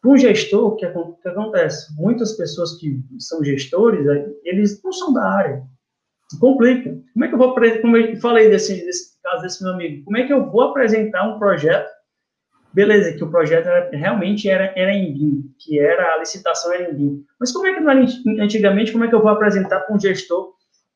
Para 0.01 0.11
um 0.11 0.17
gestor, 0.17 0.67
o 0.67 0.75
que, 0.75 0.85
acontece? 0.85 1.93
Muitas 1.95 2.33
pessoas 2.33 2.77
que 2.79 3.01
são 3.19 3.43
gestores, 3.43 4.05
eles 4.43 4.81
não 4.83 4.91
são 4.91 5.13
da 5.13 5.23
área. 5.23 5.63
Complica. 6.39 6.97
Como 7.13 7.25
é 7.25 7.27
que 7.27 7.33
eu 7.33 7.37
vou, 7.37 7.55
como 7.81 7.97
eu 7.97 8.15
falei 8.17 8.49
desse, 8.49 8.85
desse 8.85 9.17
caso 9.23 9.43
desse 9.43 9.63
meu 9.63 9.73
amigo, 9.73 10.03
como 10.05 10.17
é 10.17 10.25
que 10.25 10.33
eu 10.33 10.49
vou 10.49 10.61
apresentar 10.61 11.27
um 11.27 11.39
projeto 11.39 11.89
Beleza, 12.77 13.11
que 13.11 13.23
o 13.23 13.31
projeto 13.31 13.65
era, 13.65 13.89
realmente 13.89 14.47
era, 14.47 14.71
era 14.75 14.93
em 14.93 15.11
BIM, 15.11 15.51
que 15.57 15.79
era 15.79 16.13
a 16.13 16.17
licitação 16.19 16.71
era 16.71 16.91
em 16.91 16.93
BIM. 16.93 17.25
Mas 17.39 17.51
como 17.51 17.65
é 17.65 17.73
que 17.73 18.39
antigamente, 18.39 18.91
como 18.91 19.03
é 19.03 19.07
que 19.07 19.15
eu 19.15 19.21
vou 19.23 19.31
apresentar 19.31 19.79
para 19.79 19.95
um 19.95 19.99
gestor 19.99 20.53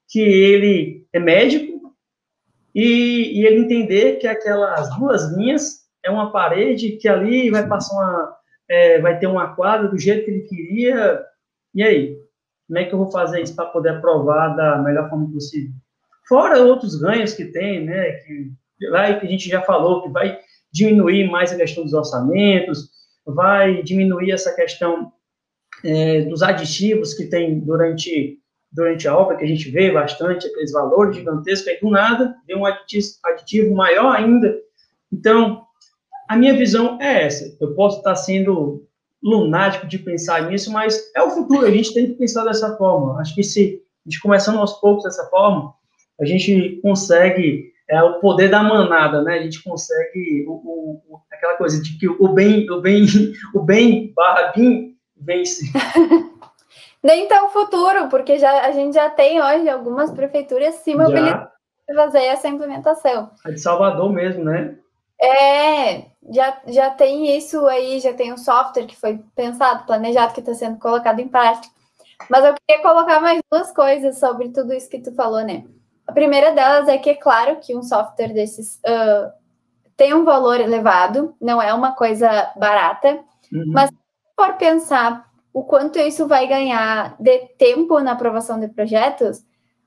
que 0.07 0.19
ele 0.19 1.07
é 1.11 1.19
médico 1.19 1.91
e, 2.75 3.39
e, 3.39 3.47
ele 3.47 3.61
entender 3.61 4.17
que 4.17 4.27
aquelas 4.27 4.95
duas 4.95 5.35
linhas 5.35 5.79
é 6.05 6.11
uma 6.11 6.31
parede 6.31 6.97
que 6.97 7.07
ali 7.07 7.49
vai 7.49 7.67
passar 7.67 7.95
uma, 7.95 8.37
é, 8.69 9.01
vai 9.01 9.17
ter 9.17 9.25
uma 9.25 9.55
quadra 9.55 9.87
do 9.87 9.97
jeito 9.97 10.25
que 10.25 10.29
ele 10.29 10.41
queria. 10.41 11.19
E 11.73 11.81
aí, 11.81 12.15
como 12.67 12.77
é 12.77 12.85
que 12.85 12.93
eu 12.93 12.99
vou 12.99 13.09
fazer 13.09 13.41
isso 13.41 13.55
para 13.55 13.65
poder 13.65 13.89
aprovar 13.89 14.55
da 14.55 14.77
melhor 14.77 15.09
forma 15.09 15.31
possível? 15.31 15.71
Fora 16.27 16.61
outros 16.61 17.01
ganhos 17.01 17.33
que 17.33 17.45
tem, 17.45 17.83
né? 17.83 18.11
Que 18.11 18.51
lá 18.87 19.15
que 19.15 19.25
a 19.25 19.29
gente 19.29 19.49
já 19.49 19.63
falou 19.63 20.03
que 20.03 20.09
vai 20.09 20.37
diminuir 20.71 21.29
mais 21.29 21.51
a 21.51 21.57
questão 21.57 21.83
dos 21.83 21.93
orçamentos, 21.93 22.89
vai 23.25 23.83
diminuir 23.83 24.31
essa 24.31 24.53
questão 24.55 25.11
é, 25.83 26.21
dos 26.21 26.41
aditivos 26.41 27.13
que 27.13 27.25
tem 27.25 27.59
durante, 27.59 28.39
durante 28.71 29.07
a 29.07 29.17
obra, 29.17 29.37
que 29.37 29.43
a 29.43 29.47
gente 29.47 29.69
vê 29.69 29.91
bastante, 29.91 30.47
aqueles 30.47 30.71
valores 30.71 31.15
gigantescos, 31.15 31.67
aí 31.67 31.79
do 31.79 31.89
nada 31.89 32.35
vem 32.47 32.57
um 32.57 32.65
aditivo, 32.65 33.07
aditivo 33.23 33.75
maior 33.75 34.15
ainda. 34.15 34.55
Então, 35.11 35.63
a 36.29 36.35
minha 36.35 36.55
visão 36.55 36.97
é 37.01 37.25
essa. 37.25 37.57
Eu 37.59 37.73
posso 37.75 37.97
estar 37.97 38.15
sendo 38.15 38.87
lunático 39.21 39.85
de 39.85 39.99
pensar 39.99 40.49
nisso, 40.49 40.71
mas 40.71 41.11
é 41.15 41.21
o 41.21 41.29
futuro, 41.29 41.65
a 41.65 41.71
gente 41.71 41.93
tem 41.93 42.07
que 42.07 42.13
pensar 42.13 42.43
dessa 42.43 42.75
forma. 42.77 43.19
Acho 43.19 43.35
que 43.35 43.43
se 43.43 43.83
a 44.05 44.09
gente 44.09 44.21
começando 44.21 44.57
aos 44.57 44.79
poucos 44.79 45.03
dessa 45.03 45.25
forma, 45.29 45.73
a 46.19 46.25
gente 46.25 46.79
consegue 46.81 47.70
é 47.91 48.01
o 48.01 48.19
poder 48.21 48.49
da 48.49 48.63
manada, 48.63 49.21
né? 49.21 49.37
A 49.37 49.41
gente 49.41 49.61
consegue 49.61 50.45
o, 50.47 50.53
o, 50.53 51.21
aquela 51.29 51.57
coisa 51.57 51.83
de 51.83 51.97
que 51.99 52.07
o 52.07 52.29
bem, 52.29 52.69
o 52.71 52.79
bem, 52.79 53.05
o 53.53 53.59
bem 53.59 54.13
barra 54.15 54.53
bem 54.55 54.95
vence. 55.15 55.65
Nem 57.03 57.27
tão 57.27 57.49
futuro, 57.49 58.07
porque 58.09 58.39
já, 58.39 58.65
a 58.65 58.71
gente 58.71 58.93
já 58.93 59.09
tem 59.09 59.41
hoje 59.41 59.67
algumas 59.67 60.11
prefeituras 60.11 60.75
se 60.75 60.95
mobilizando 60.95 61.49
para 61.85 61.95
fazer 61.95 62.23
essa 62.23 62.47
implementação. 62.47 63.31
A 63.43 63.51
de 63.51 63.59
Salvador 63.59 64.13
mesmo, 64.13 64.45
né? 64.45 64.77
É, 65.19 66.05
já, 66.31 66.61
já 66.67 66.89
tem 66.91 67.35
isso 67.35 67.65
aí, 67.65 67.99
já 67.99 68.13
tem 68.13 68.31
um 68.31 68.37
software 68.37 68.85
que 68.85 68.95
foi 68.95 69.19
pensado, 69.35 69.85
planejado, 69.85 70.33
que 70.33 70.39
está 70.39 70.53
sendo 70.53 70.79
colocado 70.79 71.19
em 71.19 71.27
prática. 71.27 71.73
Mas 72.29 72.45
eu 72.45 72.53
queria 72.53 72.83
colocar 72.83 73.19
mais 73.19 73.41
duas 73.51 73.71
coisas 73.71 74.19
sobre 74.19 74.49
tudo 74.49 74.71
isso 74.71 74.89
que 74.89 75.01
tu 75.01 75.13
falou, 75.13 75.43
né? 75.43 75.65
A 76.11 76.13
primeira 76.13 76.51
delas 76.51 76.89
é 76.89 76.97
que 76.97 77.09
é 77.09 77.15
claro 77.15 77.55
que 77.61 77.73
um 77.73 77.81
software 77.81 78.33
desses 78.33 78.81
uh, 78.85 79.31
tem 79.95 80.13
um 80.13 80.25
valor 80.25 80.59
elevado, 80.59 81.33
não 81.39 81.61
é 81.61 81.73
uma 81.73 81.93
coisa 81.93 82.51
barata, 82.57 83.23
uhum. 83.49 83.63
mas 83.67 83.89
for 84.35 84.57
pensar 84.57 85.31
o 85.53 85.63
quanto 85.63 85.97
isso 85.99 86.27
vai 86.27 86.47
ganhar 86.47 87.15
de 87.17 87.47
tempo 87.57 87.97
na 88.01 88.11
aprovação 88.11 88.59
de 88.59 88.67
projetos, 88.67 89.41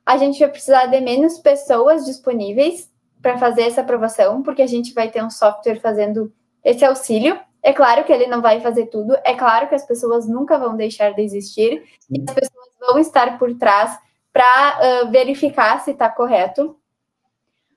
a 0.07 0.17
gente 0.17 0.39
vai 0.39 0.49
precisar 0.49 0.87
de 0.87 0.99
menos 1.03 1.39
pessoas 1.41 2.07
disponíveis 2.07 2.91
para 3.21 3.37
fazer 3.37 3.65
essa 3.65 3.83
aprovação, 3.83 4.43
porque 4.43 4.63
a 4.63 4.67
gente 4.67 4.95
vai 4.95 5.11
ter 5.11 5.23
um 5.23 5.29
software 5.29 5.79
fazendo 5.79 6.33
esse 6.65 6.87
auxílio. 6.87 7.39
É 7.63 7.75
claro 7.75 8.03
que 8.03 8.13
ele 8.13 8.27
não 8.27 8.41
vai 8.41 8.61
fazer 8.61 8.87
tudo, 8.87 9.15
é 9.25 9.35
claro 9.35 9.69
que 9.69 9.75
as 9.75 9.85
pessoas 9.85 10.27
nunca 10.27 10.57
vão 10.57 10.75
deixar 10.75 11.13
de 11.13 11.21
existir, 11.21 11.83
e 12.11 12.25
as 12.27 12.35
pessoas 12.35 12.69
vão 12.81 12.99
estar 12.99 13.39
por 13.39 13.55
trás 13.59 13.99
para 14.35 15.05
uh, 15.05 15.11
verificar 15.13 15.81
se 15.81 15.93
está 15.93 16.11
correto. 16.11 16.77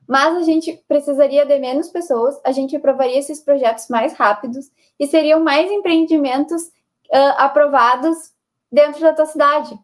Mas 0.08 0.36
a 0.36 0.42
gente 0.42 0.84
precisaria 0.88 1.46
de 1.46 1.60
menos 1.60 1.90
pessoas, 1.90 2.40
a 2.44 2.52
gente 2.52 2.76
aprovaria 2.76 3.20
esses 3.20 3.42
projetos 3.42 3.88
mais 3.90 4.14
rápidos 4.14 4.72
e 5.00 5.06
seriam 5.06 5.44
mais 5.44 5.70
empreendimentos 5.70 6.64
uh, 6.64 7.36
aprovados 7.38 8.34
dentro 8.72 9.02
da 9.02 9.14
tua 9.14 9.28
cidade. 9.28 9.78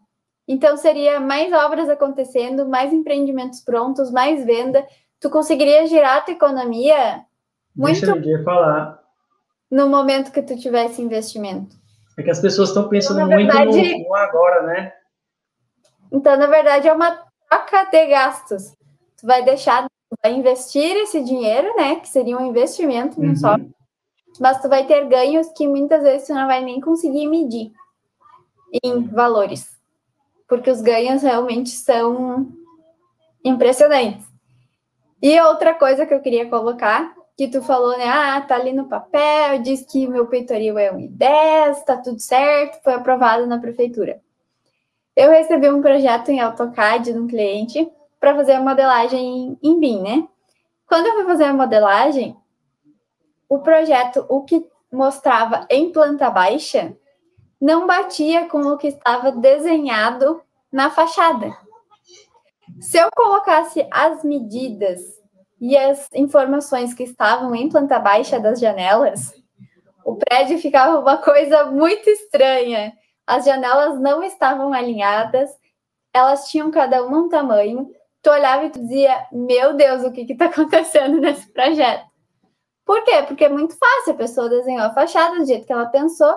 Então, 0.47 0.75
seria 0.75 1.19
mais 1.19 1.53
obras 1.53 1.87
acontecendo, 1.89 2.67
mais 2.67 2.91
empreendimentos 2.91 3.61
prontos, 3.61 4.11
mais 4.11 4.43
venda. 4.43 4.85
Tu 5.19 5.29
conseguiria 5.29 5.85
girar 5.85 6.17
a 6.17 6.21
tua 6.21 6.33
economia 6.33 7.23
muito. 7.75 8.01
Deixa 8.01 8.29
eu 8.29 8.43
falar. 8.43 8.99
No 9.69 9.87
momento 9.87 10.31
que 10.31 10.41
tu 10.41 10.57
tivesse 10.57 11.01
investimento. 11.01 11.75
É 12.17 12.23
que 12.23 12.29
as 12.29 12.39
pessoas 12.39 12.69
estão 12.69 12.89
pensando 12.89 13.21
então, 13.21 13.37
verdade, 13.37 13.77
muito 13.77 13.97
no, 13.99 14.09
no 14.09 14.15
agora, 14.15 14.63
né? 14.63 14.93
Então, 16.13 16.37
na 16.37 16.45
verdade, 16.45 16.87
é 16.87 16.93
uma 16.93 17.11
troca 17.49 17.85
de 17.85 18.05
gastos. 18.05 18.71
Tu 19.17 19.25
vai 19.25 19.43
deixar, 19.43 19.85
tu 19.85 20.17
vai 20.21 20.31
investir 20.33 20.95
esse 20.97 21.23
dinheiro, 21.23 21.75
né? 21.75 21.95
Que 21.95 22.07
seria 22.07 22.37
um 22.37 22.45
investimento 22.45 23.19
uhum. 23.19 23.35
só. 23.35 23.55
Mas 24.39 24.61
tu 24.61 24.69
vai 24.69 24.85
ter 24.85 25.07
ganhos 25.07 25.47
que 25.55 25.67
muitas 25.67 26.03
vezes 26.03 26.27
tu 26.27 26.33
não 26.33 26.45
vai 26.45 26.63
nem 26.63 26.79
conseguir 26.79 27.27
medir 27.27 27.71
em 28.83 29.07
valores. 29.07 29.75
Porque 30.47 30.69
os 30.69 30.81
ganhos 30.81 31.23
realmente 31.23 31.71
são 31.71 32.47
impressionantes. 33.43 34.25
E 35.19 35.39
outra 35.41 35.73
coisa 35.73 36.05
que 36.05 36.13
eu 36.13 36.21
queria 36.21 36.47
colocar, 36.47 37.15
que 37.35 37.47
tu 37.47 37.61
falou, 37.61 37.97
né? 37.97 38.07
Ah, 38.07 38.41
tá 38.41 38.55
ali 38.55 38.71
no 38.71 38.85
papel, 38.87 39.61
diz 39.63 39.81
que 39.81 40.07
meu 40.07 40.27
peitoril 40.27 40.77
é 40.77 40.91
1,10, 40.91 41.83
tá 41.85 41.97
tudo 41.97 42.19
certo, 42.19 42.83
foi 42.83 42.93
aprovado 42.93 43.47
na 43.47 43.57
prefeitura. 43.57 44.21
Eu 45.15 45.31
recebi 45.31 45.69
um 45.69 45.81
projeto 45.81 46.29
em 46.29 46.39
AutoCAD 46.39 47.13
de 47.13 47.19
um 47.19 47.27
cliente 47.27 47.91
para 48.19 48.35
fazer 48.35 48.53
a 48.53 48.61
modelagem 48.61 49.57
em 49.61 49.79
BIM, 49.79 50.01
né? 50.01 50.27
Quando 50.87 51.07
eu 51.07 51.13
fui 51.15 51.25
fazer 51.25 51.43
a 51.45 51.53
modelagem, 51.53 52.35
o 53.47 53.59
projeto, 53.59 54.25
o 54.27 54.43
que 54.43 54.67
mostrava 54.91 55.67
em 55.69 55.91
planta 55.91 56.29
baixa, 56.29 56.95
não 57.61 57.85
batia 57.85 58.47
com 58.47 58.59
o 58.61 58.77
que 58.77 58.87
estava 58.87 59.31
desenhado 59.31 60.41
na 60.71 60.89
fachada. 60.89 61.55
Se 62.79 62.97
eu 62.97 63.09
colocasse 63.15 63.87
as 63.91 64.23
medidas 64.23 64.99
e 65.61 65.77
as 65.77 66.09
informações 66.13 66.93
que 66.93 67.03
estavam 67.03 67.53
em 67.53 67.69
planta 67.69 67.99
baixa 67.99 68.39
das 68.39 68.59
janelas, 68.59 69.33
o 70.03 70.15
prédio 70.15 70.57
ficava 70.57 70.99
uma 70.99 71.17
coisa 71.17 71.65
muito 71.65 72.09
estranha 72.09 72.93
as 73.27 73.45
janelas 73.45 73.99
não 73.99 74.23
estavam 74.23 74.73
alinhadas, 74.73 75.49
elas 76.13 76.49
tinham 76.49 76.69
cada 76.71 77.03
uma 77.03 77.19
um 77.19 77.29
tamanho. 77.29 77.89
Tu 78.21 78.29
olhava 78.29 78.65
e 78.65 78.69
tu 78.69 78.79
dizia, 78.79 79.25
meu 79.31 79.73
Deus, 79.73 80.03
o 80.03 80.11
que 80.11 80.21
está 80.21 80.45
acontecendo 80.47 81.19
nesse 81.19 81.51
projeto? 81.51 82.05
Por 82.85 83.03
quê? 83.03 83.23
Porque 83.25 83.45
é 83.45 83.49
muito 83.49 83.77
fácil, 83.77 84.13
a 84.13 84.17
pessoa 84.17 84.49
desenhou 84.49 84.85
a 84.85 84.93
fachada 84.93 85.37
do 85.37 85.45
jeito 85.45 85.65
que 85.65 85.73
ela 85.73 85.85
pensou, 85.85 86.35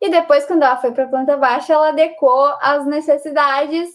e 0.00 0.10
depois, 0.10 0.46
quando 0.46 0.62
ela 0.62 0.76
foi 0.76 0.92
para 0.92 1.04
a 1.04 1.08
planta 1.08 1.36
baixa, 1.36 1.72
ela 1.72 1.88
adequou 1.88 2.46
as 2.60 2.86
necessidades 2.86 3.88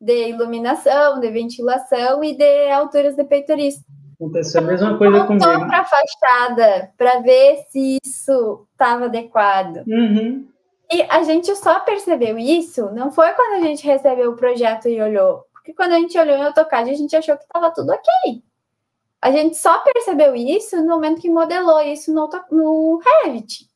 de 0.00 0.28
iluminação, 0.28 1.18
de 1.18 1.30
ventilação 1.30 2.22
e 2.22 2.36
de 2.36 2.70
alturas 2.70 3.16
de 3.16 3.24
peitorista. 3.24 3.82
Aconteceu 4.14 4.60
a 4.60 4.64
mesma 4.64 4.98
coisa 4.98 5.24
comigo. 5.26 5.66
para 5.66 5.80
a 5.80 5.84
fachada 5.84 6.92
para 6.96 7.20
ver 7.20 7.64
se 7.70 7.98
isso 8.04 8.66
estava 8.72 9.06
adequado. 9.06 9.84
Uhum. 9.86 10.46
E 10.90 11.02
a 11.02 11.22
gente 11.22 11.54
só 11.56 11.80
percebeu 11.80 12.38
isso, 12.38 12.90
não 12.92 13.10
foi 13.10 13.30
quando 13.34 13.62
a 13.62 13.66
gente 13.66 13.84
recebeu 13.84 14.30
o 14.30 14.36
projeto 14.36 14.88
e 14.88 15.00
olhou. 15.00 15.44
Porque 15.52 15.74
quando 15.74 15.92
a 15.92 15.98
gente 15.98 16.18
olhou 16.18 16.36
em 16.36 16.44
AutoCAD, 16.44 16.90
a 16.90 16.94
gente 16.94 17.14
achou 17.14 17.36
que 17.36 17.44
estava 17.44 17.70
tudo 17.70 17.92
ok. 17.92 18.42
A 19.20 19.30
gente 19.30 19.56
só 19.56 19.80
percebeu 19.80 20.34
isso 20.34 20.76
no 20.76 20.86
momento 20.86 21.20
que 21.20 21.28
modelou 21.28 21.80
isso 21.80 22.12
no, 22.14 22.28
no 22.50 23.00
Revit. 23.24 23.66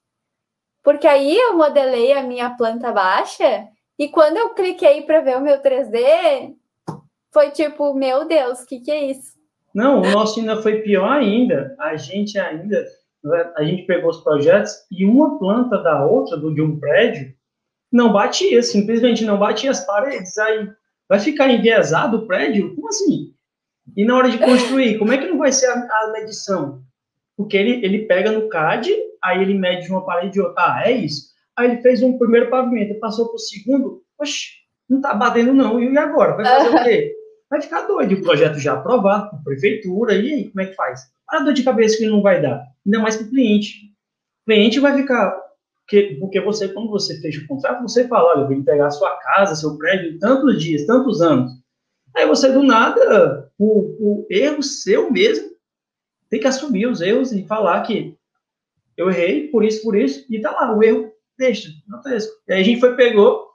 Porque 0.82 1.06
aí 1.06 1.36
eu 1.36 1.56
modelei 1.56 2.12
a 2.12 2.22
minha 2.22 2.50
planta 2.50 2.90
baixa 2.92 3.68
e 3.98 4.08
quando 4.08 4.36
eu 4.36 4.54
cliquei 4.54 5.02
para 5.02 5.20
ver 5.20 5.36
o 5.36 5.40
meu 5.40 5.60
3D, 5.60 6.54
foi 7.30 7.50
tipo, 7.50 7.94
meu 7.94 8.26
Deus, 8.26 8.62
o 8.62 8.66
que, 8.66 8.80
que 8.80 8.90
é 8.90 9.10
isso? 9.10 9.32
Não, 9.74 10.00
o 10.00 10.10
nosso 10.10 10.40
ainda 10.40 10.60
foi 10.60 10.80
pior 10.82 11.10
ainda. 11.10 11.74
A 11.78 11.96
gente 11.96 12.38
ainda, 12.38 12.84
a 13.56 13.62
gente 13.62 13.86
pegou 13.86 14.10
os 14.10 14.22
projetos 14.22 14.72
e 14.90 15.04
uma 15.04 15.38
planta 15.38 15.78
da 15.78 16.04
outra, 16.04 16.36
do, 16.36 16.52
de 16.52 16.60
um 16.60 16.78
prédio, 16.78 17.32
não 17.90 18.12
batia, 18.12 18.62
simplesmente 18.62 19.24
não 19.24 19.38
batia 19.38 19.70
as 19.70 19.84
paredes. 19.84 20.36
Aí 20.38 20.68
vai 21.08 21.20
ficar 21.20 21.48
enviesado 21.48 22.18
o 22.18 22.26
prédio? 22.26 22.74
Como 22.74 22.88
assim? 22.88 23.32
E 23.96 24.04
na 24.04 24.16
hora 24.16 24.30
de 24.30 24.38
construir, 24.38 24.98
como 24.98 25.12
é 25.12 25.18
que 25.18 25.26
não 25.26 25.38
vai 25.38 25.52
ser 25.52 25.66
a, 25.66 25.74
a 25.74 26.12
medição? 26.12 26.82
Porque 27.36 27.56
ele, 27.56 27.84
ele 27.84 28.06
pega 28.06 28.32
no 28.32 28.48
CAD, 28.48 28.90
aí 29.22 29.42
ele 29.42 29.54
mede 29.54 29.90
uma 29.90 30.04
parede 30.04 30.32
de 30.32 30.40
outra. 30.40 30.54
Ah, 30.58 30.82
é 30.84 30.92
isso. 30.92 31.32
Aí 31.56 31.70
ele 31.70 31.82
fez 31.82 32.02
um 32.02 32.18
primeiro 32.18 32.50
pavimento, 32.50 32.98
passou 32.98 33.26
para 33.28 33.36
o 33.36 33.38
segundo, 33.38 34.02
oxe, 34.18 34.48
não 34.88 34.98
está 34.98 35.14
batendo 35.14 35.52
não, 35.52 35.82
e 35.82 35.96
agora? 35.98 36.34
Vai 36.36 36.44
fazer 36.44 36.68
o 36.68 36.84
quê? 36.84 37.14
vai 37.50 37.60
ficar 37.60 37.82
doido. 37.82 38.14
O 38.14 38.22
projeto 38.22 38.58
já 38.58 38.72
aprovado 38.72 39.30
por 39.30 39.44
prefeitura, 39.44 40.14
e 40.14 40.32
aí, 40.32 40.50
como 40.50 40.62
é 40.62 40.66
que 40.66 40.74
faz? 40.74 41.02
A 41.32 41.40
dor 41.40 41.52
de 41.52 41.62
cabeça 41.62 41.96
que 41.96 42.04
ele 42.04 42.12
não 42.12 42.22
vai 42.22 42.40
dar, 42.40 42.64
ainda 42.84 43.00
mais 43.00 43.16
para 43.16 43.26
o 43.26 43.30
cliente. 43.30 43.92
O 44.42 44.50
cliente 44.50 44.78
vai 44.78 44.96
ficar. 44.96 45.40
Porque, 45.80 46.16
porque 46.20 46.40
você, 46.40 46.68
quando 46.68 46.90
você 46.90 47.20
fecha 47.20 47.40
o 47.40 47.46
contrato, 47.46 47.82
você 47.82 48.06
fala: 48.06 48.32
olha, 48.32 48.40
eu 48.42 48.48
vim 48.48 48.62
pegar 48.62 48.86
a 48.86 48.90
sua 48.90 49.16
casa, 49.16 49.56
seu 49.56 49.76
prédio, 49.76 50.18
tantos 50.18 50.62
dias, 50.62 50.86
tantos 50.86 51.20
anos. 51.20 51.50
Aí 52.14 52.26
você, 52.26 52.52
do 52.52 52.62
nada, 52.62 53.50
o, 53.58 53.66
o 53.66 54.26
erro 54.30 54.62
seu 54.62 55.10
mesmo, 55.10 55.50
tem 56.28 56.38
que 56.38 56.46
assumir 56.46 56.86
os 56.86 57.00
erros 57.00 57.32
e 57.32 57.46
falar 57.46 57.82
que 57.82 58.16
eu 58.96 59.10
errei 59.10 59.48
por 59.48 59.64
isso, 59.64 59.82
por 59.82 59.96
isso, 59.96 60.26
e 60.28 60.40
tá 60.40 60.50
lá, 60.50 60.76
o 60.76 60.82
erro 60.82 61.10
deixa, 61.38 61.70
E 62.48 62.52
aí 62.52 62.60
a 62.60 62.62
gente 62.62 62.80
foi, 62.80 62.94
pegou 62.94 63.48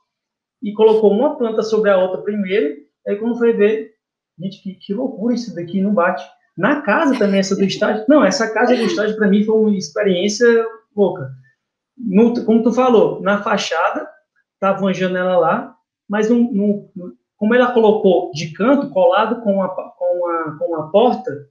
e 0.61 0.73
colocou 0.73 1.11
uma 1.11 1.37
planta 1.37 1.61
sobre 1.61 1.91
a 1.91 1.97
outra 1.97 2.21
primeiro, 2.23 2.87
Aí 3.07 3.15
quando 3.15 3.37
foi 3.37 3.53
ver, 3.53 3.95
gente, 4.37 4.61
que, 4.61 4.75
que 4.75 4.93
loucura 4.93 5.33
isso 5.33 5.55
daqui, 5.55 5.81
não 5.81 5.93
bate. 5.93 6.23
Na 6.57 6.81
casa 6.81 7.17
também, 7.19 7.39
essa 7.39 7.55
do 7.55 7.63
estádio. 7.63 8.05
Não, 8.07 8.25
essa 8.25 8.51
casa 8.51 8.75
do 8.75 8.81
estádio 8.81 9.15
para 9.15 9.27
mim 9.27 9.43
foi 9.43 9.55
uma 9.55 9.77
experiência 9.77 10.47
louca. 10.95 11.29
No, 11.97 12.43
como 12.43 12.63
tu 12.63 12.71
falou, 12.71 13.21
na 13.21 13.43
fachada, 13.43 14.07
tava 14.59 14.81
uma 14.81 14.93
janela 14.93 15.37
lá, 15.37 15.75
mas 16.09 16.27
como 16.27 17.53
ela 17.53 17.71
colocou 17.71 18.31
de 18.33 18.51
canto, 18.53 18.89
colado 18.89 19.41
com 19.41 19.61
a, 19.61 19.69
com 19.69 20.27
a, 20.27 20.57
com 20.57 20.75
a 20.75 20.89
porta, 20.89 21.47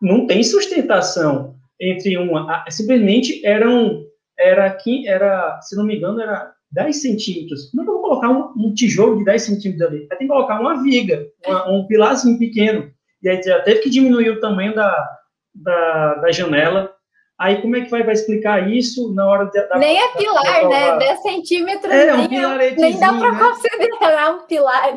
não 0.00 0.26
tem 0.26 0.42
sustentação 0.42 1.56
entre 1.80 2.16
uma. 2.18 2.64
Simplesmente 2.68 3.44
eram. 3.44 4.04
Era 4.38 4.66
aqui, 4.66 5.06
era, 5.06 5.60
se 5.60 5.76
não 5.76 5.84
me 5.84 5.96
engano, 5.96 6.20
era 6.20 6.52
10 6.72 7.02
centímetros. 7.02 7.70
Como 7.70 7.82
é 7.82 7.84
que 7.84 7.90
eu 7.90 7.94
vou 7.94 8.02
colocar 8.02 8.30
um, 8.30 8.52
um 8.56 8.74
tijolo 8.74 9.18
de 9.18 9.24
10 9.24 9.42
centímetros 9.42 9.88
ali? 9.88 10.08
Tem 10.08 10.18
que 10.18 10.26
colocar 10.26 10.58
uma 10.58 10.82
viga, 10.82 11.26
uma, 11.46 11.70
um 11.70 11.86
pilarzinho 11.86 12.38
pequeno. 12.38 12.90
E 13.22 13.28
aí 13.28 13.42
já 13.42 13.60
teve 13.60 13.80
que 13.80 13.90
diminuir 13.90 14.30
o 14.30 14.40
tamanho 14.40 14.74
da, 14.74 15.18
da, 15.54 16.14
da 16.14 16.32
janela. 16.32 16.94
Aí 17.38 17.60
como 17.60 17.76
é 17.76 17.80
que 17.80 17.90
vai, 17.90 18.02
vai 18.02 18.14
explicar 18.14 18.70
isso 18.70 19.12
na 19.14 19.26
hora 19.26 19.46
de, 19.46 19.66
da... 19.68 19.78
Nem 19.78 19.98
é 20.00 20.08
pilar, 20.16 20.62
da, 20.62 20.68
né? 20.68 20.98
10 20.98 21.22
centímetros 21.22 21.92
é, 21.92 22.14
um 22.14 22.28
nem, 22.28 22.76
nem 22.76 23.00
dá 23.00 23.12
para 23.12 23.32
né? 23.32 23.38
considerar 23.38 24.34
um 24.34 24.46
pilar. 24.46 24.94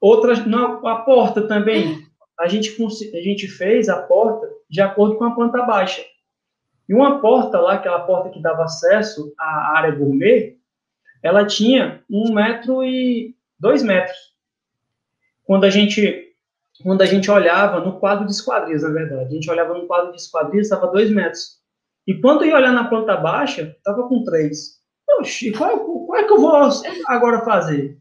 Outras, 0.00 0.46
não, 0.46 0.86
a 0.86 0.96
porta 0.96 1.46
também. 1.48 2.04
A 2.38 2.48
gente, 2.48 2.76
a 3.14 3.20
gente 3.20 3.46
fez 3.48 3.88
a 3.88 4.02
porta 4.02 4.48
de 4.68 4.80
acordo 4.80 5.16
com 5.16 5.24
a 5.24 5.34
planta 5.34 5.62
baixa. 5.62 6.02
E 6.88 6.94
uma 6.94 7.20
porta 7.20 7.58
lá, 7.58 7.74
aquela 7.74 8.00
porta 8.00 8.28
que 8.28 8.42
dava 8.42 8.64
acesso 8.64 9.32
à 9.38 9.78
área 9.78 9.92
gourmet, 9.92 10.56
ela 11.22 11.46
tinha 11.46 12.02
um 12.10 12.32
metro 12.32 12.84
e 12.84 13.34
dois 13.58 13.82
metros. 13.82 14.34
Quando 15.44 15.64
a 15.64 15.70
gente 15.70 16.23
quando 16.82 17.02
a 17.02 17.06
gente 17.06 17.30
olhava 17.30 17.80
no 17.80 17.98
quadro 17.98 18.26
de 18.26 18.32
esquadrias, 18.32 18.82
na 18.82 18.90
verdade, 18.90 19.24
a 19.24 19.34
gente 19.34 19.50
olhava 19.50 19.74
no 19.74 19.86
quadro 19.86 20.12
de 20.12 20.20
esquadrias, 20.20 20.66
estava 20.66 20.90
dois 20.90 21.10
metros. 21.10 21.58
E 22.06 22.20
quando 22.20 22.44
ia 22.44 22.56
olhar 22.56 22.72
na 22.72 22.88
planta 22.88 23.16
baixa, 23.16 23.74
estava 23.76 24.08
com 24.08 24.24
três. 24.24 24.78
Oxi, 25.20 25.52
qual, 25.52 25.78
qual 26.06 26.18
é 26.18 26.24
que 26.24 26.32
eu 26.32 26.40
vou 26.40 26.52
agora 27.06 27.44
fazer? 27.44 27.98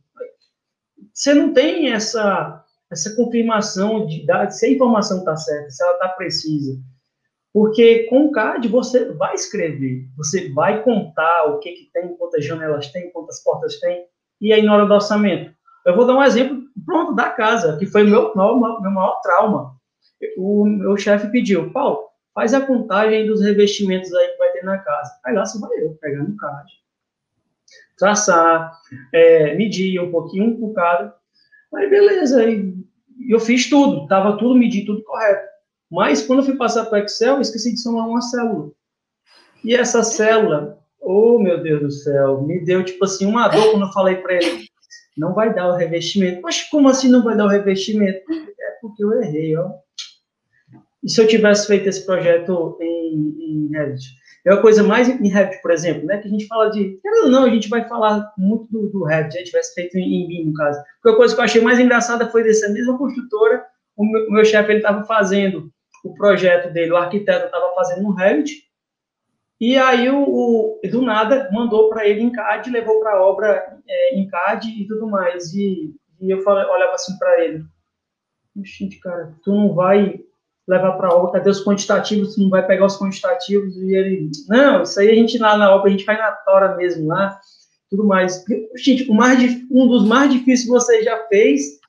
Você 1.14 1.34
não 1.34 1.54
tem 1.54 1.92
essa 1.92 2.64
essa 2.94 3.16
confirmação 3.16 4.06
de, 4.06 4.26
de 4.26 4.52
se 4.52 4.68
a 4.68 4.70
informação 4.70 5.20
está 5.20 5.36
certa, 5.36 5.70
se 5.70 5.84
ela 5.84 5.94
está 5.94 6.10
precisa. 6.10 6.80
Porque 7.52 8.04
com 8.10 8.26
o 8.26 8.32
CAD 8.32 8.68
você 8.68 9.12
vai 9.14 9.36
escrever, 9.36 10.08
você 10.16 10.52
vai 10.54 10.82
contar 10.84 11.46
o 11.46 11.60
que, 11.60 11.72
que 11.72 11.90
tem, 11.92 12.16
quantas 12.16 12.46
janelas 12.46 12.92
tem, 12.92 13.12
quantas 13.12 13.44
portas 13.44 13.80
tem, 13.80 14.06
e 14.40 14.54
aí 14.54 14.64
na 14.64 14.74
hora 14.74 14.86
do 14.86 14.94
orçamento. 14.94 15.54
Eu 15.86 15.96
vou 15.96 16.06
dar 16.08 16.16
um 16.16 16.24
exemplo 16.24 16.63
pronto 16.86 17.14
da 17.14 17.30
casa, 17.30 17.78
que 17.78 17.86
foi 17.86 18.04
meu, 18.04 18.34
meu, 18.36 18.58
meu 18.58 18.92
maior 18.92 19.20
trauma. 19.22 19.76
O 20.38 20.66
meu 20.66 20.98
chefe 20.98 21.30
pediu, 21.30 21.72
Paulo, 21.72 22.08
faz 22.34 22.54
a 22.54 22.62
contagem 22.62 23.28
dos 23.28 23.42
revestimentos 23.42 24.14
aí 24.14 24.28
que 24.30 24.38
vai 24.38 24.52
ter 24.52 24.64
na 24.64 24.78
casa. 24.78 25.12
Aí 25.26 25.34
lá 25.34 25.46
se 25.46 25.60
vai 25.60 25.70
eu 25.80 25.98
pegar 26.02 26.24
no 26.24 26.36
CAD, 26.38 26.72
traçar, 27.98 28.72
é, 29.14 29.56
medir 29.56 30.00
um 30.00 30.12
pouquinho 30.12 30.58
um 30.64 30.74
cada. 30.74 31.16
Aí 31.76 31.90
beleza, 31.90 32.42
aí 32.42 32.74
eu 33.30 33.40
fiz 33.40 33.70
tudo, 33.70 34.08
tava 34.08 34.38
tudo 34.38 34.56
medido, 34.56 34.94
tudo 34.94 35.04
correto. 35.04 35.48
Mas 35.92 36.26
quando 36.26 36.40
eu 36.40 36.46
fui 36.46 36.56
passar 36.56 36.86
para 36.86 37.02
o 37.02 37.04
Excel, 37.04 37.36
eu 37.36 37.42
esqueci 37.42 37.74
de 37.74 37.82
somar 37.82 38.08
uma 38.08 38.22
célula. 38.22 38.72
E 39.64 39.76
essa 39.76 40.04
célula, 40.04 40.80
oh 41.00 41.40
meu 41.40 41.62
Deus 41.62 41.82
do 41.82 41.92
céu, 41.92 42.42
me 42.42 42.64
deu 42.64 42.84
tipo 42.84 43.06
assim 43.06 43.26
uma 43.26 43.48
dor 43.48 43.72
quando 43.72 43.86
eu 43.86 43.94
falei 43.94 44.16
para 44.18 44.36
ele, 44.36 44.68
não 45.18 45.34
vai 45.34 45.54
dar 45.54 45.70
o 45.70 45.76
revestimento. 45.76 46.42
Mas 46.42 46.64
como 46.64 46.90
assim 46.90 47.10
não 47.10 47.24
vai 47.24 47.36
dar 47.36 47.46
o 47.46 47.50
revestimento? 47.50 48.20
É 48.32 48.72
porque 48.82 49.04
eu 49.04 49.14
errei, 49.22 49.56
ó. 49.58 49.72
E 51.04 51.10
se 51.10 51.22
eu 51.22 51.28
tivesse 51.28 51.68
feito 51.68 51.90
esse 51.90 52.06
projeto 52.06 52.78
em, 52.82 53.36
em 53.40 53.70
Revit? 53.72 54.24
É 54.46 54.54
a 54.54 54.62
coisa 54.62 54.84
mais 54.84 55.08
em 55.08 55.28
Revit, 55.30 55.62
por 55.62 55.72
exemplo, 55.72 56.06
né? 56.06 56.18
Que 56.18 56.28
a 56.28 56.32
gente 56.32 56.48
fala 56.48 56.70
de. 56.70 57.00
Não, 57.30 57.46
a 57.46 57.50
gente 57.50 57.70
vai 57.70 57.88
falar 57.88 58.32
muito 58.38 58.68
do, 58.72 58.90
do 58.90 59.04
Revit, 59.04 59.36
a 59.36 59.40
gente 59.40 59.52
tivesse 59.52 59.74
feito 59.74 59.98
em, 59.98 60.42
em 60.42 60.46
no 60.46 60.54
caso. 60.54 60.82
Porque 61.02 61.16
a 61.16 61.18
coisa 61.18 61.36
que 61.36 61.42
eu 61.42 61.46
achei 61.46 61.62
mais 61.62 61.80
engraçada 61.80 62.30
foi 62.30 62.44
dessa 62.44 62.70
mesma 62.70 62.98
construtora, 62.98 63.66
o 63.96 64.06
meu, 64.06 64.32
meu 64.32 64.46
chefe 64.46 64.74
estava 64.74 65.04
fazendo 65.04 65.72
o 66.04 66.14
projeto 66.14 66.72
dele, 66.74 66.92
o 66.92 66.98
arquiteto 66.98 67.46
estava 67.46 67.74
fazendo 67.76 68.04
no 68.04 68.14
Revit, 68.14 68.64
e 69.64 69.78
aí 69.78 70.10
o, 70.10 70.78
o 70.84 70.90
do 70.92 71.02
nada 71.02 71.50
mandou 71.54 71.88
para 71.88 72.06
ele 72.06 72.22
em 72.22 72.34
CAD, 72.34 72.70
levou 72.70 73.00
para 73.00 73.14
a 73.14 73.24
obra 73.24 73.78
é, 73.88 74.20
em 74.20 74.28
CAD 74.28 74.68
e 74.68 74.86
tudo 74.86 75.08
mais. 75.08 75.54
E, 75.54 75.96
e 76.20 76.30
eu 76.30 76.42
falei, 76.42 76.66
olhava 76.66 76.96
assim 76.96 77.18
para 77.18 77.46
ele, 77.46 77.64
gente, 78.62 79.00
cara, 79.00 79.34
tu 79.42 79.56
não 79.56 79.74
vai 79.74 80.20
levar 80.68 80.92
para 80.98 81.08
a 81.08 81.16
obra, 81.16 81.32
cadê 81.32 81.50
os 81.50 81.64
quantitativos? 81.64 82.36
Tu 82.36 82.42
não 82.42 82.50
vai 82.50 82.68
pegar 82.68 82.88
os 82.88 83.00
quantitativos? 83.00 83.78
E 83.78 83.96
ele, 83.96 84.32
não, 84.50 84.84
isso 84.84 85.00
aí 85.00 85.10
a 85.10 85.16
gente 85.16 85.38
lá 85.38 85.56
na 85.58 85.74
obra, 85.74 85.88
a 85.88 85.92
gente 85.92 86.04
faz 86.04 86.20
na 86.20 86.34
tora 86.34 86.76
mesmo 86.76 87.08
lá, 87.08 87.40
tudo 87.90 88.04
mais. 88.04 88.44
Gente, 88.76 89.10
o 89.10 89.14
mais, 89.14 89.42
um 89.72 89.88
dos 89.88 90.06
mais 90.06 90.30
difíceis 90.30 90.66
que 90.66 90.72
você 90.72 91.04
já 91.04 91.26
fez 91.28 91.80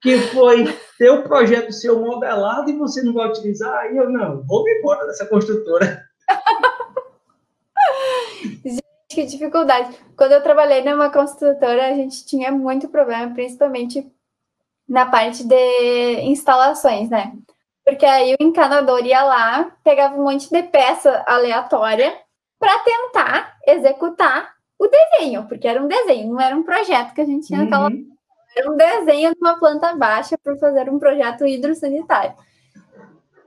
que 0.00 0.18
foi 0.28 0.66
ter 0.98 1.10
o 1.10 1.24
projeto 1.24 1.72
seu 1.72 1.98
modelado 1.98 2.70
e 2.70 2.78
você 2.78 3.02
não 3.02 3.12
vai 3.12 3.28
utilizar, 3.28 3.76
aí 3.80 3.96
eu 3.96 4.08
não, 4.08 4.46
vou 4.46 4.62
me 4.62 4.78
embora 4.78 5.04
dessa 5.08 5.26
construtora. 5.26 6.00
Gente, 8.64 8.82
que 9.08 9.24
dificuldade. 9.24 9.96
Quando 10.16 10.32
eu 10.32 10.42
trabalhei 10.42 10.82
numa 10.82 11.10
construtora, 11.10 11.88
a 11.88 11.94
gente 11.94 12.24
tinha 12.26 12.50
muito 12.52 12.88
problema, 12.88 13.32
principalmente 13.32 14.10
na 14.88 15.06
parte 15.06 15.44
de 15.44 16.20
instalações, 16.22 17.08
né? 17.08 17.32
Porque 17.84 18.04
aí 18.04 18.34
o 18.34 18.42
encanador 18.42 19.04
ia 19.04 19.22
lá, 19.22 19.72
pegava 19.82 20.16
um 20.16 20.24
monte 20.24 20.50
de 20.50 20.62
peça 20.64 21.22
aleatória 21.26 22.14
para 22.58 22.78
tentar 22.80 23.56
executar 23.66 24.54
o 24.78 24.88
desenho, 24.88 25.46
porque 25.46 25.68
era 25.68 25.82
um 25.82 25.88
desenho, 25.88 26.32
não 26.32 26.40
era 26.40 26.56
um 26.56 26.62
projeto 26.62 27.14
que 27.14 27.20
a 27.20 27.24
gente 27.24 27.46
tinha 27.46 27.60
uhum. 27.60 27.64
naquela 27.66 27.90
era 28.56 28.70
um 28.70 28.76
desenho 28.76 29.32
de 29.32 29.40
uma 29.40 29.58
planta 29.58 29.94
baixa 29.96 30.38
para 30.38 30.56
fazer 30.56 30.88
um 30.88 30.98
projeto 30.98 31.44
hidrossanitário. 31.44 32.34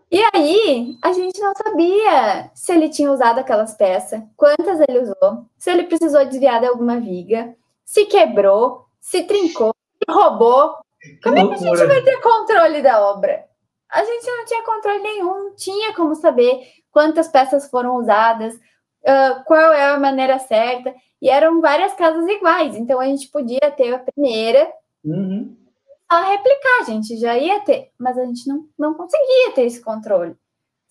E 0.09 0.21
aí, 0.33 0.97
a 1.03 1.11
gente 1.11 1.39
não 1.39 1.51
sabia 1.55 2.49
se 2.53 2.71
ele 2.71 2.87
tinha 2.87 3.11
usado 3.11 3.39
aquelas 3.39 3.73
peças, 3.73 4.21
quantas 4.37 4.79
ele 4.87 4.99
usou, 4.99 5.45
se 5.57 5.69
ele 5.69 5.83
precisou 5.83 6.25
desviar 6.25 6.61
de 6.61 6.67
alguma 6.67 6.97
viga, 6.99 7.53
se 7.83 8.05
quebrou, 8.05 8.85
se 9.01 9.23
trincou, 9.23 9.73
se 9.97 10.11
roubou. 10.11 10.75
Como 11.21 11.37
é 11.37 11.47
que 11.47 11.53
a 11.53 11.57
gente 11.57 11.85
vai 11.85 12.01
ter 12.01 12.21
controle 12.21 12.81
da 12.81 13.05
obra? 13.05 13.45
A 13.91 14.03
gente 14.03 14.25
não 14.27 14.45
tinha 14.45 14.63
controle 14.63 14.99
nenhum, 14.99 15.43
não 15.43 15.55
tinha 15.55 15.93
como 15.93 16.15
saber 16.15 16.61
quantas 16.91 17.27
peças 17.27 17.69
foram 17.69 17.95
usadas, 17.97 18.55
uh, 18.55 19.43
qual 19.45 19.73
é 19.73 19.89
a 19.89 19.99
maneira 19.99 20.39
certa. 20.39 20.93
E 21.21 21.29
eram 21.29 21.61
várias 21.61 21.93
casas 21.93 22.27
iguais, 22.27 22.75
então 22.75 22.99
a 22.99 23.05
gente 23.05 23.29
podia 23.29 23.71
ter 23.75 23.93
a 23.93 23.99
primeira, 23.99 24.71
uhum. 25.03 25.55
A 26.09 26.31
replicar, 26.31 26.81
a 26.81 26.83
gente 26.83 27.17
já 27.17 27.37
ia 27.37 27.59
ter, 27.59 27.89
mas 27.99 28.17
a 28.17 28.25
gente 28.25 28.47
não, 28.47 28.65
não 28.77 28.93
conseguia 28.93 29.51
ter 29.53 29.63
esse 29.63 29.81
controle, 29.81 30.35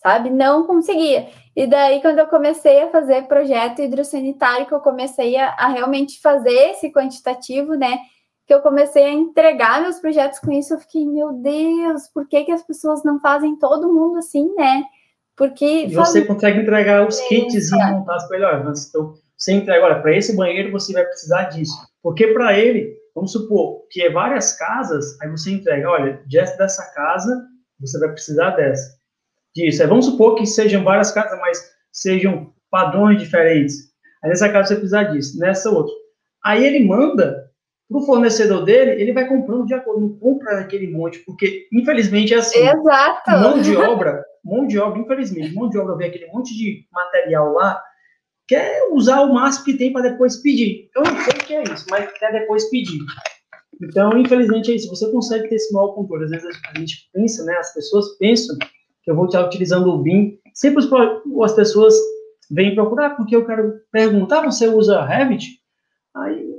sabe? 0.02 0.30
Não 0.30 0.66
conseguia. 0.66 1.28
E 1.54 1.66
daí, 1.66 2.02
quando 2.02 2.18
eu 2.18 2.26
comecei 2.26 2.82
a 2.82 2.90
fazer 2.90 3.26
projeto 3.26 3.80
hidrossanitário, 3.80 4.66
que 4.66 4.74
eu 4.74 4.80
comecei 4.80 5.36
a, 5.36 5.48
a 5.52 5.68
realmente 5.68 6.20
fazer 6.20 6.70
esse 6.70 6.92
quantitativo, 6.92 7.74
né? 7.74 7.98
Que 8.46 8.52
eu 8.52 8.60
comecei 8.60 9.04
a 9.04 9.12
entregar 9.12 9.80
meus 9.80 9.98
projetos 9.98 10.38
com 10.38 10.52
isso, 10.52 10.74
eu 10.74 10.78
fiquei, 10.78 11.06
meu 11.06 11.32
Deus, 11.32 12.08
por 12.12 12.28
que, 12.28 12.44
que 12.44 12.52
as 12.52 12.62
pessoas 12.62 13.02
não 13.02 13.18
fazem 13.20 13.58
todo 13.58 13.92
mundo 13.92 14.18
assim, 14.18 14.54
né? 14.54 14.84
Porque. 15.34 15.84
E 15.84 15.94
você 15.94 16.24
consegue 16.24 16.60
entregar 16.60 17.06
os 17.06 17.20
kits 17.20 17.70
e 17.70 17.76
montar 17.76 18.16
as 18.16 18.28
melhores. 18.28 18.88
Então, 18.88 19.14
você 19.36 19.52
entrega, 19.52 19.84
olha, 19.84 20.00
para 20.00 20.16
esse 20.16 20.34
banheiro 20.34 20.72
você 20.72 20.92
vai 20.92 21.04
precisar 21.04 21.44
disso. 21.44 21.74
Porque 22.02 22.28
para 22.28 22.58
ele, 22.58 22.96
vamos 23.16 23.32
supor 23.32 23.86
que 23.90 24.02
é 24.02 24.10
várias 24.10 24.52
casas, 24.52 25.18
aí 25.22 25.30
você 25.30 25.50
entrega, 25.50 25.88
olha, 25.88 26.22
dessa 26.28 26.92
casa, 26.92 27.46
você 27.80 27.98
vai 27.98 28.10
precisar 28.10 28.50
dessa. 28.50 28.94
Disso. 29.54 29.82
Aí 29.82 29.88
vamos 29.88 30.04
supor 30.04 30.34
que 30.34 30.44
sejam 30.44 30.84
várias 30.84 31.10
casas, 31.10 31.40
mas 31.40 31.58
sejam 31.90 32.52
padrões 32.70 33.18
diferentes. 33.18 33.90
Aí 34.22 34.28
nessa 34.28 34.50
casa 34.50 34.68
você 34.68 34.76
precisa 34.76 35.02
disso, 35.04 35.38
nessa 35.38 35.70
outra. 35.70 35.94
Aí 36.44 36.62
ele 36.62 36.84
manda 36.84 37.50
para 37.88 37.98
o 37.98 38.04
fornecedor 38.04 38.64
dele, 38.64 39.00
ele 39.00 39.14
vai 39.14 39.26
comprando 39.26 39.64
de 39.64 39.72
acordo, 39.72 40.00
não 40.00 40.18
compra 40.18 40.60
aquele 40.60 40.88
monte, 40.88 41.20
porque 41.20 41.66
infelizmente 41.72 42.34
é 42.34 42.38
assim. 42.38 42.58
Exato. 42.58 43.30
Mão 43.30 43.62
de 43.62 43.74
obra, 43.76 44.24
mão 44.44 44.66
de 44.66 44.78
obra, 44.78 45.00
infelizmente, 45.00 45.54
mão 45.54 45.70
de 45.70 45.78
obra 45.78 45.96
vê 45.96 46.06
aquele 46.06 46.26
monte 46.26 46.54
de 46.54 46.86
material 46.92 47.52
lá, 47.52 47.80
quer 48.48 48.88
usar 48.92 49.22
o 49.22 49.34
máximo 49.34 49.64
que 49.64 49.76
tem 49.76 49.92
para 49.92 50.10
depois 50.10 50.36
pedir. 50.36 50.90
Eu 50.94 51.02
não 51.02 51.20
sei 51.20 51.32
o 51.32 51.44
que 51.44 51.54
é 51.54 51.62
isso, 51.64 51.86
mas 51.90 52.12
quer 52.18 52.32
depois 52.32 52.68
pedir. 52.70 53.00
Então, 53.82 54.16
infelizmente, 54.16 54.70
é 54.70 54.74
isso. 54.74 54.88
Você 54.88 55.10
consegue 55.10 55.48
ter 55.48 55.56
esse 55.56 55.72
mau 55.72 55.94
controle. 55.94 56.24
Às 56.24 56.30
vezes 56.30 56.46
a 56.74 56.78
gente 56.78 57.08
pensa, 57.12 57.44
né? 57.44 57.54
As 57.56 57.74
pessoas 57.74 58.16
pensam 58.18 58.56
que 59.02 59.10
eu 59.10 59.14
vou 59.14 59.26
estar 59.26 59.44
utilizando 59.44 59.88
o 59.88 60.02
BIM. 60.02 60.38
Sempre 60.54 60.84
as 61.42 61.52
pessoas 61.52 61.94
vêm 62.50 62.74
procurar 62.74 63.10
porque 63.10 63.36
eu 63.36 63.44
quero 63.44 63.74
perguntar: 63.92 64.42
você 64.42 64.66
usa 64.68 65.04
Revit? 65.04 65.60
Aí 66.14 66.56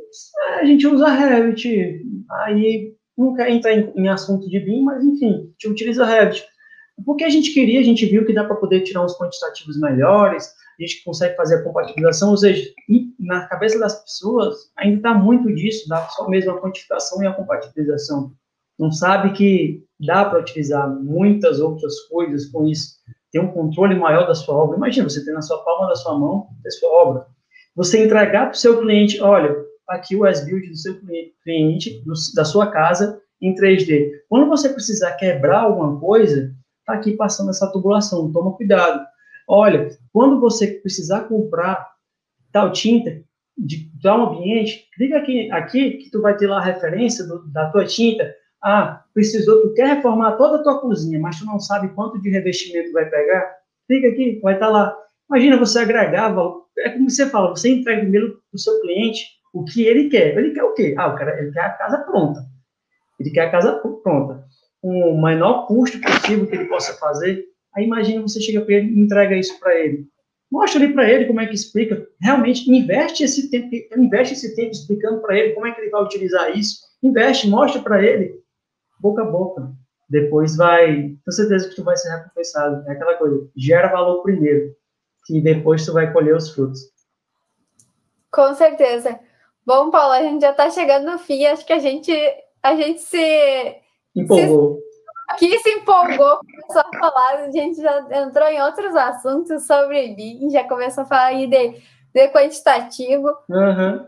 a 0.59 0.65
gente 0.65 0.85
usa 0.85 1.07
Revit. 1.07 2.01
Aí 2.43 2.93
não 3.17 3.33
quer 3.33 3.49
entrar 3.49 3.73
em, 3.73 3.91
em 3.95 4.09
assunto 4.09 4.47
de 4.47 4.59
BIM, 4.59 4.83
mas 4.83 5.03
enfim, 5.03 5.33
a 5.33 5.43
gente 5.43 5.67
utiliza 5.67 6.05
Revit. 6.05 6.45
Porque 7.05 7.23
a 7.23 7.29
gente 7.29 7.53
queria, 7.53 7.79
a 7.79 7.83
gente 7.83 8.05
viu 8.05 8.25
que 8.25 8.33
dá 8.33 8.43
para 8.43 8.55
poder 8.55 8.81
tirar 8.81 9.03
uns 9.03 9.17
quantitativos 9.17 9.79
melhores, 9.79 10.51
a 10.79 10.85
gente 10.85 11.03
consegue 11.03 11.35
fazer 11.35 11.55
a 11.55 11.63
compatibilização, 11.63 12.31
ou 12.31 12.37
seja, 12.37 12.69
na 13.19 13.47
cabeça 13.47 13.79
das 13.79 14.01
pessoas 14.03 14.71
ainda 14.77 14.97
está 14.97 15.13
muito 15.13 15.53
disso, 15.55 15.87
dá 15.89 16.07
só 16.09 16.29
mesmo 16.29 16.51
a 16.51 16.61
quantificação 16.61 17.21
e 17.23 17.27
a 17.27 17.33
compatibilização. 17.33 18.31
Não 18.77 18.91
sabe 18.91 19.33
que 19.33 19.83
dá 19.99 20.25
para 20.25 20.39
utilizar 20.39 20.87
muitas 20.87 21.59
outras 21.59 21.99
coisas 22.01 22.45
com 22.45 22.67
isso, 22.67 22.97
ter 23.31 23.39
um 23.39 23.51
controle 23.51 23.95
maior 23.95 24.27
da 24.27 24.35
sua 24.35 24.55
obra. 24.55 24.77
Imagina, 24.77 25.09
você 25.09 25.25
ter 25.25 25.33
na 25.33 25.41
sua 25.41 25.63
palma 25.63 25.87
da 25.87 25.95
sua 25.95 26.17
mão 26.17 26.47
a 26.65 26.69
sua 26.69 26.89
obra. 26.89 27.27
Você 27.75 28.05
entregar 28.05 28.45
para 28.45 28.55
o 28.55 28.57
seu 28.57 28.79
cliente, 28.79 29.21
olha, 29.21 29.55
tá 29.85 29.95
aqui 29.95 30.15
o 30.15 30.25
S-Build 30.25 30.69
do 30.69 30.77
seu 30.77 30.99
cliente, 31.43 32.03
da 32.35 32.45
sua 32.45 32.67
casa, 32.67 33.21
em 33.41 33.53
3D. 33.55 34.11
Quando 34.29 34.47
você 34.47 34.69
precisar 34.69 35.13
quebrar 35.13 35.61
alguma 35.61 35.99
coisa, 35.99 36.53
tá 36.85 36.93
aqui 36.93 37.13
passando 37.13 37.49
essa 37.49 37.71
tubulação, 37.71 38.31
toma 38.31 38.55
cuidado. 38.55 39.05
Olha, 39.47 39.89
quando 40.11 40.41
você 40.41 40.67
precisar 40.67 41.21
comprar 41.21 41.87
tal 42.51 42.71
tinta 42.71 43.23
de 43.57 43.89
tal 44.03 44.27
ambiente, 44.27 44.87
clica 44.93 45.17
aqui, 45.17 45.49
aqui 45.51 45.91
que 45.97 46.11
tu 46.11 46.21
vai 46.21 46.35
ter 46.35 46.47
lá 46.47 46.57
a 46.57 46.63
referência 46.63 47.25
do, 47.25 47.47
da 47.51 47.71
tua 47.71 47.85
tinta. 47.85 48.31
Ah, 48.61 49.03
precisou, 49.13 49.61
tu 49.61 49.73
quer 49.73 49.95
reformar 49.95 50.33
toda 50.33 50.57
a 50.57 50.63
tua 50.63 50.81
cozinha, 50.81 51.19
mas 51.19 51.39
tu 51.39 51.45
não 51.45 51.59
sabe 51.59 51.89
quanto 51.89 52.21
de 52.21 52.29
revestimento 52.29 52.91
vai 52.91 53.09
pegar? 53.09 53.55
Clica 53.87 54.09
aqui, 54.09 54.39
vai 54.43 54.55
estar 54.55 54.67
tá 54.67 54.71
lá. 54.71 54.97
Imagina 55.29 55.57
você 55.57 55.79
agregava, 55.79 56.61
é 56.79 56.89
como 56.89 57.09
você 57.09 57.27
fala, 57.29 57.49
você 57.49 57.69
entrega 57.69 58.01
primeiro 58.01 58.33
para 58.49 58.55
o 58.55 58.59
seu 58.59 58.79
cliente 58.81 59.25
o 59.53 59.63
que 59.63 59.83
ele 59.83 60.09
quer. 60.09 60.37
Ele 60.37 60.51
quer 60.51 60.63
o 60.63 60.73
quê? 60.73 60.93
Ah, 60.97 61.07
o 61.07 61.15
cara, 61.15 61.39
ele 61.39 61.51
quer 61.51 61.61
a 61.61 61.69
casa 61.71 61.97
pronta. 61.99 62.45
Ele 63.19 63.31
quer 63.31 63.47
a 63.47 63.51
casa 63.51 63.73
pronta. 64.03 64.45
Com 64.81 65.13
o 65.13 65.21
menor 65.21 65.67
custo 65.67 65.99
possível 65.99 66.47
que 66.47 66.55
ele 66.55 66.65
possa 66.65 66.93
fazer, 66.99 67.43
Aí 67.77 67.85
imagina 67.85 68.23
você 68.23 68.41
chega 68.41 68.61
para 68.61 68.73
ele 68.73 68.87
e 68.87 68.99
entrega 68.99 69.37
isso 69.37 69.59
para 69.59 69.75
ele. 69.79 70.07
Mostra 70.51 70.81
ali 70.81 70.91
para 70.91 71.07
ele 71.07 71.25
como 71.25 71.39
é 71.39 71.45
que 71.45 71.53
explica. 71.53 72.07
Realmente 72.19 72.69
investe 72.71 73.23
esse 73.23 73.51
tempo, 73.51 73.69
investe 73.95 74.33
esse 74.33 74.55
tempo 74.55 74.71
explicando 74.71 75.21
para 75.21 75.37
ele 75.37 75.53
como 75.53 75.67
é 75.67 75.71
que 75.71 75.81
ele 75.81 75.91
vai 75.91 76.01
utilizar 76.01 76.57
isso. 76.57 76.79
Investe, 77.03 77.47
mostra 77.47 77.79
para 77.81 78.03
ele, 78.03 78.41
boca 78.99 79.21
a 79.21 79.25
boca. 79.25 79.71
Depois 80.09 80.55
vai, 80.55 80.87
tenho 80.95 81.31
certeza 81.31 81.69
que 81.69 81.75
tu 81.75 81.83
vai 81.83 81.95
ser 81.95 82.09
recompensado. 82.09 82.83
É 82.89 82.93
aquela 82.93 83.15
coisa, 83.15 83.47
gera 83.55 83.91
valor 83.91 84.23
primeiro, 84.23 84.73
que 85.27 85.39
depois 85.39 85.85
tu 85.85 85.93
vai 85.93 86.11
colher 86.11 86.35
os 86.35 86.49
frutos. 86.49 86.79
Com 88.31 88.55
certeza. 88.55 89.19
Bom, 89.63 89.91
Paulo, 89.91 90.13
a 90.13 90.21
gente 90.23 90.41
já 90.41 90.51
está 90.51 90.69
chegando 90.71 91.11
no 91.11 91.19
fim. 91.19 91.45
Acho 91.45 91.65
que 91.65 91.73
a 91.73 91.79
gente, 91.79 92.11
a 92.63 92.75
gente 92.75 93.01
se 93.01 93.75
empolgou. 94.15 94.77
Se 94.77 94.86
aqui 95.27 95.59
se 95.59 95.69
empolgou, 95.71 96.39
começou 96.39 96.81
a 96.81 96.97
falar, 96.97 97.35
a 97.43 97.51
gente 97.51 97.81
já 97.81 98.23
entrou 98.23 98.47
em 98.47 98.61
outros 98.61 98.95
assuntos 98.95 99.67
sobre 99.67 100.15
BIM, 100.15 100.49
já 100.49 100.63
começou 100.63 101.03
a 101.03 101.07
falar 101.07 101.25
aí 101.25 101.47
de, 101.47 101.81
de 102.13 102.27
quantitativo. 102.29 103.27
Uhum. 103.49 104.05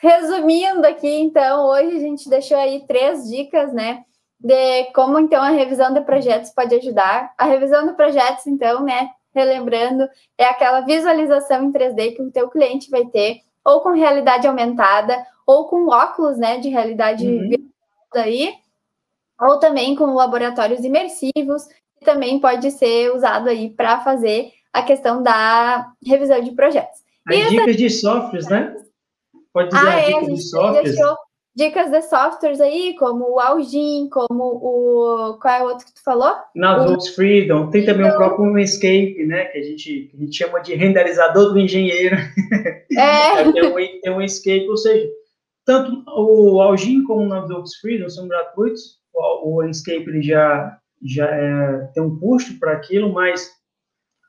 Resumindo 0.00 0.86
aqui, 0.86 1.20
então, 1.20 1.66
hoje 1.66 1.96
a 1.96 2.00
gente 2.00 2.28
deixou 2.28 2.56
aí 2.56 2.84
três 2.86 3.28
dicas, 3.28 3.72
né, 3.72 4.04
de 4.40 4.84
como, 4.94 5.18
então, 5.18 5.42
a 5.42 5.50
revisão 5.50 5.92
de 5.92 6.00
projetos 6.02 6.50
pode 6.50 6.74
ajudar. 6.74 7.32
A 7.36 7.44
revisão 7.44 7.86
de 7.86 7.94
projetos, 7.94 8.46
então, 8.46 8.82
né, 8.82 9.10
relembrando, 9.34 10.08
é 10.38 10.44
aquela 10.44 10.80
visualização 10.80 11.64
em 11.64 11.72
3D 11.72 12.16
que 12.16 12.22
o 12.22 12.30
teu 12.30 12.48
cliente 12.48 12.90
vai 12.90 13.04
ter, 13.06 13.40
ou 13.64 13.80
com 13.80 13.90
realidade 13.90 14.46
aumentada, 14.46 15.26
ou 15.46 15.68
com 15.68 15.88
óculos, 15.88 16.38
né, 16.38 16.58
de 16.58 16.68
realidade 16.68 17.26
uhum. 17.26 17.70
aí, 18.14 18.54
ou 19.40 19.58
também 19.58 19.94
com 19.94 20.14
laboratórios 20.14 20.84
imersivos, 20.84 21.66
que 21.98 22.04
também 22.04 22.40
pode 22.40 22.70
ser 22.70 23.14
usado 23.14 23.48
aí 23.48 23.70
para 23.70 24.00
fazer 24.00 24.50
a 24.72 24.82
questão 24.82 25.22
da 25.22 25.90
revisão 26.04 26.40
de 26.40 26.52
projetos. 26.52 27.00
E 27.30 27.48
dicas 27.48 27.68
essa... 27.68 27.78
de 27.78 27.90
softwares, 27.90 28.48
né? 28.48 28.76
Pode 29.52 29.70
dizer 29.70 29.88
ah, 29.88 30.00
é, 30.00 30.06
dicas 30.06 30.26
de 30.26 30.42
softwares. 30.42 30.96
Dicas 31.56 31.90
de 31.90 32.02
softwares 32.02 32.60
aí, 32.60 32.94
como 32.98 33.32
o 33.32 33.40
Algin, 33.40 34.10
como 34.10 34.44
o. 34.44 35.38
Qual 35.40 35.54
é 35.54 35.62
o 35.62 35.68
outro 35.68 35.86
que 35.86 35.94
tu 35.94 36.02
falou? 36.04 36.34
Nautix 36.54 37.14
Freedom. 37.14 37.70
Tem 37.70 37.82
também 37.82 38.06
o 38.06 38.14
próprio 38.14 38.58
Escape, 38.58 39.24
né? 39.26 39.46
Que 39.46 39.58
a, 39.58 39.62
gente, 39.62 40.10
a 40.12 40.16
gente 40.18 40.36
chama 40.36 40.60
de 40.60 40.74
renderizador 40.74 41.54
do 41.54 41.58
engenheiro. 41.58 42.16
É. 42.98 43.52
tem, 43.52 43.62
um, 43.62 43.74
tem 43.74 44.12
um 44.12 44.22
Escape, 44.22 44.68
ou 44.70 44.76
seja, 44.76 45.06
tanto 45.66 46.02
o 46.08 46.62
Algin 46.62 47.02
como 47.04 47.22
o 47.22 47.28
Nautix 47.28 47.76
Freedom 47.76 48.08
são 48.08 48.26
gratuitos 48.26 48.98
o 49.16 49.60
Landscape 49.60 50.08
ele 50.08 50.22
já, 50.22 50.78
já 51.02 51.26
é, 51.26 51.90
tem 51.94 52.02
um 52.02 52.18
custo 52.18 52.58
para 52.58 52.72
aquilo, 52.72 53.12
mas 53.12 53.50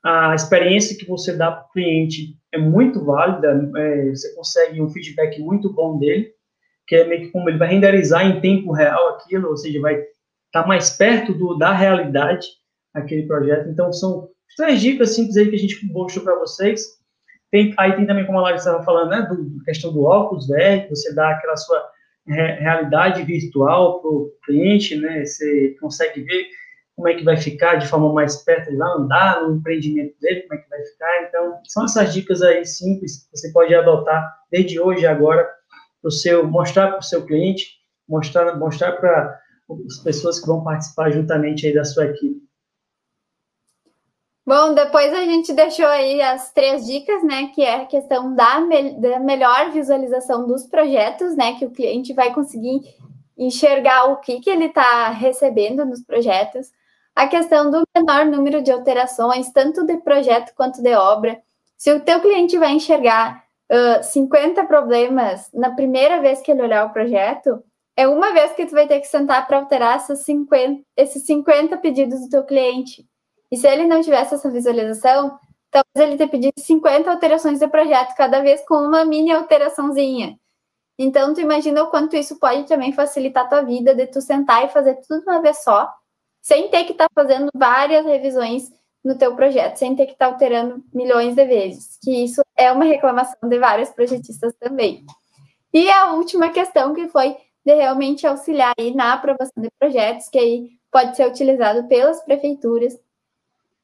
a 0.04 0.34
experiência 0.34 0.96
que 0.96 1.06
você 1.06 1.36
dá 1.36 1.50
para 1.50 1.66
o 1.66 1.72
cliente 1.72 2.36
é 2.52 2.58
muito 2.58 3.04
válida, 3.04 3.70
é, 3.76 4.10
você 4.10 4.34
consegue 4.34 4.80
um 4.80 4.88
feedback 4.88 5.40
muito 5.40 5.72
bom 5.72 5.98
dele, 5.98 6.32
que 6.86 6.96
é 6.96 7.06
meio 7.06 7.22
que 7.22 7.32
como 7.32 7.48
ele 7.48 7.58
vai 7.58 7.68
renderizar 7.68 8.26
em 8.26 8.40
tempo 8.40 8.72
real 8.72 9.08
aquilo, 9.10 9.48
ou 9.48 9.56
seja, 9.56 9.80
vai 9.80 9.94
estar 9.94 10.62
tá 10.62 10.66
mais 10.66 10.90
perto 10.90 11.34
do, 11.34 11.58
da 11.58 11.72
realidade 11.72 12.46
aquele 12.94 13.26
projeto. 13.26 13.68
Então, 13.68 13.92
são 13.92 14.28
três 14.56 14.80
dicas 14.80 15.14
simples 15.14 15.36
aí 15.36 15.48
que 15.48 15.56
a 15.56 15.58
gente 15.58 15.84
mostrou 15.92 16.24
para 16.24 16.38
vocês. 16.38 16.82
Tem, 17.50 17.74
aí 17.78 17.94
tem 17.96 18.06
também, 18.06 18.26
como 18.26 18.38
a 18.38 18.42
Larissa 18.42 18.70
estava 18.70 18.84
falando, 18.84 19.10
né, 19.10 19.22
do, 19.22 19.62
questão 19.64 19.92
do 19.92 20.04
óculos 20.04 20.48
velho, 20.48 20.88
você 20.88 21.14
dá 21.14 21.30
aquela 21.30 21.56
sua 21.56 21.82
realidade 22.28 23.22
virtual 23.22 24.00
para 24.00 24.10
o 24.10 24.32
cliente, 24.44 24.96
né? 24.96 25.24
Você 25.24 25.76
consegue 25.80 26.22
ver 26.22 26.46
como 26.96 27.08
é 27.08 27.14
que 27.14 27.24
vai 27.24 27.36
ficar 27.36 27.76
de 27.76 27.86
forma 27.86 28.12
mais 28.12 28.36
perto 28.44 28.76
lá, 28.76 28.94
andar 28.94 29.42
no 29.42 29.56
empreendimento 29.56 30.14
dele, 30.20 30.42
como 30.42 30.54
é 30.54 30.62
que 30.62 30.68
vai 30.68 30.84
ficar. 30.84 31.22
Então, 31.28 31.60
são 31.64 31.84
essas 31.84 32.12
dicas 32.12 32.42
aí 32.42 32.64
simples 32.64 33.22
que 33.22 33.38
você 33.38 33.52
pode 33.52 33.72
adotar 33.74 34.36
desde 34.50 34.80
hoje 34.80 35.06
agora 35.06 35.48
para 36.02 36.10
seu 36.10 36.46
mostrar 36.46 36.88
para 36.88 36.98
o 36.98 37.02
seu 37.02 37.24
cliente, 37.24 37.66
mostrar 38.08 38.56
mostrar 38.56 38.92
para 38.92 39.38
as 39.86 39.98
pessoas 40.02 40.40
que 40.40 40.46
vão 40.46 40.64
participar 40.64 41.10
juntamente 41.10 41.66
aí 41.66 41.74
da 41.74 41.84
sua 41.84 42.06
equipe. 42.06 42.47
Bom, 44.48 44.72
depois 44.72 45.12
a 45.12 45.26
gente 45.26 45.52
deixou 45.52 45.84
aí 45.84 46.22
as 46.22 46.50
três 46.52 46.86
dicas, 46.86 47.22
né? 47.22 47.48
Que 47.54 47.60
é 47.62 47.82
a 47.82 47.84
questão 47.84 48.34
da, 48.34 48.58
me 48.62 48.92
da 48.98 49.20
melhor 49.20 49.70
visualização 49.72 50.46
dos 50.46 50.64
projetos, 50.64 51.36
né? 51.36 51.58
Que 51.58 51.66
o 51.66 51.70
cliente 51.70 52.14
vai 52.14 52.32
conseguir 52.32 52.80
enxergar 53.36 54.06
o 54.06 54.16
que, 54.16 54.40
que 54.40 54.48
ele 54.48 54.64
está 54.64 55.10
recebendo 55.10 55.84
nos 55.84 56.02
projetos, 56.02 56.72
a 57.14 57.28
questão 57.28 57.70
do 57.70 57.82
menor 57.94 58.24
número 58.24 58.62
de 58.62 58.72
alterações, 58.72 59.52
tanto 59.52 59.84
de 59.84 59.98
projeto 59.98 60.54
quanto 60.56 60.80
de 60.80 60.94
obra. 60.94 61.38
Se 61.76 61.92
o 61.92 62.00
teu 62.00 62.18
cliente 62.18 62.56
vai 62.56 62.72
enxergar 62.72 63.44
uh, 63.70 64.02
50 64.02 64.64
problemas 64.64 65.50
na 65.52 65.74
primeira 65.74 66.22
vez 66.22 66.40
que 66.40 66.50
ele 66.50 66.62
olhar 66.62 66.86
o 66.86 66.92
projeto, 66.94 67.62
é 67.94 68.08
uma 68.08 68.32
vez 68.32 68.52
que 68.52 68.64
tu 68.64 68.72
vai 68.72 68.86
ter 68.86 69.00
que 69.00 69.08
sentar 69.08 69.46
para 69.46 69.58
alterar 69.58 69.96
essas 69.96 70.20
50, 70.20 70.80
esses 70.96 71.26
50 71.26 71.76
pedidos 71.76 72.22
do 72.22 72.30
teu 72.30 72.44
cliente. 72.44 73.06
E 73.50 73.56
se 73.56 73.66
ele 73.66 73.86
não 73.86 74.00
tivesse 74.00 74.34
essa 74.34 74.50
visualização, 74.50 75.38
talvez 75.70 76.10
ele 76.10 76.16
ter 76.16 76.28
pedido 76.28 76.54
50 76.58 77.10
alterações 77.10 77.58
de 77.58 77.68
projeto, 77.68 78.14
cada 78.16 78.40
vez 78.40 78.64
com 78.66 78.76
uma 78.76 79.04
mini 79.04 79.32
alteraçãozinha. 79.32 80.38
Então, 80.98 81.32
tu 81.32 81.40
imagina 81.40 81.82
o 81.82 81.90
quanto 81.90 82.16
isso 82.16 82.38
pode 82.38 82.64
também 82.64 82.92
facilitar 82.92 83.44
a 83.44 83.48
tua 83.48 83.62
vida, 83.62 83.94
de 83.94 84.06
tu 84.06 84.20
sentar 84.20 84.64
e 84.64 84.68
fazer 84.68 84.96
tudo 85.06 85.20
de 85.20 85.30
uma 85.30 85.40
vez 85.40 85.62
só, 85.62 85.88
sem 86.42 86.68
ter 86.68 86.84
que 86.84 86.92
estar 86.92 87.08
tá 87.08 87.10
fazendo 87.14 87.48
várias 87.54 88.04
revisões 88.04 88.70
no 89.04 89.16
teu 89.16 89.34
projeto, 89.36 89.76
sem 89.76 89.94
ter 89.94 90.06
que 90.06 90.12
estar 90.12 90.26
tá 90.26 90.32
alterando 90.32 90.82
milhões 90.92 91.36
de 91.36 91.44
vezes, 91.44 91.98
que 92.02 92.24
isso 92.24 92.42
é 92.56 92.72
uma 92.72 92.84
reclamação 92.84 93.48
de 93.48 93.58
vários 93.58 93.90
projetistas 93.90 94.54
também. 94.58 95.04
E 95.72 95.88
a 95.90 96.12
última 96.12 96.48
questão 96.50 96.92
que 96.94 97.08
foi 97.08 97.36
de 97.64 97.74
realmente 97.74 98.26
auxiliar 98.26 98.74
aí 98.78 98.94
na 98.94 99.12
aprovação 99.12 99.62
de 99.62 99.68
projetos, 99.78 100.28
que 100.28 100.38
aí 100.38 100.70
pode 100.90 101.16
ser 101.16 101.28
utilizado 101.28 101.86
pelas 101.86 102.22
prefeituras, 102.24 102.98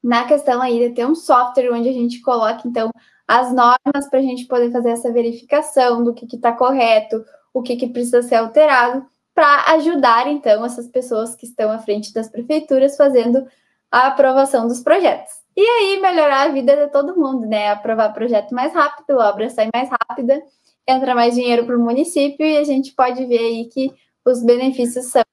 na 0.05 0.23
questão 0.25 0.61
aí 0.61 0.87
de 0.87 0.93
ter 0.93 1.03
um 1.03 1.15
software 1.15 1.71
onde 1.73 1.89
a 1.89 1.93
gente 1.93 2.21
coloca, 2.21 2.61
então, 2.67 2.91
as 3.27 3.51
normas 3.51 4.07
para 4.07 4.19
a 4.19 4.21
gente 4.21 4.45
poder 4.45 4.71
fazer 4.71 4.91
essa 4.91 5.11
verificação 5.11 6.03
do 6.03 6.13
que 6.13 6.27
está 6.35 6.51
correto, 6.51 7.25
o 7.51 7.63
que, 7.63 7.75
que 7.75 7.87
precisa 7.87 8.21
ser 8.21 8.35
alterado, 8.35 9.03
para 9.33 9.73
ajudar, 9.73 10.27
então, 10.27 10.63
essas 10.63 10.87
pessoas 10.87 11.35
que 11.35 11.47
estão 11.47 11.71
à 11.71 11.79
frente 11.79 12.13
das 12.13 12.29
prefeituras 12.29 12.95
fazendo 12.95 13.47
a 13.91 14.07
aprovação 14.07 14.67
dos 14.67 14.79
projetos. 14.79 15.33
E 15.57 15.61
aí, 15.61 15.99
melhorar 15.99 16.43
a 16.43 16.51
vida 16.51 16.75
de 16.75 16.87
todo 16.91 17.17
mundo, 17.17 17.47
né? 17.47 17.71
Aprovar 17.71 18.13
projeto 18.13 18.53
mais 18.53 18.73
rápido, 18.73 19.17
obra 19.17 19.49
sai 19.49 19.69
mais 19.73 19.89
rápida, 19.89 20.39
entra 20.87 21.15
mais 21.15 21.33
dinheiro 21.33 21.65
para 21.65 21.75
o 21.75 21.83
município 21.83 22.45
e 22.45 22.57
a 22.57 22.63
gente 22.63 22.93
pode 22.93 23.25
ver 23.25 23.39
aí 23.39 23.65
que 23.65 23.91
os 24.23 24.43
benefícios 24.43 25.07
são 25.07 25.23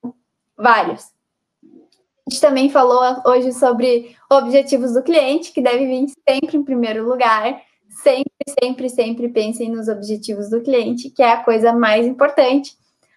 vários. 0.56 1.12
Gente 2.28 2.40
também 2.40 2.70
falou 2.70 3.00
hoje 3.26 3.52
sobre 3.52 4.16
objetivos 4.30 4.92
do 4.92 5.02
cliente, 5.02 5.52
que 5.52 5.60
deve 5.60 5.86
vir 5.86 6.06
sempre 6.28 6.56
em 6.56 6.62
primeiro 6.62 7.04
lugar. 7.04 7.60
Sempre, 7.88 8.32
sempre, 8.60 8.88
sempre 8.88 9.28
pensem 9.28 9.70
nos 9.70 9.88
objetivos 9.88 10.48
do 10.48 10.62
cliente, 10.62 11.10
que 11.10 11.22
é 11.22 11.32
a 11.32 11.42
coisa 11.42 11.72
mais 11.72 12.06
importante. 12.06 12.76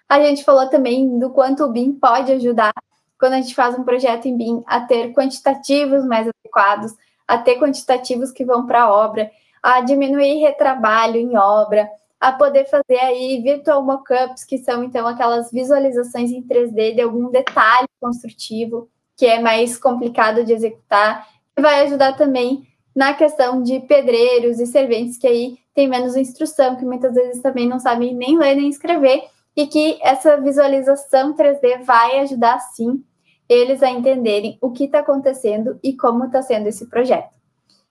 A 0.09 0.19
gente 0.19 0.43
falou 0.43 0.67
também 0.69 1.19
do 1.19 1.29
quanto 1.29 1.63
o 1.63 1.71
BIM 1.71 1.93
pode 1.93 2.31
ajudar 2.31 2.73
quando 3.17 3.33
a 3.33 3.41
gente 3.41 3.55
faz 3.55 3.77
um 3.77 3.83
projeto 3.83 4.25
em 4.25 4.35
BIM 4.35 4.63
a 4.65 4.81
ter 4.81 5.13
quantitativos 5.13 6.03
mais 6.03 6.27
adequados, 6.27 6.93
a 7.27 7.37
ter 7.37 7.57
quantitativos 7.59 8.31
que 8.31 8.43
vão 8.43 8.65
para 8.65 8.83
a 8.83 8.91
obra, 8.91 9.31
a 9.63 9.81
diminuir 9.81 10.41
retrabalho 10.41 11.17
em 11.17 11.37
obra, 11.37 11.89
a 12.19 12.31
poder 12.33 12.65
fazer 12.65 12.99
aí 12.99 13.41
virtual 13.41 13.83
mockups, 13.83 14.43
que 14.43 14.57
são 14.57 14.83
então 14.83 15.07
aquelas 15.07 15.51
visualizações 15.51 16.31
em 16.31 16.41
3D 16.41 16.95
de 16.95 17.01
algum 17.01 17.29
detalhe 17.29 17.87
construtivo 18.01 18.89
que 19.18 19.26
é 19.26 19.39
mais 19.39 19.78
complicado 19.78 20.43
de 20.43 20.53
executar, 20.53 21.28
e 21.57 21.61
vai 21.61 21.86
ajudar 21.86 22.13
também 22.13 22.68
na 22.95 23.13
questão 23.13 23.61
de 23.61 23.80
pedreiros 23.82 24.59
e 24.59 24.66
serventes 24.66 25.18
que 25.18 25.28
aí 25.28 25.57
tem 25.74 25.88
menos 25.88 26.16
instrução, 26.16 26.76
que 26.76 26.86
muitas 26.86 27.13
vezes 27.13 27.41
também 27.41 27.68
não 27.68 27.80
sabem 27.80 28.16
nem 28.16 28.38
ler 28.38 28.55
nem 28.55 28.70
escrever, 28.70 29.24
e 29.55 29.68
que 29.68 29.97
essa 30.01 30.38
visualização 30.38 31.34
3D 31.34 31.84
vai 31.84 32.20
ajudar 32.20 32.59
sim 32.59 33.03
eles 33.47 33.84
a 33.84 33.89
entenderem 33.89 34.57
o 34.61 34.72
que 34.72 34.86
está 34.86 34.99
acontecendo 34.99 35.80
e 35.84 35.95
como 35.95 36.26
está 36.26 36.41
sendo 36.41 36.68
esse 36.68 36.89
projeto. 36.89 37.30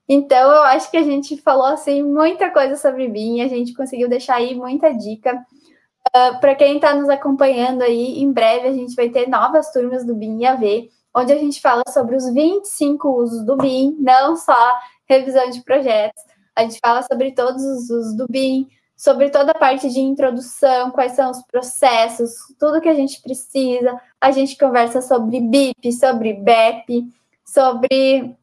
Então, 0.08 0.50
eu 0.50 0.62
acho 0.64 0.90
que 0.90 0.96
a 0.96 1.02
gente 1.02 1.40
falou 1.40 1.66
assim 1.66 2.02
muita 2.02 2.50
coisa 2.50 2.76
sobre 2.76 3.08
BIM, 3.08 3.40
a 3.40 3.48
gente 3.48 3.72
conseguiu 3.72 4.08
deixar 4.08 4.36
aí 4.36 4.54
muita 4.54 4.92
dica. 4.92 5.34
Uh, 5.34 5.40
ah, 6.12 6.38
Para 6.40 6.54
quem 6.54 6.76
está 6.76 6.94
nos 6.94 7.08
acompanhando 7.08 7.82
aí, 7.82 8.20
em 8.20 8.30
breve 8.30 8.68
a 8.68 8.72
gente 8.72 8.94
vai 8.94 9.08
ter 9.08 9.28
novas 9.28 9.72
turmas 9.72 10.04
do 10.04 10.14
BIM 10.14 10.44
AV, 10.44 10.90
onde 11.14 11.32
a 11.32 11.38
gente 11.38 11.60
fala 11.60 11.82
sobre 11.88 12.16
os 12.16 12.28
25 12.32 13.08
usos 13.08 13.44
do 13.44 13.56
BIM, 13.56 13.96
não 14.00 14.36
só 14.36 14.72
revisão 15.08 15.48
de 15.50 15.62
projetos. 15.62 16.22
A 16.56 16.62
gente 16.62 16.78
fala 16.80 17.02
sobre 17.02 17.32
todos 17.32 17.62
os 17.62 17.90
usos 17.90 18.16
do 18.16 18.26
BIM, 18.28 18.68
sobre 18.96 19.30
toda 19.30 19.52
a 19.52 19.58
parte 19.58 19.88
de 19.90 20.00
introdução, 20.00 20.90
quais 20.90 21.12
são 21.12 21.30
os 21.30 21.42
processos, 21.42 22.32
tudo 22.58 22.80
que 22.80 22.88
a 22.88 22.94
gente 22.94 23.20
precisa. 23.20 24.00
A 24.20 24.30
gente 24.30 24.56
conversa 24.56 25.00
sobre 25.00 25.40
BIP, 25.40 25.92
sobre 25.92 26.32
BEP, 26.32 27.06
sobre 27.44 28.36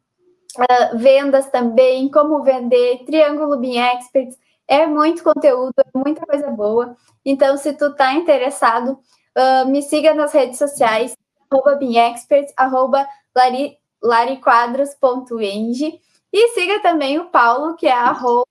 uh, 0.57 0.97
vendas 0.97 1.49
também, 1.49 2.09
como 2.09 2.43
vender, 2.43 3.03
Triângulo 3.05 3.57
BIM 3.57 3.78
Experts. 3.78 4.38
É 4.67 4.86
muito 4.86 5.24
conteúdo, 5.24 5.74
é 5.78 5.97
muita 5.97 6.26
coisa 6.26 6.49
boa. 6.49 6.95
Então, 7.26 7.57
se 7.57 7.74
tu 7.74 7.93
tá 7.95 8.13
interessado, 8.13 8.99
uh, 9.38 9.67
me 9.69 9.82
siga 9.82 10.13
nas 10.13 10.32
redes 10.32 10.57
sociais, 10.57 11.15
arroba 11.52 11.76
BIMExperts, 11.76 12.54
arroba 12.56 13.08
lari, 13.36 13.78
lariquadros.eng. 14.02 15.99
E 16.34 16.47
siga 16.49 16.80
também 16.80 17.20
o 17.20 17.26
Paulo, 17.26 17.76
que 17.76 17.88
é 17.88 17.91
arroba... 17.91 18.45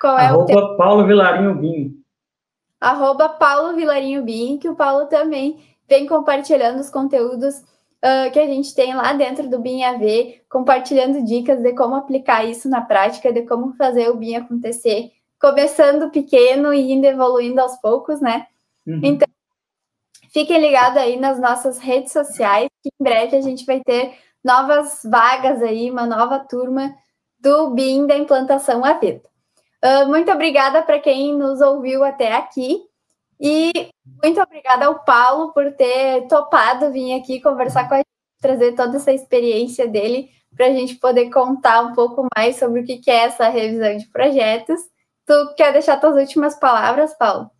Qual 0.00 0.18
é 0.18 0.26
arroba 0.26 0.54
o 0.54 0.76
Paulo 0.76 1.06
Vilarinho 1.06 1.54
Bim. 1.56 2.02
Arroba 2.80 3.28
Paulo 3.28 3.76
Vilarinho 3.76 4.22
Bim, 4.22 4.56
que 4.58 4.68
o 4.68 4.76
Paulo 4.76 5.06
também 5.06 5.62
vem 5.88 6.06
compartilhando 6.06 6.80
os 6.80 6.88
conteúdos 6.88 7.58
uh, 7.58 8.30
que 8.32 8.38
a 8.38 8.46
gente 8.46 8.74
tem 8.74 8.94
lá 8.94 9.12
dentro 9.12 9.48
do 9.48 9.58
BIM 9.58 9.82
AV, 9.82 10.40
compartilhando 10.48 11.24
dicas 11.24 11.60
de 11.60 11.72
como 11.74 11.96
aplicar 11.96 12.44
isso 12.44 12.68
na 12.68 12.80
prática, 12.80 13.32
de 13.32 13.42
como 13.42 13.74
fazer 13.74 14.08
o 14.08 14.16
BIM 14.16 14.36
acontecer, 14.36 15.10
começando 15.38 16.10
pequeno 16.10 16.72
e 16.72 16.92
indo 16.92 17.06
evoluindo 17.06 17.60
aos 17.60 17.76
poucos, 17.76 18.20
né? 18.20 18.46
Uhum. 18.86 19.00
Então, 19.02 19.28
fiquem 20.32 20.60
ligados 20.60 20.96
aí 20.96 21.18
nas 21.18 21.38
nossas 21.38 21.78
redes 21.78 22.12
sociais, 22.12 22.68
que 22.82 22.88
em 22.88 23.04
breve 23.04 23.36
a 23.36 23.40
gente 23.40 23.64
vai 23.64 23.80
ter 23.80 24.14
novas 24.44 25.02
vagas 25.04 25.62
aí, 25.62 25.90
uma 25.90 26.06
nova 26.06 26.38
turma 26.40 26.94
do 27.38 27.70
BIM 27.70 28.06
da 28.06 28.16
implantação 28.16 28.84
AV. 28.84 29.22
Uh, 29.82 30.06
muito 30.08 30.30
obrigada 30.30 30.82
para 30.82 30.98
quem 30.98 31.34
nos 31.36 31.60
ouviu 31.60 32.04
até 32.04 32.32
aqui. 32.32 32.82
E 33.40 33.88
muito 34.22 34.40
obrigada 34.40 34.86
ao 34.86 35.02
Paulo 35.02 35.52
por 35.54 35.72
ter 35.72 36.26
topado 36.28 36.92
vir 36.92 37.14
aqui 37.18 37.40
conversar 37.40 37.88
com 37.88 37.94
a 37.94 37.98
gente, 37.98 38.08
trazer 38.40 38.74
toda 38.74 38.98
essa 38.98 39.12
experiência 39.12 39.88
dele 39.88 40.28
para 40.54 40.66
a 40.66 40.70
gente 40.70 40.96
poder 40.96 41.30
contar 41.30 41.80
um 41.82 41.94
pouco 41.94 42.26
mais 42.36 42.56
sobre 42.56 42.80
o 42.80 42.84
que 42.84 43.10
é 43.10 43.24
essa 43.24 43.48
revisão 43.48 43.96
de 43.96 44.06
projetos. 44.08 44.80
Tu 45.26 45.54
quer 45.56 45.72
deixar 45.72 45.98
tuas 45.98 46.16
últimas 46.16 46.58
palavras, 46.58 47.16
Paulo? 47.16 47.50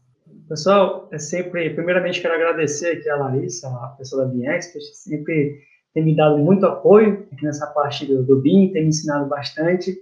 Pessoal, 0.50 1.08
é 1.12 1.18
sempre, 1.18 1.70
primeiramente 1.70 2.20
quero 2.20 2.34
agradecer 2.34 2.96
aqui 2.96 3.08
a 3.08 3.14
Larissa, 3.14 3.68
a 3.68 3.94
pessoa 3.96 4.24
da 4.24 4.32
BIEXPERT, 4.32 4.84
sempre 4.94 5.60
tem 5.94 6.04
me 6.04 6.16
dado 6.16 6.38
muito 6.38 6.66
apoio 6.66 7.24
aqui 7.32 7.44
nessa 7.44 7.68
parte 7.68 8.04
do, 8.04 8.24
do 8.24 8.40
BIM, 8.40 8.72
tem 8.72 8.82
me 8.82 8.88
ensinado 8.88 9.28
bastante. 9.28 9.96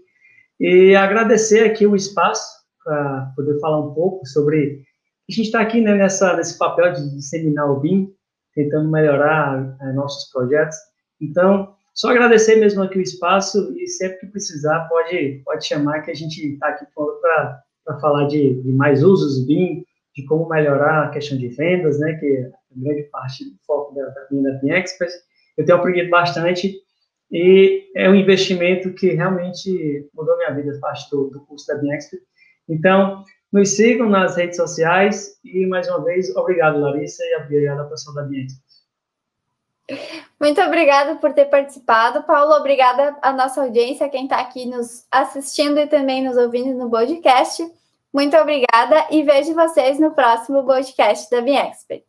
E 0.58 0.96
agradecer 0.96 1.64
aqui 1.64 1.86
o 1.86 1.94
espaço 1.94 2.64
para 2.82 3.30
poder 3.36 3.60
falar 3.60 3.78
um 3.78 3.92
pouco 3.92 4.24
sobre 4.24 4.84
a 5.28 5.34
gente 5.34 5.44
está 5.44 5.60
aqui 5.60 5.82
né, 5.82 5.94
nessa, 5.94 6.34
nesse 6.34 6.56
papel 6.56 6.94
de 6.94 7.14
disseminar 7.14 7.70
o 7.70 7.80
BIM, 7.80 8.10
tentando 8.54 8.90
melhorar 8.90 9.76
é, 9.82 9.92
nossos 9.92 10.32
projetos. 10.32 10.78
Então, 11.20 11.74
só 11.94 12.08
agradecer 12.08 12.56
mesmo 12.56 12.82
aqui 12.82 12.96
o 12.96 13.02
espaço 13.02 13.74
e 13.76 13.86
sempre 13.86 14.20
que 14.20 14.26
precisar 14.28 14.88
pode, 14.88 15.42
pode 15.44 15.66
chamar 15.66 16.00
que 16.00 16.10
a 16.10 16.14
gente 16.14 16.54
está 16.54 16.68
aqui 16.68 16.86
para 16.94 18.00
falar 18.00 18.28
de, 18.28 18.62
de, 18.62 18.72
mais 18.72 19.04
usos 19.04 19.44
BIM, 19.44 19.84
de 20.18 20.24
como 20.24 20.48
melhorar 20.48 21.04
a 21.04 21.10
questão 21.10 21.38
de 21.38 21.46
vendas, 21.46 22.00
né, 22.00 22.14
que 22.14 22.26
é 22.26 22.50
grande 22.72 23.04
parte 23.04 23.44
do 23.44 23.56
foco 23.64 23.94
da, 23.94 24.04
da, 24.06 24.26
da 24.30 24.58
BIM 24.58 24.72
Express. 24.72 25.14
Eu 25.56 25.64
tenho 25.64 25.78
aprendido 25.78 26.10
bastante 26.10 26.74
e 27.30 27.88
é 27.94 28.10
um 28.10 28.16
investimento 28.16 28.92
que 28.94 29.10
realmente 29.10 30.08
mudou 30.12 30.36
minha 30.36 30.50
vida, 30.50 30.76
parte 30.80 31.08
do, 31.08 31.30
do 31.30 31.40
curso 31.46 31.68
da 31.68 31.76
BIM 31.76 31.92
Express. 31.92 32.22
Então, 32.68 33.22
nos 33.52 33.76
sigam 33.76 34.08
nas 34.08 34.36
redes 34.36 34.56
sociais 34.56 35.38
e, 35.44 35.64
mais 35.66 35.88
uma 35.88 36.02
vez, 36.02 36.34
obrigado, 36.34 36.80
Larissa, 36.80 37.22
e 37.22 37.36
obrigado 37.36 37.78
ao 37.78 37.88
pessoal 37.88 38.16
da 38.16 38.22
Ambiente. 38.22 38.54
Muito 40.40 40.60
obrigada 40.60 41.14
por 41.14 41.32
ter 41.32 41.44
participado, 41.44 42.24
Paulo. 42.24 42.54
Obrigada 42.54 43.16
à 43.22 43.32
nossa 43.32 43.62
audiência, 43.62 44.08
quem 44.08 44.24
está 44.24 44.40
aqui 44.40 44.66
nos 44.66 45.06
assistindo 45.12 45.78
e 45.78 45.86
também 45.86 46.24
nos 46.24 46.36
ouvindo 46.36 46.76
no 46.76 46.90
podcast. 46.90 47.62
Muito 48.12 48.36
obrigada 48.36 49.06
e 49.10 49.22
vejo 49.22 49.54
vocês 49.54 49.98
no 50.00 50.14
próximo 50.14 50.64
podcast 50.64 51.30
da 51.30 51.40
Bien 51.40 51.68
Experts. 51.68 52.07